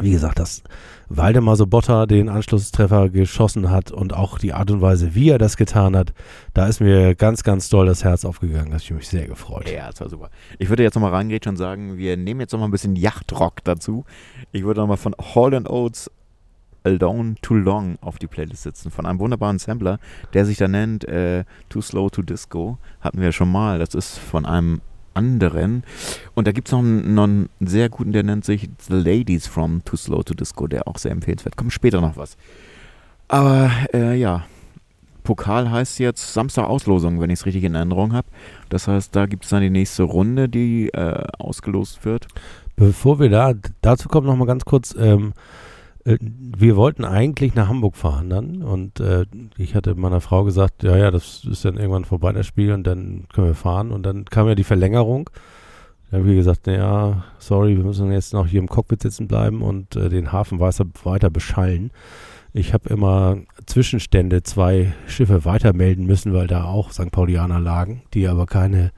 wie 0.00 0.10
gesagt, 0.10 0.38
dass 0.38 0.62
Waldemar 1.08 1.56
Sobotta 1.56 2.06
den 2.06 2.28
Anschlusstreffer 2.28 3.10
geschossen 3.10 3.70
hat 3.70 3.90
und 3.90 4.14
auch 4.14 4.38
die 4.38 4.52
Art 4.52 4.70
und 4.70 4.80
Weise, 4.80 5.14
wie 5.14 5.28
er 5.28 5.38
das 5.38 5.56
getan 5.56 5.96
hat, 5.96 6.14
da 6.54 6.66
ist 6.66 6.80
mir 6.80 7.14
ganz, 7.14 7.42
ganz 7.42 7.68
doll 7.68 7.86
das 7.86 8.04
Herz 8.04 8.24
aufgegangen. 8.24 8.66
Da 8.66 8.74
habe 8.74 8.82
ich 8.82 8.90
mich 8.90 9.08
sehr 9.08 9.26
gefreut. 9.26 9.70
Ja, 9.70 9.90
das 9.90 10.00
war 10.00 10.08
super. 10.08 10.30
Ich 10.58 10.68
würde 10.68 10.82
jetzt 10.82 10.94
nochmal 10.94 11.12
reingehen 11.12 11.42
und 11.46 11.56
sagen, 11.56 11.98
wir 11.98 12.16
nehmen 12.16 12.40
jetzt 12.40 12.52
nochmal 12.52 12.68
ein 12.68 12.72
bisschen 12.72 12.96
Yachtrock 12.96 13.64
dazu. 13.64 14.04
Ich 14.52 14.64
würde 14.64 14.80
nochmal 14.80 14.96
von 14.96 15.14
Hall 15.34 15.52
Oates 15.66 16.10
Alone 16.84 17.36
Too 17.42 17.54
Long 17.54 17.96
auf 18.00 18.18
die 18.18 18.26
Playlist 18.26 18.62
setzen. 18.62 18.90
Von 18.90 19.06
einem 19.06 19.18
wunderbaren 19.18 19.58
Sampler, 19.58 19.98
der 20.34 20.44
sich 20.46 20.58
da 20.58 20.68
nennt 20.68 21.04
äh, 21.04 21.44
Too 21.68 21.80
Slow 21.80 22.10
to 22.10 22.22
Disco. 22.22 22.78
Hatten 23.00 23.20
wir 23.20 23.32
schon 23.32 23.50
mal. 23.50 23.78
Das 23.78 23.94
ist 23.94 24.18
von 24.18 24.46
einem 24.46 24.80
anderen. 25.14 25.84
Und 26.34 26.46
da 26.46 26.52
gibt 26.52 26.68
es 26.68 26.72
noch, 26.72 26.80
einen- 26.80 27.14
noch 27.14 27.24
einen 27.24 27.48
sehr 27.60 27.88
guten, 27.88 28.12
der 28.12 28.22
nennt 28.22 28.44
sich 28.44 28.68
The 28.88 28.94
Ladies 28.94 29.46
from 29.46 29.84
Too 29.84 29.96
Slow 29.96 30.22
to 30.24 30.34
Disco, 30.34 30.66
der 30.66 30.88
auch 30.88 30.98
sehr 30.98 31.12
empfehlenswert. 31.12 31.56
Kommt 31.56 31.72
später 31.72 32.00
noch 32.00 32.16
was. 32.16 32.36
Aber 33.28 33.70
äh, 33.94 34.14
ja, 34.14 34.44
Pokal 35.24 35.70
heißt 35.70 35.98
jetzt 36.00 36.34
Samstag 36.34 36.68
Auslosung, 36.68 37.20
wenn 37.20 37.30
ich 37.30 37.40
es 37.40 37.46
richtig 37.46 37.64
in 37.64 37.74
Erinnerung 37.74 38.12
habe. 38.12 38.26
Das 38.68 38.88
heißt, 38.88 39.14
da 39.14 39.26
gibt 39.26 39.44
es 39.44 39.50
dann 39.50 39.62
die 39.62 39.70
nächste 39.70 40.02
Runde, 40.02 40.48
die 40.48 40.88
äh, 40.88 41.24
ausgelost 41.38 42.04
wird. 42.04 42.26
Bevor 42.76 43.20
wir 43.20 43.28
da 43.30 43.52
dazu 43.80 44.08
kommen, 44.08 44.26
noch 44.26 44.36
mal 44.36 44.46
ganz 44.46 44.64
kurz. 44.64 44.94
Ähm, 44.98 45.32
äh, 45.32 45.40
wir 46.04 46.76
wollten 46.76 47.04
eigentlich 47.04 47.54
nach 47.54 47.68
Hamburg 47.68 47.96
fahren 47.96 48.28
dann 48.28 48.62
und 48.62 48.98
äh, 48.98 49.24
ich 49.56 49.74
hatte 49.74 49.94
meiner 49.94 50.20
Frau 50.20 50.42
gesagt, 50.44 50.82
ja, 50.82 50.96
ja, 50.96 51.10
das 51.10 51.44
ist 51.44 51.64
dann 51.64 51.76
irgendwann 51.76 52.04
vorbei 52.04 52.32
das 52.32 52.46
Spiel 52.46 52.72
und 52.72 52.84
dann 52.84 53.26
können 53.32 53.48
wir 53.48 53.54
fahren 53.54 53.92
und 53.92 54.04
dann 54.04 54.24
kam 54.24 54.48
ja 54.48 54.54
die 54.54 54.64
Verlängerung. 54.64 55.30
Da 56.10 56.18
habe 56.18 56.30
ich 56.30 56.36
gesagt, 56.36 56.66
ja, 56.66 57.24
sorry, 57.38 57.76
wir 57.76 57.84
müssen 57.84 58.12
jetzt 58.12 58.32
noch 58.32 58.46
hier 58.46 58.60
im 58.60 58.68
Cockpit 58.68 59.00
sitzen 59.02 59.28
bleiben 59.28 59.62
und 59.62 59.96
äh, 59.96 60.08
den 60.08 60.32
Hafen 60.32 60.60
weiter, 60.60 61.30
beschallen. 61.30 61.90
Ich 62.52 62.74
habe 62.74 62.88
immer 62.90 63.38
Zwischenstände 63.64 64.42
zwei 64.42 64.92
Schiffe 65.06 65.44
weitermelden 65.44 66.04
müssen, 66.04 66.34
weil 66.34 66.48
da 66.48 66.64
auch 66.64 66.90
St. 66.90 67.10
Paulianer 67.12 67.60
lagen, 67.60 68.02
die 68.12 68.26
aber 68.26 68.46
keine, 68.46 68.90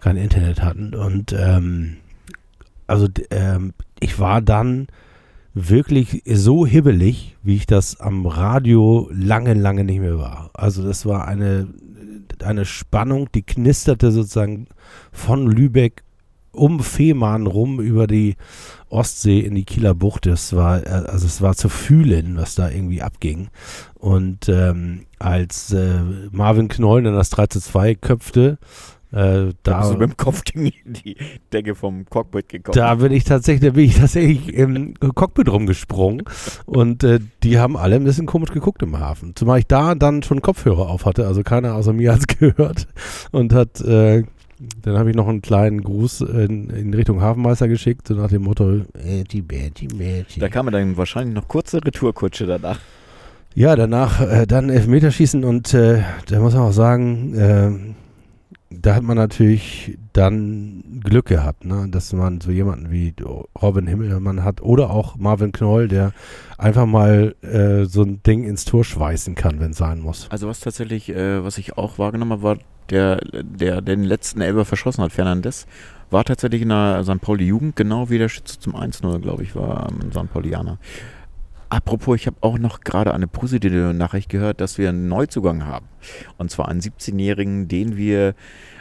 kein 0.00 0.16
Internet 0.16 0.62
hatten 0.62 0.94
und 0.94 1.32
ähm, 1.32 1.98
also 2.86 3.06
ähm, 3.30 3.74
ich 4.00 4.18
war 4.18 4.42
dann 4.42 4.88
wirklich 5.54 6.22
so 6.26 6.66
hibbelig, 6.66 7.36
wie 7.42 7.56
ich 7.56 7.66
das 7.66 8.00
am 8.00 8.26
Radio 8.26 9.08
lange, 9.12 9.54
lange 9.54 9.84
nicht 9.84 10.00
mehr 10.00 10.18
war. 10.18 10.50
Also 10.54 10.82
das 10.82 11.04
war 11.06 11.26
eine, 11.28 11.68
eine 12.42 12.64
Spannung, 12.64 13.28
die 13.34 13.42
knisterte 13.42 14.12
sozusagen 14.12 14.66
von 15.12 15.50
Lübeck 15.50 16.02
um 16.52 16.80
Fehmarn 16.80 17.46
rum 17.46 17.80
über 17.80 18.06
die 18.06 18.36
Ostsee 18.88 19.40
in 19.40 19.54
die 19.54 19.64
Kieler 19.64 19.94
Bucht. 19.94 20.26
Das 20.26 20.54
war, 20.54 20.86
also 20.86 21.26
es 21.26 21.40
war 21.40 21.56
zu 21.56 21.68
fühlen, 21.68 22.36
was 22.36 22.54
da 22.54 22.68
irgendwie 22.68 23.02
abging. 23.02 23.48
Und 23.94 24.48
ähm, 24.48 25.06
als 25.18 25.72
äh, 25.72 26.00
Marvin 26.30 26.68
Knoll 26.68 27.02
dann 27.02 27.14
das 27.14 27.30
3 27.30 27.46
zu 27.46 27.60
2 27.60 27.94
köpfte, 27.94 28.58
äh, 29.12 29.52
Da 29.62 29.80
bist 29.80 29.92
du 29.92 29.98
mit 29.98 30.10
dem 30.10 30.16
Kopf 30.16 30.42
gegen 30.44 30.72
die 30.86 31.16
Decke 31.52 31.74
vom 31.74 32.06
Cockpit 32.06 32.48
gekommen. 32.48 32.74
da 32.74 32.94
bin 32.94 33.12
ich 33.12 33.24
tatsächlich, 33.24 33.72
bin 33.72 33.84
ich 33.84 33.98
tatsächlich 33.98 34.54
im 34.54 34.94
Cockpit 35.14 35.48
rumgesprungen 35.50 36.24
und 36.66 37.04
äh, 37.04 37.20
die 37.42 37.58
haben 37.58 37.76
alle 37.76 37.96
ein 37.96 38.04
bisschen 38.04 38.26
komisch 38.26 38.50
geguckt 38.50 38.82
im 38.82 38.98
Hafen. 38.98 39.36
Zumal 39.36 39.58
ich 39.58 39.66
da 39.66 39.94
dann 39.94 40.22
schon 40.22 40.40
Kopfhörer 40.40 40.88
auf 40.88 41.04
hatte, 41.04 41.26
also 41.26 41.42
keiner 41.42 41.74
außer 41.74 41.92
mir 41.92 42.12
hat 42.12 42.20
es 42.20 42.26
gehört 42.38 42.88
und 43.30 43.52
hat, 43.52 43.80
äh, 43.82 44.24
dann 44.82 44.96
habe 44.96 45.10
ich 45.10 45.16
noch 45.16 45.28
einen 45.28 45.42
kleinen 45.42 45.82
Gruß 45.82 46.22
in, 46.22 46.70
in 46.70 46.94
Richtung 46.94 47.20
Hafenmeister 47.20 47.68
geschickt, 47.68 48.08
so 48.08 48.14
nach 48.14 48.28
dem 48.28 48.42
Motto, 48.42 48.82
äh, 48.94 49.24
die 49.30 49.42
Betty. 49.42 49.88
Da 50.38 50.48
kam 50.48 50.70
dann 50.70 50.96
wahrscheinlich 50.96 51.34
noch 51.34 51.48
kurze 51.48 51.84
Retourkutsche 51.84 52.46
danach. 52.46 52.78
Ja, 53.54 53.76
danach 53.76 54.20
äh, 54.22 54.46
dann 54.46 54.70
Elfmeterschießen 54.70 55.44
und 55.44 55.74
äh, 55.74 56.02
da 56.26 56.40
muss 56.40 56.54
man 56.54 56.62
auch 56.62 56.72
sagen, 56.72 57.34
äh, 57.34 57.70
da 58.80 58.94
hat 58.94 59.02
man 59.02 59.16
natürlich 59.16 59.98
dann 60.12 61.00
Glück 61.02 61.26
gehabt, 61.26 61.64
ne? 61.64 61.88
dass 61.90 62.12
man 62.12 62.40
so 62.40 62.50
jemanden 62.50 62.90
wie 62.90 63.14
Robin 63.60 63.86
Himmelmann 63.86 64.44
hat 64.44 64.62
oder 64.62 64.90
auch 64.90 65.16
Marvin 65.16 65.52
Knoll, 65.52 65.88
der 65.88 66.12
einfach 66.58 66.86
mal 66.86 67.34
äh, 67.42 67.84
so 67.84 68.02
ein 68.02 68.22
Ding 68.22 68.44
ins 68.44 68.64
Tor 68.64 68.84
schweißen 68.84 69.34
kann, 69.34 69.60
wenn 69.60 69.72
es 69.72 69.78
sein 69.78 70.00
muss. 70.00 70.28
Also 70.30 70.48
was 70.48 70.60
tatsächlich, 70.60 71.08
äh, 71.10 71.44
was 71.44 71.58
ich 71.58 71.76
auch 71.76 71.98
wahrgenommen 71.98 72.32
habe, 72.32 72.42
war 72.42 72.58
der, 72.90 73.16
der 73.42 73.80
den 73.80 74.04
letzten 74.04 74.40
Elber 74.40 74.64
verschossen 74.64 75.02
hat, 75.02 75.12
Fernandes, 75.12 75.66
war 76.10 76.24
tatsächlich 76.24 76.62
in 76.62 76.68
der 76.68 77.02
St. 77.04 77.20
Pauli 77.20 77.46
Jugend, 77.46 77.76
genau 77.76 78.10
wie 78.10 78.18
der 78.18 78.28
Schütze 78.28 78.58
zum 78.58 78.76
1-0, 78.76 79.20
glaube 79.20 79.42
ich, 79.42 79.56
war 79.56 79.88
ähm, 79.90 80.12
St. 80.12 80.32
Paulianer. 80.32 80.78
Apropos, 81.72 82.16
ich 82.16 82.26
habe 82.26 82.36
auch 82.42 82.58
noch 82.58 82.80
gerade 82.80 83.14
eine 83.14 83.26
positive 83.26 83.94
Nachricht 83.94 84.28
gehört, 84.28 84.60
dass 84.60 84.76
wir 84.76 84.90
einen 84.90 85.08
Neuzugang 85.08 85.64
haben. 85.64 85.86
Und 86.36 86.50
zwar 86.50 86.68
einen 86.68 86.82
17-Jährigen, 86.82 87.66
den 87.66 87.96
wir 87.96 88.34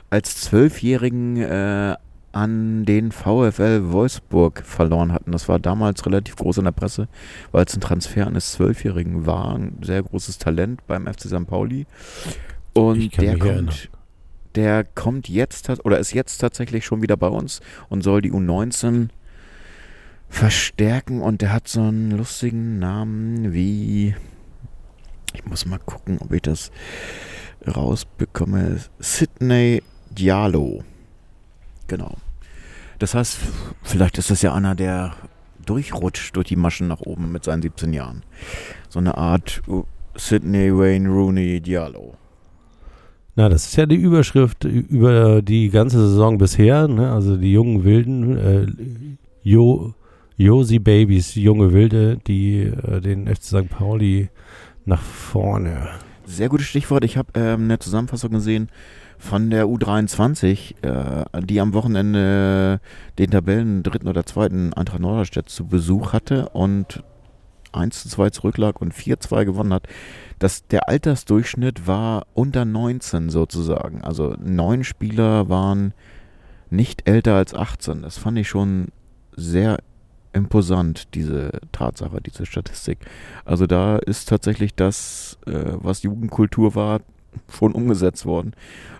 als 0.09 0.41
Zwölfjährigen 0.41 1.37
äh, 1.37 1.95
an 2.33 2.83
den 2.83 3.13
VfL 3.13 3.93
Wolfsburg 3.93 4.63
verloren 4.65 5.13
hatten. 5.13 5.31
Das 5.31 5.47
war 5.47 5.57
damals 5.57 6.05
relativ 6.05 6.35
groß 6.35 6.57
in 6.57 6.65
der 6.65 6.73
Presse, 6.73 7.07
weil 7.53 7.63
es 7.63 7.73
ein 7.73 7.79
Transfer 7.79 8.27
eines 8.27 8.51
Zwölfjährigen 8.51 9.25
war. 9.25 9.55
Ein 9.55 9.77
sehr 9.81 10.03
großes 10.03 10.37
Talent 10.37 10.85
beim 10.85 11.07
FC 11.07 11.21
St. 11.21 11.47
Pauli. 11.47 11.85
Und 12.73 13.15
der 13.15 13.35
mich 13.35 13.41
erinnern. 13.41 13.65
kommt, 13.67 13.89
der 14.55 14.83
kommt 14.83 15.29
jetzt 15.29 15.69
oder 15.85 15.97
ist 15.97 16.13
jetzt 16.13 16.39
tatsächlich 16.39 16.85
schon 16.85 17.01
wieder 17.01 17.15
bei 17.15 17.29
uns 17.29 17.61
und 17.87 18.03
soll 18.03 18.21
die 18.21 18.33
U19 18.33 19.07
verstärken. 20.31 21.21
Und 21.21 21.41
der 21.41 21.53
hat 21.53 21.67
so 21.67 21.81
einen 21.81 22.11
lustigen 22.11 22.79
Namen 22.79 23.53
wie. 23.53 24.15
Ich 25.33 25.45
muss 25.45 25.65
mal 25.65 25.79
gucken, 25.79 26.17
ob 26.19 26.33
ich 26.33 26.41
das 26.41 26.71
rausbekomme. 27.67 28.79
Sydney 28.99 29.83
Diallo. 30.09 30.83
Genau. 31.87 32.15
Das 32.99 33.13
heißt, 33.13 33.37
vielleicht 33.83 34.17
ist 34.17 34.31
das 34.31 34.41
ja 34.41 34.53
einer, 34.53 34.75
der 34.75 35.13
durchrutscht 35.65 36.35
durch 36.35 36.47
die 36.47 36.55
Maschen 36.55 36.87
nach 36.87 37.01
oben 37.01 37.31
mit 37.31 37.43
seinen 37.43 37.61
17 37.61 37.93
Jahren. 37.93 38.23
So 38.89 38.99
eine 38.99 39.17
Art 39.17 39.61
uh, 39.67 39.83
Sydney 40.15 40.75
Wayne 40.75 41.09
Rooney 41.09 41.61
Diallo. 41.61 42.15
Na, 43.35 43.47
das 43.47 43.67
ist 43.67 43.77
ja 43.77 43.85
die 43.85 43.95
Überschrift 43.95 44.65
über 44.65 45.41
die 45.41 45.69
ganze 45.69 45.99
Saison 46.09 46.37
bisher, 46.37 46.87
ne? 46.87 47.13
also 47.13 47.37
die 47.37 47.53
jungen 47.53 47.85
Wilden, 47.85 48.37
äh, 48.37 48.67
jo, 49.41 49.93
Josi 50.41 50.79
Babys, 50.79 51.35
junge 51.35 51.71
Wilde, 51.71 52.17
die 52.25 52.61
äh, 52.61 52.99
den 52.99 53.27
FC 53.27 53.43
St. 53.43 53.69
Pauli 53.69 54.29
nach 54.85 54.99
vorne 54.99 55.89
Sehr 56.25 56.49
gutes 56.49 56.65
Stichwort. 56.65 57.05
Ich 57.05 57.15
habe 57.15 57.29
ähm, 57.35 57.65
eine 57.65 57.77
Zusammenfassung 57.77 58.31
gesehen 58.31 58.69
von 59.19 59.51
der 59.51 59.67
U23, 59.67 60.83
äh, 60.83 61.43
die 61.43 61.61
am 61.61 61.75
Wochenende 61.75 62.79
den 63.19 63.29
Tabellen 63.29 63.83
dritten 63.83 64.07
oder 64.07 64.25
zweiten 64.25 64.73
Eintracht 64.73 64.99
Norderstedt 64.99 65.47
zu 65.47 65.67
Besuch 65.67 66.11
hatte 66.11 66.49
und 66.49 67.03
1 67.71 68.01
zu 68.01 68.09
2 68.09 68.31
zurücklag 68.31 68.81
und 68.81 68.95
4-2 68.95 69.45
gewonnen 69.45 69.73
hat. 69.73 69.85
Das, 70.39 70.65
der 70.65 70.89
Altersdurchschnitt 70.89 71.85
war 71.85 72.25
unter 72.33 72.65
19 72.65 73.29
sozusagen. 73.29 74.01
Also 74.01 74.35
neun 74.43 74.83
Spieler 74.85 75.49
waren 75.49 75.93
nicht 76.71 77.07
älter 77.07 77.35
als 77.35 77.53
18. 77.53 78.01
Das 78.01 78.17
fand 78.17 78.39
ich 78.39 78.49
schon 78.49 78.87
sehr 79.35 79.77
imposant, 80.33 81.13
diese 81.13 81.51
Tatsache, 81.71 82.21
diese 82.21 82.45
Statistik. 82.45 82.99
Also 83.45 83.67
da 83.67 83.97
ist 83.97 84.29
tatsächlich 84.29 84.75
das, 84.75 85.37
äh, 85.45 85.73
was 85.73 86.03
Jugendkultur 86.03 86.75
war, 86.75 87.01
schon 87.49 87.73
umgesetzt 87.73 88.25
worden. 88.25 88.53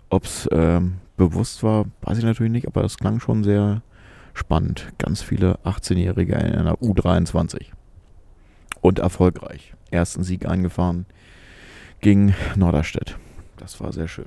Ob 0.10 0.26
es 0.26 0.48
ähm, 0.52 0.98
bewusst 1.18 1.64
war, 1.64 1.86
weiß 2.02 2.18
ich 2.18 2.24
natürlich 2.24 2.52
nicht, 2.52 2.68
aber 2.68 2.84
es 2.84 2.98
klang 2.98 3.20
schon 3.20 3.44
sehr 3.44 3.82
spannend. 4.34 4.92
Ganz 4.98 5.22
viele 5.22 5.60
18-Jährige 5.64 6.34
in 6.34 6.56
einer 6.56 6.76
U23. 6.76 7.68
Und 8.82 9.00
erfolgreich. 9.00 9.74
Ersten 9.92 10.24
Sieg 10.24 10.48
eingefahren 10.48 11.06
gegen 12.00 12.34
Norderstedt. 12.56 13.18
Das 13.58 13.80
war 13.80 13.94
sehr 13.94 14.08
schön. 14.08 14.26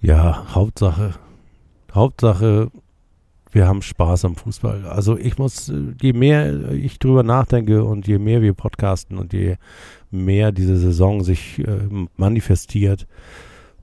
Ja, 0.00 0.54
Hauptsache, 0.54 1.14
Hauptsache 1.92 2.70
wir 3.52 3.66
haben 3.66 3.82
Spaß 3.82 4.24
am 4.24 4.36
Fußball. 4.36 4.86
Also 4.86 5.16
ich 5.16 5.38
muss, 5.38 5.72
je 6.00 6.12
mehr 6.12 6.70
ich 6.72 6.98
drüber 6.98 7.22
nachdenke 7.22 7.84
und 7.84 8.06
je 8.06 8.18
mehr 8.18 8.42
wir 8.42 8.54
podcasten 8.54 9.18
und 9.18 9.32
je 9.32 9.56
mehr 10.10 10.52
diese 10.52 10.76
Saison 10.76 11.22
sich 11.22 11.58
äh, 11.58 11.88
manifestiert, 12.16 13.06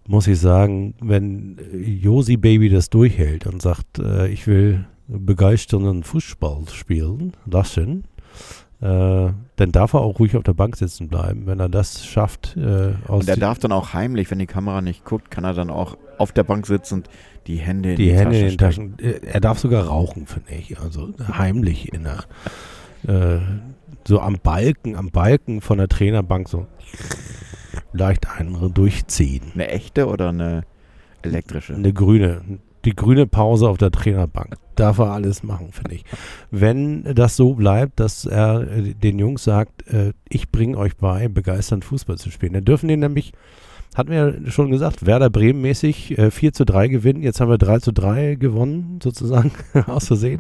muss 0.08 0.28
ich 0.28 0.40
sagen, 0.40 0.96
wenn 1.02 1.58
Josi 1.74 2.38
Baby 2.38 2.70
das 2.70 2.90
durchhält 2.90 3.46
und 3.46 3.62
sagt, 3.62 4.00
äh, 4.00 4.30
ich 4.30 4.48
will 4.48 4.86
begeisternden 5.08 6.04
Fußball 6.04 6.64
spielen, 6.72 7.34
lassen, 7.46 8.06
äh, 8.82 9.32
dann 9.56 9.72
darf 9.72 9.94
er 9.94 10.02
auch 10.02 10.20
ruhig 10.20 10.36
auf 10.38 10.44
der 10.44 10.54
Bank 10.54 10.76
sitzen 10.76 11.08
bleiben, 11.08 11.48
wenn 11.48 11.60
er 11.60 11.70
das 11.70 12.06
schafft. 12.06 12.56
Äh, 12.58 12.94
Und 13.08 13.28
er 13.28 13.38
darf 13.38 13.58
dann 13.60 13.72
auch 13.72 13.94
heimlich, 13.94 14.30
wenn 14.30 14.40
die 14.40 14.46
Kamera 14.46 14.82
nicht 14.82 15.04
guckt, 15.04 15.32
kann 15.32 15.44
er 15.44 15.54
dann 15.54 15.70
auch 15.70 15.98
auf 16.18 16.32
der 16.32 16.44
Bank 16.44 16.68
sitzen 16.68 16.96
und 16.96 17.10
die 17.48 17.58
Hände 17.58 17.92
in 17.92 17.96
die, 17.96 18.06
die, 18.06 18.12
Hände 18.14 18.32
Tasche 18.32 18.38
in 18.38 18.44
den 18.44 18.52
stecken. 18.52 18.98
Taschen. 18.98 19.24
Äh, 19.24 19.32
Er 19.34 19.40
darf 19.40 19.60
sogar 19.60 19.86
rauchen, 19.88 20.28
finde 20.28 20.54
ich. 20.54 20.80
Also 20.80 21.10
heimlich 21.38 21.92
in 21.94 22.04
der, 22.04 22.24
äh, 23.08 23.40
so 24.08 24.20
am 24.20 24.38
Balken, 24.42 24.96
am 24.96 25.10
Balken 25.12 25.62
von 25.62 25.78
der 25.80 25.88
Trainerbank 25.88 26.48
so 26.48 26.68
leicht 27.94 28.28
einen 28.30 28.74
durchziehen. 28.74 29.44
Eine 29.54 29.70
echte 29.70 30.08
oder 30.08 30.30
eine 30.30 30.64
elektrische? 31.24 31.74
Eine 31.74 31.94
grüne, 31.94 32.42
die 32.88 32.96
grüne 32.96 33.28
Pause 33.28 33.68
auf 33.68 33.78
der 33.78 33.92
Trainerbank. 33.92 34.56
Darf 34.76 35.00
er 35.00 35.12
alles 35.12 35.44
machen, 35.44 35.74
finde 35.74 35.96
ich. 35.96 36.06
Wenn 36.52 37.04
das 37.04 37.36
so 37.36 37.54
bleibt, 37.54 38.00
dass 38.00 38.24
er 38.24 38.62
äh, 38.62 38.94
den 38.94 39.20
Jungs 39.20 39.44
sagt, 39.44 39.86
äh, 39.92 40.14
ich 40.30 40.52
bringe 40.52 40.78
euch 40.78 40.96
bei, 40.96 41.28
begeisternd 41.28 41.84
Fußball 41.84 42.18
zu 42.18 42.32
spielen, 42.32 42.54
dann 42.54 42.64
dürfen 42.64 42.88
die 42.88 42.96
nämlich, 42.96 43.34
hatten 43.94 44.10
wir 44.10 44.30
ja 44.30 44.52
schon 44.52 44.72
gesagt, 44.72 45.06
Werder 45.06 45.30
Bremen 45.30 45.62
mäßig 45.62 46.18
äh, 46.18 46.32
4 46.32 46.54
zu 46.54 46.66
3 46.66 46.88
gewinnen. 46.88 47.24
Jetzt 47.24 47.42
haben 47.42 47.50
wir 47.50 47.58
3 47.58 47.80
zu 47.80 47.92
3 47.92 48.36
gewonnen, 48.36 49.00
sozusagen, 49.04 49.52
aus 49.88 50.08
Versehen. 50.08 50.40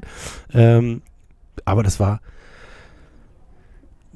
Ähm, 0.53 1.01
aber 1.65 1.83
das 1.83 1.99
war, 1.99 2.21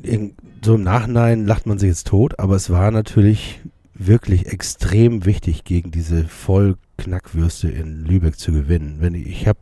in, 0.01 0.35
so 0.63 0.75
im 0.75 0.83
Nachhinein 0.83 1.45
lacht 1.45 1.65
man 1.65 1.79
sich 1.79 1.89
jetzt 1.89 2.07
tot, 2.07 2.39
aber 2.39 2.55
es 2.55 2.69
war 2.69 2.91
natürlich 2.91 3.59
wirklich 4.07 4.47
extrem 4.47 5.25
wichtig, 5.25 5.63
gegen 5.63 5.91
diese 5.91 6.23
Vollknackwürste 6.25 7.69
in 7.69 8.05
Lübeck 8.05 8.37
zu 8.37 8.51
gewinnen. 8.51 8.97
Wenn 8.99 9.13
ich, 9.13 9.47
habe, 9.47 9.59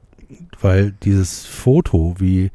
weil 0.61 0.91
dieses 1.03 1.45
Foto, 1.45 2.15
wie 2.19 2.51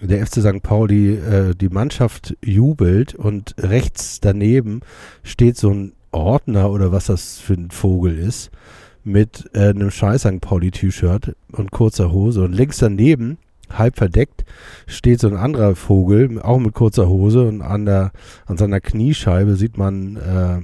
der 0.00 0.26
FC 0.26 0.40
St. 0.40 0.62
Pauli 0.62 1.14
äh, 1.14 1.54
die 1.54 1.68
Mannschaft 1.68 2.36
jubelt 2.44 3.14
und 3.14 3.54
rechts 3.58 4.20
daneben 4.20 4.80
steht 5.22 5.56
so 5.56 5.70
ein 5.70 5.92
Ordner 6.10 6.70
oder 6.70 6.92
was 6.92 7.06
das 7.06 7.38
für 7.38 7.54
ein 7.54 7.70
Vogel 7.70 8.18
ist, 8.18 8.50
mit 9.04 9.50
äh, 9.54 9.70
einem 9.70 9.90
scheiß 9.90 10.22
St. 10.22 10.40
Pauli-T-Shirt 10.40 11.36
und 11.52 11.70
kurzer 11.70 12.12
Hose 12.12 12.42
und 12.42 12.52
links 12.52 12.78
daneben 12.78 13.38
halb 13.70 13.96
verdeckt 13.96 14.44
steht 14.86 15.20
so 15.20 15.28
ein 15.28 15.36
anderer 15.36 15.74
Vogel, 15.74 16.40
auch 16.40 16.58
mit 16.58 16.74
kurzer 16.74 17.08
Hose 17.08 17.48
und 17.48 17.62
an, 17.62 17.86
der, 17.86 18.12
an 18.46 18.56
seiner 18.56 18.80
Kniescheibe 18.80 19.56
sieht 19.56 19.78
man 19.78 20.16
äh, 20.16 20.60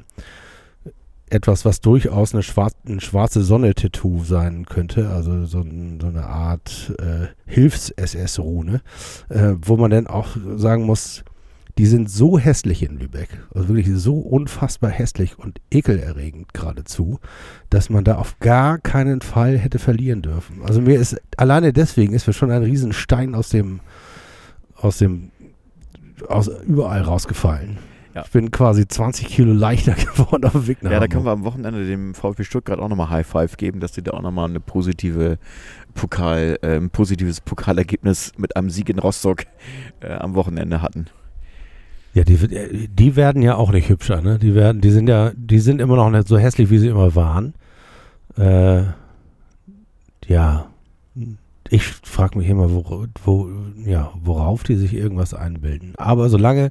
etwas, 1.33 1.64
was 1.64 1.81
durchaus 1.81 2.35
eine, 2.35 2.43
schwarz, 2.43 2.74
eine 2.87 3.01
schwarze 3.01 3.43
Sonne-Tattoo 3.43 4.24
sein 4.24 4.66
könnte, 4.66 5.11
also 5.11 5.45
so, 5.45 5.62
so 5.62 6.07
eine 6.07 6.26
Art 6.26 6.95
äh, 6.99 7.26
Hilfs-SS-Rune, 7.47 8.81
äh, 9.29 9.55
wo 9.61 9.76
man 9.76 9.91
dann 9.91 10.07
auch 10.07 10.37
sagen 10.57 10.85
muss, 10.85 11.24
die 11.79 11.87
sind 11.87 12.11
so 12.11 12.39
hässlich 12.39 12.83
in 12.83 12.99
Lübeck, 12.99 13.29
also 13.55 13.68
wirklich 13.68 13.89
so 13.95 14.18
unfassbar 14.18 14.91
hässlich 14.91 15.39
und 15.39 15.61
ekelerregend 15.70 16.53
geradezu, 16.53 17.20
dass 17.70 17.89
man 17.89 18.03
da 18.03 18.16
auf 18.16 18.41
gar 18.41 18.79
keinen 18.79 19.20
Fall 19.20 19.57
hätte 19.57 19.79
verlieren 19.79 20.22
dürfen. 20.22 20.62
Also 20.64 20.81
mir 20.81 20.99
ist, 20.99 21.20
alleine 21.37 21.72
deswegen 21.72 22.14
ist 22.14 22.26
mir 22.26 22.33
schon 22.33 22.51
ein 22.51 22.64
Riesenstein 22.64 23.37
aus 23.37 23.51
dem, 23.51 23.79
aus 24.74 24.99
dem, 24.99 25.31
aus 26.26 26.51
überall 26.66 27.03
rausgefallen. 27.03 27.79
Ja. 28.19 28.25
Ich 28.25 28.33
bin 28.33 28.51
quasi 28.51 28.89
20 28.89 29.29
Kilo 29.29 29.53
leichter 29.53 29.93
geworden 30.16 30.45
auf 30.45 30.53
dem 30.53 30.66
Weg 30.66 30.83
nach 30.83 30.91
Ja, 30.91 30.99
da 30.99 31.07
können 31.07 31.25
wir 31.25 31.31
am 31.31 31.45
Wochenende 31.45 31.87
dem 31.87 32.14
VfB 32.14 32.43
Stuttgart 32.43 32.81
auch 32.81 32.89
nochmal 32.89 33.11
High 33.11 33.27
Five 33.27 33.57
geben, 33.57 33.79
dass 33.79 33.93
die 33.93 34.03
da 34.03 34.12
auch 34.12 34.23
nochmal 34.23 34.49
eine 34.49 34.59
positive 34.59 35.39
Pokal, 35.95 36.59
äh, 36.62 36.77
ein 36.77 36.91
positives 36.91 37.41
Pokalergebnis 37.41 38.33
mit 38.37 38.57
einem 38.57 38.71
Sieg 38.71 38.89
in 38.89 38.99
Rostock 38.99 39.45
äh, 40.01 40.12
am 40.12 40.35
Wochenende 40.35 40.83
hatten. 40.83 41.07
Ja, 42.12 42.25
die, 42.25 42.89
die 42.89 43.16
werden 43.16 43.43
ja 43.43 43.55
auch 43.55 43.71
nicht 43.71 43.89
hübscher, 43.89 44.21
ne? 44.21 44.41
Die 44.41 44.55
werden, 44.55 44.81
die 44.81 44.91
sind 44.91 45.09
ja, 45.09 45.31
die 45.37 45.61
sind 45.61 45.81
immer 45.81 45.95
noch 45.95 46.11
nicht 46.11 46.27
so 46.27 46.39
hässlich, 46.39 46.71
wie 46.71 46.79
sie 46.79 46.89
immer 46.89 47.14
waren. 47.14 47.55
Äh, 48.37 48.83
ja, 50.27 50.66
ich 51.71 51.85
frage 51.85 52.39
mich 52.39 52.49
immer, 52.49 52.73
wo, 52.73 53.07
wo, 53.25 53.49
ja, 53.85 54.12
worauf 54.23 54.62
die 54.62 54.77
sich 54.77 54.95
irgendwas 54.95 55.35
einbilden. 55.35 55.95
Aber 55.97 56.29
solange 56.29 56.71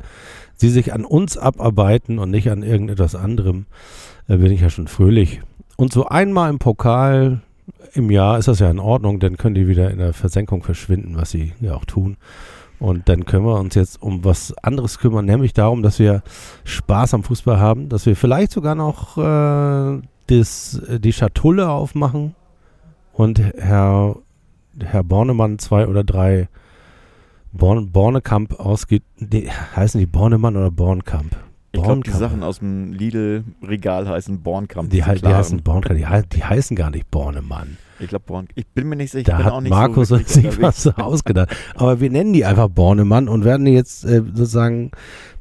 sie 0.55 0.69
sich 0.69 0.93
an 0.93 1.05
uns 1.05 1.37
abarbeiten 1.37 2.19
und 2.19 2.31
nicht 2.31 2.49
an 2.49 2.63
irgendetwas 2.63 3.15
anderem, 3.15 3.65
äh, 4.27 4.37
bin 4.37 4.51
ich 4.51 4.61
ja 4.61 4.69
schon 4.69 4.87
fröhlich. 4.87 5.41
Und 5.75 5.93
so 5.93 6.05
einmal 6.07 6.49
im 6.49 6.59
Pokal 6.59 7.41
im 7.93 8.09
Jahr 8.11 8.37
ist 8.37 8.47
das 8.47 8.59
ja 8.59 8.69
in 8.69 8.79
Ordnung, 8.79 9.19
dann 9.19 9.37
können 9.37 9.55
die 9.55 9.67
wieder 9.67 9.91
in 9.91 9.99
der 9.99 10.13
Versenkung 10.13 10.63
verschwinden, 10.63 11.15
was 11.17 11.31
sie 11.31 11.53
ja 11.59 11.75
auch 11.75 11.85
tun. 11.85 12.17
Und 12.79 13.09
dann 13.09 13.25
können 13.25 13.45
wir 13.45 13.59
uns 13.59 13.75
jetzt 13.75 14.01
um 14.01 14.23
was 14.23 14.53
anderes 14.61 14.99
kümmern, 14.99 15.25
nämlich 15.25 15.53
darum, 15.53 15.81
dass 15.81 15.97
wir 15.97 16.21
Spaß 16.63 17.15
am 17.15 17.23
Fußball 17.23 17.59
haben, 17.59 17.89
dass 17.89 18.05
wir 18.05 18.15
vielleicht 18.15 18.51
sogar 18.51 18.75
noch 18.75 19.17
äh, 19.17 20.01
das, 20.27 20.81
die 20.99 21.13
Schatulle 21.13 21.69
aufmachen 21.69 22.35
und 23.13 23.39
Herr, 23.39 24.17
Herr 24.83 25.03
Bornemann 25.03 25.59
zwei 25.59 25.87
oder 25.87 26.03
drei 26.03 26.49
Born, 27.51 27.91
Bornekamp 27.91 28.59
ausgeht. 28.59 29.03
Nee, 29.17 29.49
heißen 29.75 29.99
die 29.99 30.05
Bornemann 30.05 30.55
oder 30.55 30.71
Bornkamp? 30.71 31.35
Ich 31.71 31.83
glaube, 31.83 32.01
die. 32.01 32.11
Sachen 32.11 32.43
aus 32.43 32.59
dem 32.59 32.93
Lidl-Regal 32.93 34.07
heißen 34.07 34.41
Bornkamp. 34.41 34.89
Die, 34.89 34.97
die 34.97 35.01
klaren. 35.01 35.35
heißen 35.35 35.63
Bornkamp, 35.63 35.97
die, 35.97 36.37
die 36.37 36.43
heißen 36.43 36.75
gar 36.75 36.89
nicht 36.89 37.09
Bornemann. 37.11 37.77
Ich 37.99 38.07
glaube, 38.09 38.25
Born. 38.25 38.47
Ich 38.55 38.67
bin 38.67 38.89
mir 38.89 38.95
nicht 38.95 39.11
sicher. 39.11 39.37
Da 39.37 39.51
auch 39.51 39.61
hat 39.61 39.69
Markus 39.69 40.09
so 40.09 40.17
sich 40.17 40.61
was 40.61 40.87
ausgedacht. 40.97 41.55
Aber 41.75 41.99
wir 41.99 42.09
nennen 42.09 42.33
die 42.33 42.45
einfach 42.45 42.67
Bornemann 42.69 43.27
und 43.27 43.43
werden 43.43 43.65
die 43.65 43.71
jetzt 43.71 44.05
äh, 44.05 44.21
sozusagen 44.33 44.91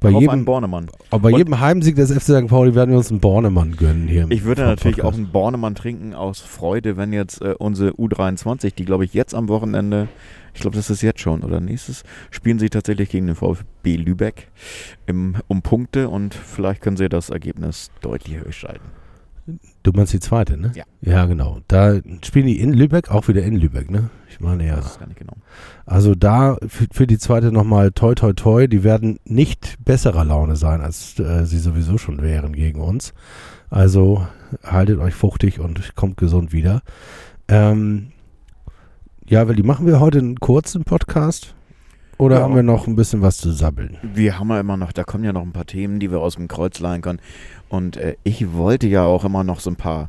bei 0.00 0.12
Auf 0.12 0.20
jedem, 0.20 0.44
Bornemann. 0.44 0.88
aber 1.10 1.30
bei 1.30 1.36
jedem 1.36 1.60
Heimsieg 1.60 1.96
des 1.96 2.12
FC 2.12 2.22
St. 2.22 2.46
Pauli 2.48 2.74
werden 2.74 2.90
wir 2.90 2.98
uns 2.98 3.10
einen 3.10 3.20
Bornemann 3.20 3.76
gönnen 3.76 4.08
hier. 4.08 4.26
Ich 4.30 4.44
würde 4.44 4.62
natürlich 4.62 5.00
auch 5.00 5.04
Podcast. 5.04 5.18
einen 5.18 5.32
Bornemann 5.32 5.74
trinken 5.74 6.14
aus 6.14 6.40
Freude, 6.40 6.96
wenn 6.96 7.12
jetzt 7.12 7.40
äh, 7.42 7.54
unsere 7.58 7.90
U23, 7.92 8.74
die 8.74 8.84
glaube 8.84 9.04
ich 9.04 9.14
jetzt 9.14 9.34
am 9.34 9.48
Wochenende, 9.48 10.08
ich 10.54 10.60
glaube, 10.60 10.76
das 10.76 10.90
ist 10.90 11.02
jetzt 11.02 11.20
schon 11.20 11.42
oder 11.42 11.60
nächstes, 11.60 12.02
spielen 12.30 12.58
sie 12.58 12.70
tatsächlich 12.70 13.10
gegen 13.10 13.26
den 13.26 13.36
VfB 13.36 13.96
Lübeck 13.96 14.48
im, 15.06 15.36
um 15.48 15.62
Punkte 15.62 16.08
und 16.08 16.34
vielleicht 16.34 16.80
können 16.82 16.96
sie 16.96 17.08
das 17.08 17.30
Ergebnis 17.30 17.90
deutlich 18.00 18.36
höher 18.36 18.52
schalten. 18.52 18.90
Du 19.82 19.92
meinst 19.92 20.12
die 20.12 20.20
zweite, 20.20 20.56
ne? 20.56 20.72
Ja. 20.74 20.84
Ja, 21.00 21.26
genau. 21.26 21.60
Da 21.68 22.00
spielen 22.24 22.46
die 22.46 22.60
in 22.60 22.72
Lübeck, 22.72 23.10
auch 23.10 23.28
wieder 23.28 23.42
in 23.42 23.56
Lübeck, 23.56 23.90
ne? 23.90 24.10
Ich 24.28 24.40
meine 24.40 24.66
ja. 24.66 24.76
Das 24.76 24.98
gar 24.98 25.06
nicht 25.06 25.18
genau. 25.18 25.34
Also 25.84 26.14
da 26.14 26.56
für, 26.66 26.86
für 26.92 27.06
die 27.06 27.18
zweite 27.18 27.52
nochmal 27.52 27.92
toi 27.92 28.14
toi 28.14 28.32
toi, 28.32 28.66
die 28.66 28.84
werden 28.84 29.18
nicht 29.24 29.76
besserer 29.84 30.24
Laune 30.24 30.56
sein, 30.56 30.80
als 30.80 31.18
äh, 31.18 31.46
sie 31.46 31.58
sowieso 31.58 31.96
schon 31.98 32.22
wären 32.22 32.52
gegen 32.52 32.80
uns. 32.80 33.14
Also 33.70 34.26
haltet 34.62 34.98
euch 34.98 35.14
fruchtig 35.14 35.60
und 35.60 35.96
kommt 35.96 36.16
gesund 36.16 36.52
wieder. 36.52 36.82
Ähm, 37.48 38.12
ja, 39.28 39.48
Willi, 39.48 39.64
machen 39.64 39.86
wir 39.86 39.98
heute 39.98 40.18
einen 40.18 40.38
kurzen 40.38 40.84
Podcast? 40.84 41.55
Oder 42.18 42.36
Ja. 42.38 42.42
haben 42.42 42.54
wir 42.54 42.62
noch 42.62 42.86
ein 42.86 42.96
bisschen 42.96 43.20
was 43.22 43.36
zu 43.38 43.50
sabbeln? 43.52 43.98
Wir 44.02 44.38
haben 44.38 44.48
ja 44.48 44.58
immer 44.60 44.76
noch, 44.76 44.92
da 44.92 45.04
kommen 45.04 45.24
ja 45.24 45.32
noch 45.32 45.42
ein 45.42 45.52
paar 45.52 45.66
Themen, 45.66 46.00
die 46.00 46.10
wir 46.10 46.20
aus 46.20 46.36
dem 46.36 46.48
Kreuz 46.48 46.80
leihen 46.80 47.02
können. 47.02 47.20
Und 47.68 47.96
äh, 47.98 48.16
ich 48.24 48.52
wollte 48.54 48.86
ja 48.86 49.04
auch 49.04 49.24
immer 49.24 49.44
noch 49.44 49.60
so 49.60 49.70
ein 49.70 49.76
paar 49.76 50.08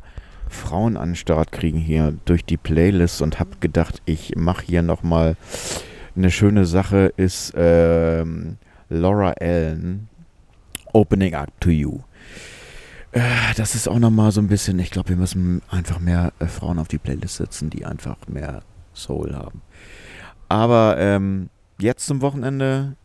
Frauen 0.49 0.95
an 0.95 1.09
den 1.09 1.15
Start 1.15 1.51
kriegen 1.51 1.77
hier 1.79 2.13
durch 2.25 2.45
die 2.45 2.55
Playlist 2.55 3.21
und 3.21 3.39
habe 3.39 3.49
gedacht, 3.59 4.01
ich 4.05 4.35
mache 4.37 4.65
hier 4.65 4.81
nochmal 4.81 5.35
eine 6.15 6.31
schöne 6.31 6.65
Sache, 6.65 7.11
ist 7.17 7.53
ähm, 7.57 8.57
Laura 8.89 9.33
Allen, 9.41 10.07
Opening 10.93 11.35
Up 11.35 11.49
to 11.59 11.69
You. 11.69 11.99
Äh, 13.11 13.21
das 13.57 13.75
ist 13.75 13.89
auch 13.89 13.99
nochmal 13.99 14.31
so 14.31 14.39
ein 14.39 14.47
bisschen, 14.47 14.79
ich 14.79 14.91
glaube, 14.91 15.09
wir 15.09 15.17
müssen 15.17 15.61
einfach 15.69 15.99
mehr 15.99 16.31
äh, 16.39 16.45
Frauen 16.45 16.79
auf 16.79 16.87
die 16.87 16.97
Playlist 16.97 17.35
setzen, 17.35 17.69
die 17.69 17.85
einfach 17.85 18.15
mehr 18.27 18.61
Soul 18.93 19.35
haben. 19.35 19.61
Aber 20.47 20.95
ähm, 20.97 21.49
jetzt 21.79 22.05
zum 22.05 22.21
Wochenende 22.21 22.95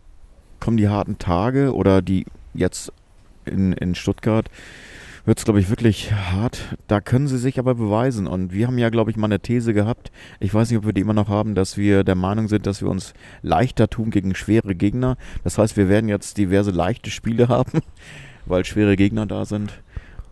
kommen 0.61 0.77
die 0.77 0.89
harten 0.89 1.19
Tage 1.19 1.75
oder 1.75 2.03
die 2.03 2.27
jetzt 2.55 2.93
in, 3.45 3.73
in 3.73 3.95
Stuttgart 3.95 4.49
wird 5.25 5.39
es, 5.39 5.45
glaube 5.45 5.61
ich, 5.61 5.71
wirklich 5.71 6.13
hart. 6.13 6.77
Da 6.89 7.01
können 7.01 7.29
sie 7.29 7.39
sich 7.39 7.59
aber 7.59 7.77
beweisen. 7.77 8.27
Und 8.27 8.53
wir 8.53 8.67
haben 8.67 8.79
ja, 8.79 8.91
glaube 8.91 9.11
ich, 9.11 9.17
mal 9.17 9.27
eine 9.27 9.41
These 9.41 9.73
gehabt. 9.73 10.11
Ich 10.41 10.53
weiß 10.53 10.71
nicht, 10.71 10.79
ob 10.79 10.87
wir 10.87 10.93
die 10.93 11.01
immer 11.01 11.13
noch 11.13 11.29
haben, 11.29 11.55
dass 11.55 11.77
wir 11.77 12.03
der 12.03 12.17
Meinung 12.17 12.49
sind, 12.49 12.67
dass 12.67 12.83
wir 12.83 12.89
uns 12.89 13.15
leichter 13.41 13.89
tun 13.89 14.11
gegen 14.11 14.35
schwere 14.35 14.75
Gegner. 14.75 15.17
Das 15.45 15.59
heißt, 15.59 15.77
wir 15.77 15.89
werden 15.89 16.09
jetzt 16.09 16.39
diverse 16.39 16.73
leichte 16.73 17.11
Spiele 17.11 17.49
haben, 17.49 17.81
weil 18.47 18.65
schwere 18.65 18.97
Gegner 18.97 19.27
da 19.27 19.45
sind. 19.45 19.73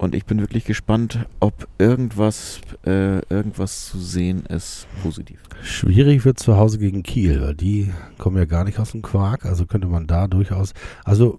Und 0.01 0.15
ich 0.15 0.25
bin 0.25 0.41
wirklich 0.41 0.65
gespannt, 0.65 1.27
ob 1.41 1.69
irgendwas, 1.77 2.63
äh, 2.87 3.19
irgendwas 3.29 3.89
zu 3.89 3.99
sehen 3.99 4.47
ist 4.47 4.87
positiv. 5.03 5.43
Schwierig 5.63 6.25
wird 6.25 6.39
zu 6.39 6.57
Hause 6.57 6.79
gegen 6.79 7.03
Kiel, 7.03 7.43
weil 7.43 7.55
die 7.55 7.93
kommen 8.17 8.39
ja 8.39 8.47
gar 8.47 8.65
nicht 8.65 8.79
aus 8.79 8.93
dem 8.93 9.03
Quark, 9.03 9.45
also 9.45 9.67
könnte 9.67 9.89
man 9.89 10.07
da 10.07 10.27
durchaus, 10.27 10.73
also 11.05 11.39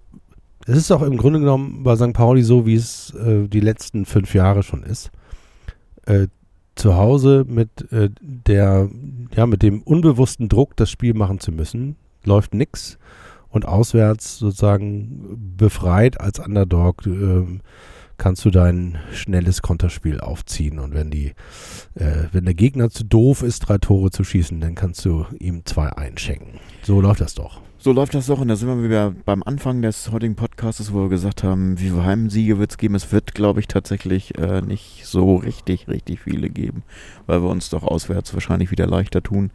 es 0.64 0.76
ist 0.76 0.92
auch 0.92 1.02
im 1.02 1.16
Grunde 1.16 1.40
genommen 1.40 1.82
bei 1.82 1.96
St. 1.96 2.12
Pauli 2.12 2.44
so, 2.44 2.64
wie 2.64 2.76
es 2.76 3.12
äh, 3.14 3.48
die 3.48 3.58
letzten 3.58 4.04
fünf 4.04 4.32
Jahre 4.32 4.62
schon 4.62 4.84
ist. 4.84 5.10
Äh, 6.06 6.28
zu 6.76 6.94
Hause 6.94 7.44
mit 7.48 7.90
äh, 7.90 8.10
der, 8.20 8.88
ja, 9.34 9.46
mit 9.46 9.62
dem 9.64 9.82
unbewussten 9.82 10.48
Druck, 10.48 10.76
das 10.76 10.88
Spiel 10.88 11.14
machen 11.14 11.40
zu 11.40 11.50
müssen, 11.50 11.96
läuft 12.22 12.54
nix 12.54 12.96
und 13.48 13.66
auswärts 13.66 14.38
sozusagen 14.38 15.56
befreit 15.56 16.20
als 16.20 16.38
Underdog 16.38 17.04
ähm, 17.06 17.60
kannst 18.18 18.44
du 18.44 18.50
dein 18.50 18.98
schnelles 19.12 19.62
Konterspiel 19.62 20.20
aufziehen 20.20 20.78
und 20.78 20.94
wenn 20.94 21.10
die, 21.10 21.34
äh, 21.94 22.24
wenn 22.32 22.44
der 22.44 22.54
Gegner 22.54 22.90
zu 22.90 23.04
doof 23.04 23.42
ist, 23.42 23.60
drei 23.60 23.78
Tore 23.78 24.10
zu 24.10 24.24
schießen, 24.24 24.60
dann 24.60 24.74
kannst 24.74 25.04
du 25.04 25.26
ihm 25.38 25.64
zwei 25.64 25.88
einschenken. 25.90 26.60
So 26.82 27.00
läuft 27.00 27.20
das 27.20 27.34
doch. 27.34 27.60
So 27.78 27.90
läuft 27.90 28.14
das 28.14 28.26
doch 28.26 28.38
und 28.38 28.46
da 28.46 28.54
sind 28.54 28.68
wir 28.68 28.84
wieder 28.84 29.12
beim 29.24 29.42
Anfang 29.42 29.82
des 29.82 30.12
heutigen 30.12 30.36
Podcasts, 30.36 30.92
wo 30.92 31.02
wir 31.02 31.08
gesagt 31.08 31.42
haben, 31.42 31.80
wie 31.80 31.88
viele 31.88 32.04
Heimsiege 32.04 32.60
wird 32.60 32.70
es 32.70 32.78
geben. 32.78 32.94
Es 32.94 33.10
wird, 33.10 33.34
glaube 33.34 33.58
ich, 33.58 33.66
tatsächlich 33.66 34.38
äh, 34.38 34.60
nicht 34.60 35.04
so 35.04 35.34
richtig, 35.34 35.88
richtig 35.88 36.20
viele 36.20 36.48
geben, 36.48 36.84
weil 37.26 37.42
wir 37.42 37.50
uns 37.50 37.70
doch 37.70 37.82
auswärts 37.82 38.34
wahrscheinlich 38.34 38.70
wieder 38.70 38.86
leichter 38.86 39.20
tun. 39.20 39.50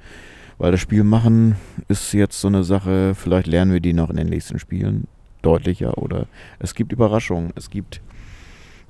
Weil 0.57 0.73
das 0.73 0.81
Spiel 0.81 1.05
machen 1.05 1.55
ist 1.87 2.11
jetzt 2.13 2.41
so 2.41 2.49
eine 2.49 2.65
Sache, 2.65 3.15
vielleicht 3.15 3.47
lernen 3.47 3.71
wir 3.71 3.79
die 3.79 3.93
noch 3.93 4.09
in 4.09 4.17
den 4.17 4.27
nächsten 4.27 4.59
Spielen 4.59 5.07
deutlicher 5.41 5.97
oder 5.97 6.27
es 6.59 6.75
gibt 6.75 6.91
Überraschungen, 6.91 7.53
es 7.55 7.69
gibt 7.69 8.01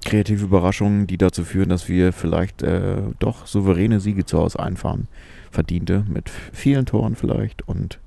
kreative 0.07 0.45
Überraschungen, 0.45 1.05
die 1.05 1.17
dazu 1.17 1.43
führen, 1.43 1.69
dass 1.69 1.89
wir 1.89 2.13
vielleicht 2.13 2.63
äh, 2.63 3.01
doch 3.19 3.45
souveräne 3.45 3.99
Siege 3.99 4.25
zu 4.25 4.39
Hause 4.39 4.59
einfahren. 4.59 5.07
Verdiente 5.51 6.05
mit 6.07 6.29
vielen 6.29 6.85
Toren 6.85 7.15
vielleicht 7.15 7.67
und 7.67 7.99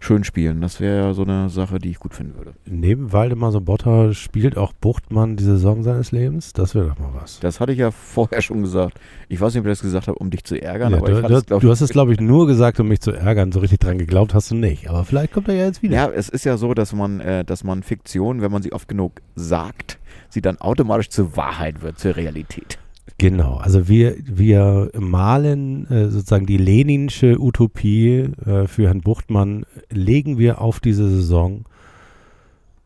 schön 0.00 0.24
spielen. 0.24 0.60
Das 0.60 0.80
wäre 0.80 0.96
ja 0.98 1.14
so 1.14 1.22
eine 1.22 1.48
Sache, 1.50 1.78
die 1.78 1.90
ich 1.90 1.98
gut 1.98 2.14
finden 2.14 2.36
würde. 2.36 2.54
Neben 2.66 3.12
Waldemar 3.12 3.52
Sobotta 3.52 4.12
spielt 4.12 4.56
auch 4.56 4.72
Buchtmann 4.72 5.36
die 5.36 5.44
Saison 5.44 5.82
seines 5.84 6.10
Lebens. 6.10 6.52
Das 6.52 6.74
wäre 6.74 6.88
doch 6.88 6.98
mal 6.98 7.10
was. 7.14 7.38
Das 7.40 7.60
hatte 7.60 7.72
ich 7.72 7.78
ja 7.78 7.90
vorher 7.92 8.42
schon 8.42 8.62
gesagt. 8.62 8.98
Ich 9.28 9.40
weiß 9.40 9.54
nicht, 9.54 9.60
ob 9.60 9.66
ich 9.66 9.72
das 9.72 9.82
gesagt 9.82 10.08
habe, 10.08 10.18
um 10.18 10.30
dich 10.30 10.44
zu 10.44 10.60
ärgern, 10.60 10.92
Ja, 10.92 10.98
aber 10.98 11.10
du, 11.10 11.22
du, 11.22 11.42
glaub 11.42 11.60
du 11.60 11.70
hast 11.70 11.80
es, 11.80 11.90
glaube 11.90 12.12
ich, 12.12 12.20
nur 12.20 12.46
gesagt, 12.48 12.80
um 12.80 12.88
mich 12.88 13.00
zu 13.00 13.12
ärgern. 13.12 13.52
So 13.52 13.60
richtig 13.60 13.80
dran 13.80 13.98
geglaubt 13.98 14.34
hast 14.34 14.50
du 14.50 14.56
nicht. 14.56 14.90
Aber 14.90 15.04
vielleicht 15.04 15.32
kommt 15.32 15.48
er 15.48 15.54
ja 15.54 15.66
jetzt 15.66 15.82
wieder. 15.82 15.94
Ja, 15.94 16.10
es 16.10 16.28
ist 16.28 16.44
ja 16.44 16.56
so, 16.56 16.74
dass 16.74 16.92
man, 16.92 17.20
äh, 17.20 17.44
dass 17.44 17.62
man 17.62 17.84
Fiktion, 17.84 18.42
wenn 18.42 18.50
man 18.50 18.62
sie 18.62 18.72
oft 18.72 18.88
genug 18.88 19.22
sagt, 19.36 19.98
sie 20.34 20.42
dann 20.42 20.58
automatisch 20.58 21.08
zur 21.08 21.36
Wahrheit 21.36 21.82
wird, 21.82 21.98
zur 21.98 22.16
Realität. 22.16 22.78
Genau, 23.18 23.56
also 23.56 23.88
wir, 23.88 24.16
wir 24.24 24.90
malen 24.98 25.88
äh, 25.90 26.10
sozusagen 26.10 26.46
die 26.46 26.56
Leninsche 26.56 27.40
Utopie 27.40 28.30
äh, 28.44 28.66
für 28.66 28.86
Herrn 28.86 29.02
Buchtmann, 29.02 29.64
legen 29.90 30.36
wir 30.36 30.60
auf 30.60 30.80
diese 30.80 31.08
Saison. 31.08 31.64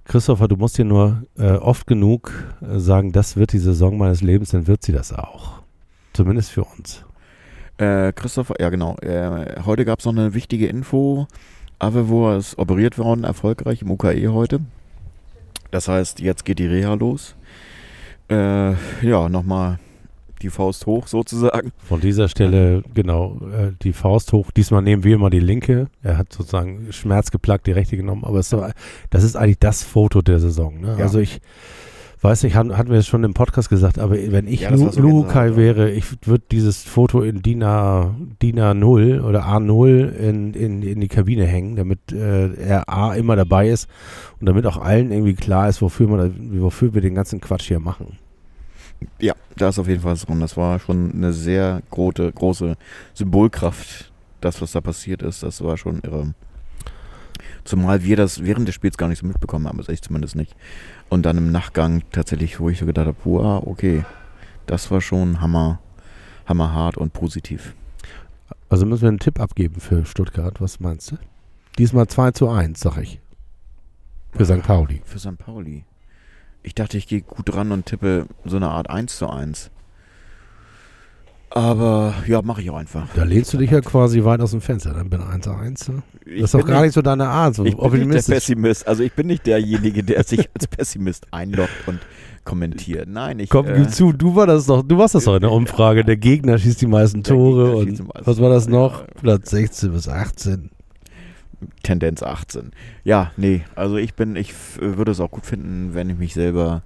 Christopher, 0.05 0.49
du 0.49 0.57
musst 0.57 0.77
dir 0.77 0.85
nur 0.85 1.23
äh, 1.39 1.53
oft 1.53 1.87
genug 1.87 2.33
äh, 2.61 2.79
sagen, 2.79 3.13
das 3.13 3.37
wird 3.37 3.53
die 3.53 3.59
Saison 3.59 3.97
meines 3.97 4.21
Lebens, 4.21 4.51
dann 4.51 4.67
wird 4.67 4.83
sie 4.83 4.93
das 4.93 5.13
auch. 5.13 5.63
Zumindest 6.13 6.51
für 6.51 6.65
uns. 6.65 7.05
Äh, 7.79 8.13
Christopher, 8.13 8.57
ja 8.61 8.71
genau. 8.71 8.97
Äh, 8.99 9.63
heute 9.65 9.85
gab 9.85 10.01
es 10.01 10.05
noch 10.05 10.13
eine 10.13 10.35
wichtige 10.35 10.67
Info. 10.67 11.27
Avevo 11.79 12.37
ist 12.37 12.59
operiert 12.59 12.99
worden, 12.99 13.25
erfolgreich 13.25 13.83
im 13.83 13.91
UKE 13.91 14.33
heute. 14.33 14.61
Das 15.71 15.89
heißt, 15.89 16.21
jetzt 16.21 16.45
geht 16.45 16.59
die 16.59 16.67
Reha 16.67 16.95
los. 16.95 17.37
Äh, 18.29 18.72
ja, 19.03 19.29
nochmal 19.29 19.79
die 20.43 20.51
Faust 20.51 20.87
hoch 20.87 21.07
sozusagen. 21.09 21.72
Von 21.79 22.01
dieser 22.01 22.29
Stelle, 22.29 22.83
genau, 22.95 23.41
äh, 23.53 23.72
die 23.83 23.93
Faust 23.93 24.33
hoch. 24.33 24.51
Diesmal 24.51 24.83
nehmen 24.83 25.05
wir 25.05 25.18
mal 25.18 25.31
die 25.31 25.41
linke. 25.41 25.89
Er 26.03 26.18
hat 26.18 26.33
sozusagen 26.33 26.93
schmerzgeplagt 26.93 27.66
die 27.66 27.72
rechte 27.72 27.97
genommen, 27.97 28.24
aber 28.24 28.39
es 28.39 28.55
das 29.11 29.24
ist 29.24 29.37
eigentlich 29.37 29.59
das 29.59 29.83
Foto 29.83 30.22
der 30.22 30.39
Saison. 30.39 30.81
Ne? 30.81 30.97
Ja. 30.99 31.05
Also 31.05 31.18
ich 31.18 31.41
weiß 32.21 32.43
nicht, 32.43 32.57
hatten, 32.57 32.77
hatten 32.77 32.91
wir 32.91 32.99
es 32.99 33.07
schon 33.07 33.25
im 33.25 33.35
Podcast 33.35 33.69
gesagt, 33.69 33.99
aber 33.99 34.16
wenn 34.16 34.47
ich 34.47 34.62
Ja, 34.62 34.71
Lu 34.71 34.91
Lukai 34.97 35.57
wäre, 35.57 35.91
ich 35.91 36.05
würde 36.27 36.45
dieses 36.51 36.83
Foto 36.83 37.23
in 37.23 37.43
DIN, 37.43 37.62
A, 37.62 38.14
DIN 38.43 38.59
A0 38.59 39.23
oder 39.23 39.45
A0 39.45 40.09
in, 40.11 40.55
in, 40.55 40.83
in 40.83 41.01
die 41.01 41.09
Kabine 41.09 41.47
hängen, 41.47 41.77
damit 41.77 42.12
äh, 42.12 42.55
er 42.55 42.89
A 42.89 43.14
immer 43.14 43.37
dabei 43.37 43.69
ist 43.69 43.89
und 44.41 44.47
damit 44.47 44.66
auch 44.66 44.79
allen 44.79 45.12
irgendwie 45.12 45.35
klar 45.35 45.69
ist, 45.69 45.81
wofür, 45.81 46.09
man, 46.09 46.61
wofür 46.61 46.95
wir 46.95 47.01
den 47.01 47.14
ganzen 47.14 47.41
Quatsch 47.41 47.69
hier 47.69 47.81
machen. 47.81 48.19
Ja, 49.21 49.35
da 49.57 49.69
ist 49.69 49.79
auf 49.79 49.89
jeden 49.89 50.01
Fall 50.01 50.12
was 50.12 50.27
drin. 50.27 50.41
Das 50.41 50.57
war 50.57 50.79
schon 50.79 51.12
eine 51.12 51.33
sehr 51.33 51.83
große, 51.91 52.33
große 52.33 52.77
Symbolkraft, 53.14 54.12
das, 54.41 54.61
was 54.61 54.73
da 54.73 54.81
passiert 54.81 55.23
ist. 55.23 55.43
Das 55.43 55.62
war 55.62 55.77
schon 55.77 56.01
irre. 56.01 56.35
Zumal 57.69 58.03
wir 58.03 58.16
das 58.16 58.45
während 58.45 58.66
des 58.66 58.75
Spiels 58.75 58.97
gar 58.97 59.09
nicht 59.09 59.19
so 59.19 59.27
mitbekommen 59.27 59.69
haben, 59.69 59.79
also 59.79 59.93
ich 59.93 60.01
zumindest 60.01 60.37
nicht. 60.37 60.57
Und 61.11 61.27
dann 61.27 61.37
im 61.37 61.53
Nachgang 61.53 62.03
tatsächlich, 62.12 62.61
wo 62.61 62.71
ich 62.71 62.79
so 62.79 62.87
gedacht 62.87 63.07
habe, 63.07 63.19
puh, 63.23 63.43
ah, 63.43 63.59
okay, 63.59 64.07
das 64.64 64.91
war 64.91 65.03
schon 65.03 65.43
hammer, 65.43 65.79
hammerhart 66.47 66.97
und 66.97 67.12
positiv. 67.12 67.75
Also 68.71 68.87
müssen 68.87 69.03
wir 69.03 69.09
einen 69.11 69.19
Tipp 69.19 69.39
abgeben 69.39 69.83
für 69.83 70.07
Stuttgart. 70.07 70.62
Was 70.62 70.81
meinst 70.81 71.11
du? 71.11 71.19
Diesmal 71.77 72.07
2 72.07 72.31
zu 72.31 72.49
1, 72.49 72.81
sag 72.81 72.97
ich. 72.97 73.21
Für 74.33 74.47
St. 74.47 74.62
Pauli. 74.62 75.03
Für 75.05 75.19
St. 75.19 75.37
Pauli. 75.37 75.85
Ich 76.62 76.75
dachte, 76.75 76.97
ich 76.97 77.07
gehe 77.07 77.21
gut 77.21 77.55
ran 77.55 77.71
und 77.71 77.85
tippe 77.85 78.29
so 78.47 78.57
eine 78.57 78.71
Art 78.71 78.89
1 78.89 79.19
zu 79.19 79.29
1. 79.29 79.71
Aber 81.51 82.15
ja, 82.27 82.43
mache 82.43 82.61
ich 82.61 82.71
auch 82.71 82.77
einfach. 82.77 83.09
Da 83.15 83.25
lehnst 83.25 83.53
du 83.53 83.59
dich 83.59 83.71
ja 83.71 83.81
quasi 83.81 84.23
weit 84.25 84.41
aus 84.41 84.51
dem 84.51 84.61
Fenster. 84.61 84.93
Dann 84.93 85.09
bin 85.09 85.21
1 85.21 85.45
zu 85.45 85.53
1. 85.53 85.89
Ne? 85.89 86.03
Ich 86.27 86.43
Das 86.43 86.55
ist 86.55 86.61
doch 86.61 86.67
gar 86.67 86.83
nicht 86.83 86.93
so 86.93 87.03
deine 87.03 87.29
Art. 87.29 87.55
So 87.55 87.65
Ich 87.65 87.77
bin 87.77 88.09
nicht 88.09 88.29
der. 88.29 88.35
Pessimist. 88.35 88.87
Also 88.87 89.03
ich 89.03 89.13
bin 89.13 89.27
nicht 89.29 89.47
derjenige, 89.47 90.05
der 90.05 90.25
sich 90.25 90.49
als 90.55 90.67
Pessimist 90.67 91.27
einloggt 91.31 91.71
und 91.87 92.01
kommentiert. 92.45 93.09
Nein, 93.09 93.39
ich. 93.39 93.51
Komm, 93.51 93.67
äh, 93.67 93.75
gib 93.77 93.91
zu, 93.91 94.13
du, 94.13 94.35
war 94.35 94.47
das 94.47 94.67
doch, 94.67 94.83
du 94.83 94.99
warst 94.99 95.15
das 95.15 95.25
doch 95.25 95.35
in 95.37 95.41
der 95.41 95.53
Umfrage. 95.53 96.05
Der 96.05 96.17
Gegner 96.17 96.59
schießt 96.59 96.81
die 96.83 96.87
meisten 96.87 97.23
Tore. 97.23 97.77
Und 97.77 97.91
meisten 97.91 98.09
was 98.25 98.41
war 98.41 98.51
das 98.51 98.69
noch? 98.69 99.01
ja. 99.01 99.07
Platz 99.21 99.51
16 99.51 99.93
bis 99.93 100.09
18. 100.09 100.71
Tendenz 101.83 102.23
18. 102.23 102.71
Ja, 103.05 103.33
nee, 103.37 103.63
also 103.75 103.97
ich 103.97 104.15
bin, 104.15 104.37
ich 104.37 104.55
würde 104.79 105.11
es 105.11 105.21
auch 105.21 105.31
gut 105.31 105.45
finden, 105.45 105.95
wenn 105.95 106.09
ich 106.09 106.17
mich 106.17 106.35
selber 106.35 106.83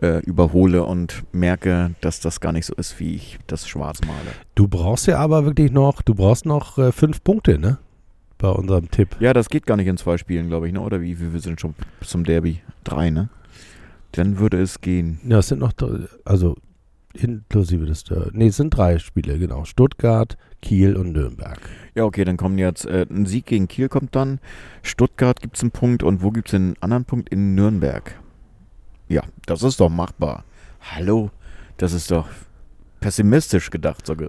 äh, 0.00 0.18
überhole 0.20 0.84
und 0.84 1.24
merke, 1.32 1.94
dass 2.00 2.20
das 2.20 2.40
gar 2.40 2.52
nicht 2.52 2.66
so 2.66 2.74
ist, 2.74 2.98
wie 3.00 3.14
ich 3.14 3.38
das 3.46 3.68
schwarz 3.68 4.00
male. 4.06 4.32
Du 4.54 4.68
brauchst 4.68 5.06
ja 5.06 5.18
aber 5.18 5.44
wirklich 5.44 5.72
noch, 5.72 6.02
du 6.02 6.14
brauchst 6.14 6.46
noch 6.46 6.78
äh, 6.78 6.92
fünf 6.92 7.22
Punkte, 7.22 7.58
ne? 7.58 7.78
Bei 8.38 8.50
unserem 8.50 8.90
Tipp. 8.90 9.16
Ja, 9.20 9.32
das 9.32 9.48
geht 9.48 9.66
gar 9.66 9.76
nicht 9.76 9.86
in 9.86 9.96
zwei 9.96 10.18
Spielen, 10.18 10.48
glaube 10.48 10.66
ich, 10.66 10.74
ne? 10.74 10.80
Oder 10.80 11.00
wie, 11.00 11.18
wie 11.20 11.32
wir 11.32 11.40
sind 11.40 11.60
schon 11.60 11.74
zum 12.02 12.24
Derby? 12.24 12.60
Drei, 12.84 13.10
ne? 13.10 13.30
Dann 14.12 14.38
würde 14.38 14.60
es 14.60 14.80
gehen. 14.80 15.20
Ja, 15.26 15.38
es 15.38 15.48
sind 15.48 15.60
noch, 15.60 15.72
also 16.24 16.56
inklusive 17.14 17.86
des, 17.86 18.04
nee, 18.32 18.48
es 18.48 18.56
sind 18.56 18.70
drei 18.70 18.98
Spiele, 18.98 19.38
genau. 19.38 19.64
Stuttgart, 19.64 20.36
Kiel 20.60 20.96
und 20.96 21.12
Nürnberg. 21.12 21.58
Ja, 21.94 22.04
okay, 22.04 22.24
dann 22.24 22.36
kommen 22.36 22.58
jetzt 22.58 22.84
äh, 22.86 23.06
ein 23.08 23.26
Sieg 23.26 23.46
gegen 23.46 23.68
Kiel 23.68 23.88
kommt 23.88 24.14
dann. 24.14 24.40
Stuttgart 24.82 25.40
gibt 25.40 25.56
es 25.56 25.62
einen 25.62 25.70
Punkt 25.70 26.02
und 26.02 26.22
wo 26.22 26.30
gibt 26.30 26.48
es 26.48 26.54
einen 26.54 26.74
anderen 26.80 27.04
Punkt? 27.04 27.30
In 27.30 27.54
Nürnberg. 27.54 28.18
Ja, 29.08 29.22
das 29.46 29.62
ist 29.62 29.80
doch 29.80 29.88
machbar. 29.88 30.44
Hallo, 30.80 31.30
das 31.76 31.92
ist 31.92 32.10
doch 32.10 32.28
pessimistisch 33.00 33.70
gedacht, 33.70 34.06
so 34.06 34.16
ge 34.16 34.28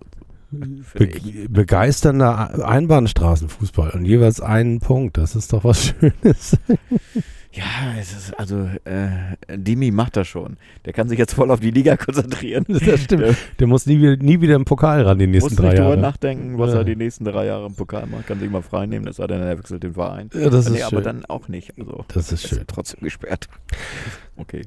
finde 0.50 1.18
ich. 1.18 1.24
Be 1.24 1.50
begeisternder 1.50 2.68
Einbahnstraßenfußball 2.68 3.92
und 3.92 4.06
jeweils 4.06 4.40
einen 4.40 4.80
Punkt. 4.80 5.18
Das 5.18 5.36
ist 5.36 5.52
doch 5.54 5.64
was 5.64 5.86
Schönes. 6.00 6.58
Ja, 7.58 8.00
es 8.00 8.12
ist, 8.16 8.40
also, 8.40 8.70
äh, 8.86 9.08
Dimi 9.58 9.90
macht 9.92 10.16
das 10.16 10.28
schon. 10.28 10.58
Der 10.86 10.94
kann 10.94 11.10
sich 11.10 11.18
jetzt 11.18 11.34
voll 11.34 11.50
auf 11.50 11.60
die 11.60 11.72
Liga 11.72 11.98
konzentrieren. 11.98 12.66
Das 12.86 13.02
stimmt. 13.02 13.24
Der 13.24 13.36
Der 13.60 13.68
muss 13.68 13.86
nie, 13.88 13.98
wieder- 14.00 14.18
nie 14.24 14.40
wieder 14.42 14.56
im 14.56 14.66
Pokal 14.66 15.02
ran, 15.02 15.18
die 15.18 15.26
nächsten 15.28 15.50
muss 15.52 15.56
drei 15.58 15.70
nicht 15.70 15.78
drüber 15.80 15.90
Jahre. 15.90 16.02
nachdenken, 16.02 16.60
was 16.60 16.72
Ja. 16.74 16.80
er 16.80 16.84
die 16.84 16.96
nächsten 16.96 17.26
drei 17.26 17.46
Jahre 17.48 17.66
im 17.66 17.74
Pokal 17.76 18.06
macht. 18.06 18.28
Kann 18.28 18.40
sich 18.40 18.50
mal 18.50 18.62
frei 18.62 18.86
nehmen, 18.86 19.08
es 19.08 19.16
sei 19.16 19.28
denn, 19.28 19.42
er 19.42 19.58
wechselt 19.58 19.82
den 19.84 19.94
Verein. 19.94 20.30
Ja, 20.34 20.50
das 20.50 20.70
nee, 20.70 20.78
ist 20.78 20.84
aber 20.84 20.98
schön. 20.98 21.04
dann 21.04 21.26
auch 21.26 21.48
nicht. 21.48 21.74
Also, 21.80 22.06
Das 22.10 22.32
ist 22.32 22.44
ist 22.46 22.52
ja 22.52 22.58
schön. 22.60 22.68
trotzdem 22.68 23.00
gesperrt. 23.02 23.48
Okay. 24.38 24.62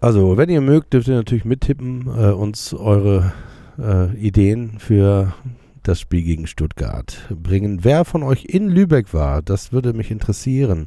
Also, 0.00 0.36
wenn 0.38 0.48
ihr 0.48 0.62
mögt, 0.62 0.94
dürft 0.94 1.08
ihr 1.08 1.16
natürlich 1.16 1.44
mittippen, 1.44 2.06
äh, 2.06 2.30
uns 2.30 2.72
eure 2.72 3.32
äh, 3.78 4.14
Ideen 4.16 4.78
für 4.78 5.34
das 5.82 6.00
Spiel 6.00 6.22
gegen 6.22 6.46
Stuttgart 6.46 7.18
bringen. 7.30 7.80
Wer 7.84 8.04
von 8.04 8.22
euch 8.22 8.44
in 8.46 8.68
Lübeck 8.68 9.12
war, 9.14 9.40
das 9.42 9.72
würde 9.72 9.92
mich 9.94 10.10
interessieren, 10.10 10.86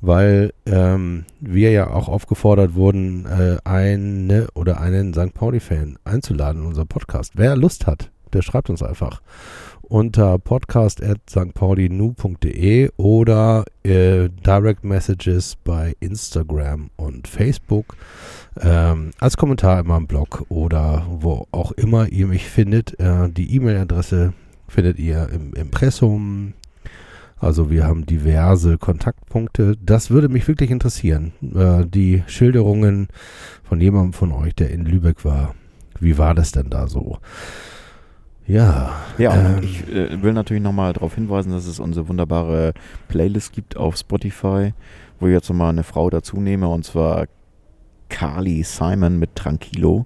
weil 0.00 0.52
ähm, 0.66 1.24
wir 1.40 1.70
ja 1.70 1.90
auch 1.90 2.08
aufgefordert 2.08 2.74
wurden, 2.74 3.26
äh, 3.26 3.58
eine 3.64 4.48
oder 4.54 4.80
einen 4.80 5.14
St. 5.14 5.34
Pauli-Fan 5.34 5.98
einzuladen 6.04 6.62
in 6.62 6.68
unser 6.68 6.86
Podcast. 6.86 7.32
Wer 7.36 7.56
Lust 7.56 7.86
hat, 7.86 8.10
der 8.32 8.42
schreibt 8.42 8.70
uns 8.70 8.82
einfach. 8.82 9.20
unter 9.82 10.38
podcast.stpaulinu.de 10.38 12.90
oder 12.96 13.64
äh, 13.82 14.28
Direct 14.28 14.84
Messages 14.84 15.56
bei 15.64 15.94
Instagram 15.98 16.90
und 16.96 17.26
Facebook. 17.26 17.96
Ähm, 18.60 19.10
als 19.18 19.36
Kommentar 19.36 19.80
in 19.80 19.88
meinem 19.88 20.06
Blog 20.06 20.44
oder 20.48 21.04
wo 21.08 21.48
auch 21.50 21.72
immer 21.72 22.06
ihr 22.08 22.28
mich 22.28 22.48
findet. 22.48 23.00
Äh, 23.00 23.30
die 23.30 23.52
E-Mail-Adresse 23.56 24.32
findet 24.68 25.00
ihr 25.00 25.28
im 25.30 25.54
Impressum. 25.54 26.52
Also 27.40 27.70
wir 27.70 27.86
haben 27.86 28.04
diverse 28.04 28.76
Kontaktpunkte. 28.76 29.76
Das 29.82 30.10
würde 30.10 30.28
mich 30.28 30.46
wirklich 30.46 30.70
interessieren. 30.70 31.32
Äh, 31.54 31.86
die 31.86 32.22
Schilderungen 32.26 33.08
von 33.64 33.80
jemandem 33.80 34.12
von 34.12 34.32
euch, 34.32 34.54
der 34.54 34.70
in 34.70 34.84
Lübeck 34.84 35.24
war. 35.24 35.54
Wie 35.98 36.18
war 36.18 36.34
das 36.34 36.52
denn 36.52 36.68
da 36.68 36.86
so? 36.86 37.18
Ja. 38.46 38.92
Ja, 39.16 39.32
und 39.32 39.58
ähm, 39.58 39.62
ich 39.62 39.88
äh, 39.88 40.22
will 40.22 40.34
natürlich 40.34 40.62
nochmal 40.62 40.92
darauf 40.92 41.14
hinweisen, 41.14 41.52
dass 41.52 41.66
es 41.66 41.80
unsere 41.80 42.08
wunderbare 42.08 42.74
Playlist 43.08 43.52
gibt 43.52 43.76
auf 43.76 43.96
Spotify, 43.96 44.74
wo 45.18 45.26
ich 45.26 45.32
jetzt 45.32 45.48
nochmal 45.48 45.70
eine 45.70 45.84
Frau 45.84 46.10
dazu 46.10 46.40
nehme, 46.40 46.68
und 46.68 46.84
zwar 46.84 47.26
Carly 48.08 48.64
Simon 48.64 49.18
mit 49.18 49.34
Tranquilo. 49.34 50.04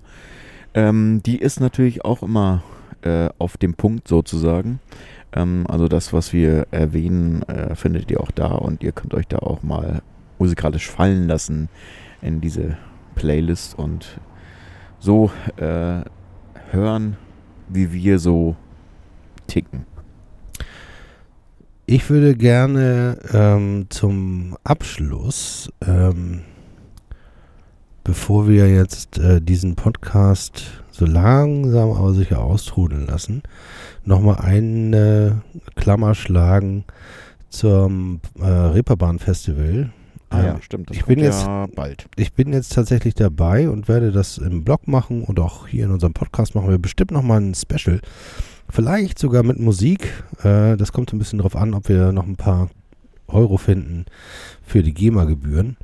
Ähm, 0.74 1.20
die 1.24 1.38
ist 1.38 1.58
natürlich 1.58 2.04
auch 2.04 2.22
immer 2.22 2.62
äh, 3.02 3.28
auf 3.38 3.56
dem 3.56 3.74
Punkt 3.74 4.08
sozusagen. 4.08 4.78
Ähm, 5.34 5.66
also 5.68 5.88
das, 5.88 6.12
was 6.12 6.32
wir 6.32 6.66
erwähnen, 6.70 7.42
äh, 7.42 7.74
findet 7.74 8.10
ihr 8.10 8.20
auch 8.20 8.30
da 8.30 8.46
und 8.46 8.82
ihr 8.82 8.92
könnt 8.92 9.14
euch 9.14 9.26
da 9.26 9.38
auch 9.38 9.62
mal 9.62 10.02
musikalisch 10.38 10.88
fallen 10.88 11.26
lassen 11.26 11.68
in 12.22 12.40
diese 12.40 12.76
Playlist 13.14 13.78
und 13.78 14.20
so 14.98 15.30
äh, 15.56 16.02
hören, 16.70 17.16
wie 17.68 17.92
wir 17.92 18.18
so 18.18 18.56
ticken. 19.46 19.86
Ich 21.86 22.08
würde 22.08 22.34
gerne 22.34 23.18
ähm, 23.32 23.86
zum 23.90 24.56
Abschluss, 24.64 25.70
ähm, 25.86 26.40
bevor 28.02 28.48
wir 28.48 28.70
jetzt 28.70 29.18
äh, 29.18 29.40
diesen 29.42 29.74
Podcast 29.76 30.83
so 30.94 31.06
langsam 31.06 31.90
aber 31.90 32.14
sicher 32.14 32.40
austrudeln 32.40 33.06
lassen, 33.06 33.42
nochmal 34.04 34.36
eine 34.38 35.42
Klammer 35.74 36.14
schlagen 36.14 36.84
zum 37.48 38.20
äh, 38.40 38.44
Reeperbahn-Festival. 38.46 39.90
Ah 40.30 40.42
ja, 40.42 40.54
Ähm, 40.54 40.62
stimmt. 40.62 40.90
Das 40.90 40.96
ich 40.96 41.04
bin 41.04 41.18
ja 41.18 41.66
bald. 41.74 42.06
ich 42.16 42.32
bin 42.32 42.52
jetzt 42.52 42.72
tatsächlich 42.74 43.14
dabei 43.14 43.68
und 43.68 43.88
werde 43.88 44.12
das 44.12 44.38
im 44.38 44.62
Blog 44.64 44.86
machen 44.86 45.22
und 45.22 45.40
auch 45.40 45.66
hier 45.66 45.84
in 45.86 45.90
unserem 45.90 46.12
Podcast 46.12 46.54
machen 46.54 46.70
wir 46.70 46.78
bestimmt 46.78 47.10
nochmal 47.10 47.40
ein 47.40 47.54
Special. 47.54 48.00
Vielleicht 48.68 49.18
sogar 49.18 49.42
mit 49.42 49.58
Musik. 49.58 50.24
Äh, 50.44 50.76
das 50.76 50.92
kommt 50.92 51.12
ein 51.12 51.18
bisschen 51.18 51.40
drauf 51.40 51.56
an, 51.56 51.74
ob 51.74 51.88
wir 51.88 52.12
noch 52.12 52.26
ein 52.26 52.36
paar 52.36 52.70
Euro 53.26 53.56
finden 53.56 54.04
für 54.62 54.82
die 54.84 54.94
GEMA-Gebühren. 54.94 55.76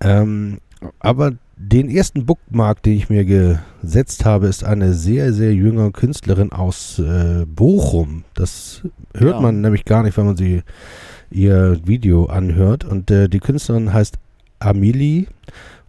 Ähm, 0.00 0.58
aber 1.00 1.32
den 1.60 1.90
ersten 1.90 2.24
Bookmark, 2.24 2.82
den 2.82 2.94
ich 2.94 3.10
mir 3.10 3.24
gesetzt 3.24 4.24
habe, 4.24 4.46
ist 4.46 4.62
eine 4.64 4.94
sehr, 4.94 5.32
sehr 5.32 5.52
junge 5.52 5.90
Künstlerin 5.90 6.52
aus 6.52 6.98
äh, 7.00 7.44
Bochum. 7.46 8.24
Das 8.34 8.82
hört 9.14 9.34
Ja. 9.36 9.40
man 9.40 9.60
nämlich 9.60 9.84
gar 9.84 10.02
nicht, 10.04 10.16
wenn 10.16 10.26
man 10.26 10.36
sie 10.36 10.62
ihr 11.30 11.80
Video 11.84 12.26
anhört. 12.26 12.84
Und 12.84 13.10
äh, 13.10 13.28
die 13.28 13.40
Künstlerin 13.40 13.92
heißt 13.92 14.18
Amelie. 14.60 15.26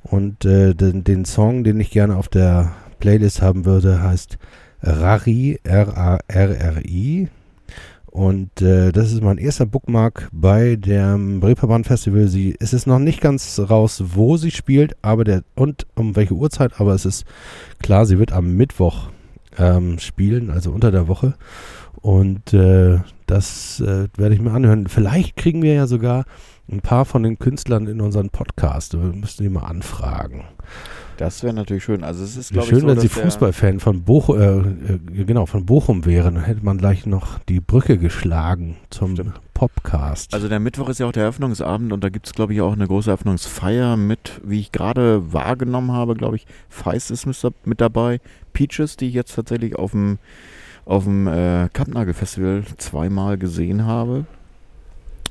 Und 0.03 0.43
äh, 0.43 0.74
den, 0.74 1.03
den 1.03 1.26
Song, 1.26 1.63
den 1.63 1.80
ich 1.80 1.91
gerne 1.91 2.15
auf 2.15 2.30
der 2.30 2.72
Playlist 2.99 3.41
haben 3.41 3.65
würde, 3.65 4.01
heißt 4.01 4.38
Rari, 4.82 5.59
R-A-R-R-I. 5.63 7.28
Und 8.12 8.62
äh, 8.62 8.91
das 8.91 9.12
ist 9.12 9.22
mein 9.22 9.38
erster 9.38 9.68
Bookmark 9.68 10.30
bei 10.32 10.76
dem 10.76 11.43
Reeperbahn 11.43 11.84
Festival. 11.84 12.28
Sie, 12.28 12.55
es 12.60 12.74
ist 12.74 12.88
noch 12.88 12.99
nicht 12.99 13.22
ganz 13.22 13.60
raus, 13.70 14.03
wo 14.14 14.36
sie 14.36 14.51
spielt, 14.51 14.95
aber 15.03 15.24
der 15.24 15.43
und 15.55 15.86
um 15.95 16.16
welche 16.16 16.34
Uhrzeit, 16.34 16.80
aber 16.80 16.93
es 16.95 17.05
ist 17.05 17.26
klar, 17.80 18.05
sie 18.07 18.18
wird 18.18 18.32
am 18.32 18.55
Mittwoch 18.55 19.10
ähm, 19.57 19.99
spielen, 19.99 20.49
also 20.49 20.72
unter 20.72 20.89
der 20.91 21.07
Woche. 21.07 21.36
Und 22.01 22.53
äh, 22.53 22.99
das 23.28 23.80
äh, 23.82 24.07
werde 24.16 24.34
ich 24.34 24.41
mir 24.41 24.51
anhören. 24.51 24.88
Vielleicht 24.88 25.36
kriegen 25.36 25.62
wir 25.62 25.74
ja 25.74 25.86
sogar 25.86 26.26
ein 26.72 26.82
paar 26.82 27.05
von 27.05 27.24
den 27.24 27.38
Künstlern 27.38 27.88
in 27.88 28.01
unseren 28.01 28.30
Podcast. 28.30 28.93
Wir 28.93 29.14
müssen 29.14 29.43
die 29.43 29.49
mal 29.49 29.66
anfragen. 29.66 30.45
Das 31.20 31.43
wäre 31.43 31.53
natürlich 31.53 31.84
schön. 31.84 32.05
Also 32.05 32.24
es 32.24 32.38
ist, 32.38 32.53
glaube 32.53 32.63
ich, 32.63 32.70
schön, 32.70 32.80
so, 32.80 32.88
wenn 32.88 32.99
sie 33.01 33.09
Fußballfan 33.09 33.82
von 33.82 34.03
Bochum, 34.03 34.39
äh, 34.39 34.93
äh, 34.93 35.26
genau, 35.26 35.45
von 35.45 35.65
Bochum 35.65 36.05
wären. 36.05 36.36
Dann 36.36 36.45
hätte 36.45 36.63
man 36.63 36.78
gleich 36.78 37.05
noch 37.05 37.39
die 37.39 37.59
Brücke 37.59 37.97
geschlagen 37.97 38.78
zum 38.89 39.15
Stimmt. 39.15 39.34
Popcast. 39.53 40.34
Also 40.34 40.47
der 40.47 40.61
Mittwoch 40.61 40.88
ist 40.88 41.01
ja 41.01 41.07
auch 41.07 41.11
der 41.11 41.24
Eröffnungsabend 41.24 41.91
und 41.91 42.05
da 42.05 42.07
gibt 42.07 42.28
es, 42.28 42.34
glaube 42.34 42.53
ich, 42.53 42.61
auch 42.61 42.72
eine 42.72 42.88
große 42.88 43.09
Eröffnungsfeier 43.09 43.97
mit, 43.97 44.39
wie 44.45 44.61
ich 44.61 44.72
gerade 44.72 45.34
wahrgenommen 45.34 45.91
habe, 45.91 46.15
glaube 46.15 46.38
ich, 46.38 46.47
Feist 46.70 47.11
ist 47.11 47.26
mit, 47.26 47.38
mit 47.65 47.82
dabei, 47.82 48.22
Peaches, 48.53 48.95
die 48.95 49.09
ich 49.09 49.13
jetzt 49.13 49.36
tatsächlich 49.36 49.76
auf 49.76 49.91
dem 49.91 50.20
auf 50.86 51.03
dem 51.03 51.28
äh, 51.28 51.67
Kampnagel 51.74 52.13
Festival 52.13 52.63
zweimal 52.78 53.38
gesehen 53.38 53.86
habe. 53.86 54.26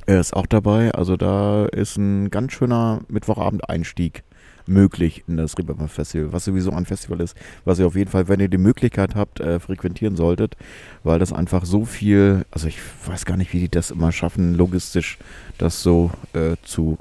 Er 0.04 0.20
ist 0.20 0.36
auch 0.36 0.46
dabei, 0.46 0.92
also 0.92 1.16
da 1.16 1.64
ist 1.64 1.96
ein 1.96 2.30
ganz 2.30 2.52
schöner 2.52 3.00
Mittwochabend-Einstieg 3.08 4.22
möglich 4.68 5.24
in 5.26 5.36
das 5.36 5.56
Reeperbahn 5.58 5.88
Festival, 5.88 6.32
was 6.32 6.44
sowieso 6.44 6.70
ein 6.72 6.86
Festival 6.86 7.20
ist, 7.20 7.36
was 7.64 7.78
ihr 7.78 7.86
auf 7.86 7.96
jeden 7.96 8.10
Fall, 8.10 8.28
wenn 8.28 8.40
ihr 8.40 8.48
die 8.48 8.58
Möglichkeit 8.58 9.14
habt, 9.14 9.40
äh, 9.40 9.60
frequentieren 9.60 10.16
solltet, 10.16 10.56
weil 11.02 11.18
das 11.18 11.32
einfach 11.32 11.64
so 11.64 11.84
viel, 11.84 12.44
also 12.50 12.68
ich 12.68 12.78
weiß 13.06 13.24
gar 13.24 13.36
nicht, 13.36 13.52
wie 13.52 13.60
die 13.60 13.68
das 13.68 13.90
immer 13.90 14.12
schaffen, 14.12 14.54
logistisch 14.54 15.18
das 15.58 15.82
so 15.82 16.10
äh, 16.34 16.56
zu 16.62 16.98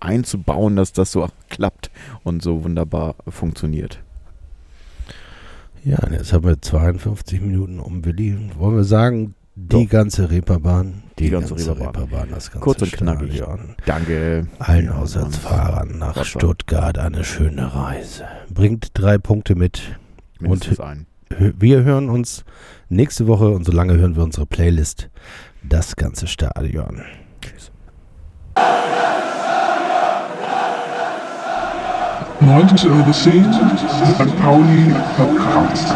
einzubauen, 0.00 0.76
dass 0.76 0.92
das 0.92 1.12
so 1.12 1.26
klappt 1.48 1.90
und 2.24 2.42
so 2.42 2.64
wunderbar 2.64 3.14
funktioniert. 3.28 4.00
ja, 5.84 5.98
jetzt 6.10 6.32
haben 6.32 6.44
wir 6.44 6.60
52 6.60 7.40
Minuten 7.40 7.78
um 7.78 8.04
Willi. 8.04 8.36
Wollen 8.56 8.76
wir 8.76 8.84
sagen, 8.84 9.34
die 9.54 9.84
Doch. 9.84 9.90
ganze 9.90 10.30
Reeperbahn? 10.30 11.02
Die 11.18 11.30
ganze 11.30 11.54
Reeperbahn. 11.56 12.28
das 12.30 12.50
ganze 12.50 12.60
Kurz 12.64 12.82
und 12.82 12.92
knackig. 12.92 13.36
Stadion. 13.36 13.76
Danke. 13.86 14.46
Allen 14.58 14.86
Ja, 14.86 14.92
Auswärtsfahrern 14.94 15.98
nach 15.98 16.16
Wasser. 16.16 16.24
Stuttgart 16.24 16.98
eine 16.98 17.22
schöne 17.24 17.74
Reise. 17.74 18.24
Bringt 18.52 18.90
drei 18.94 19.18
Punkte 19.18 19.54
mit. 19.54 19.82
Mindestens 20.40 20.80
ein. 20.80 21.06
Hö- 21.30 21.52
Wir 21.58 21.82
hören 21.84 22.08
uns 22.08 22.44
nächste 22.88 23.26
Woche 23.26 23.48
und 23.50 23.64
solange 23.64 23.94
hören 23.96 24.16
wir 24.16 24.22
unsere 24.22 24.46
Playlist 24.46 25.10
Das 25.62 25.96
ganze 25.96 26.26
Stadion. 26.26 27.02
Tschüss. 27.40 27.70
90 32.40 32.90
over 32.90 33.12
scene, 33.12 33.44
St. 34.18 34.36
Pauli 34.42 34.92
Podcast. 35.16 35.94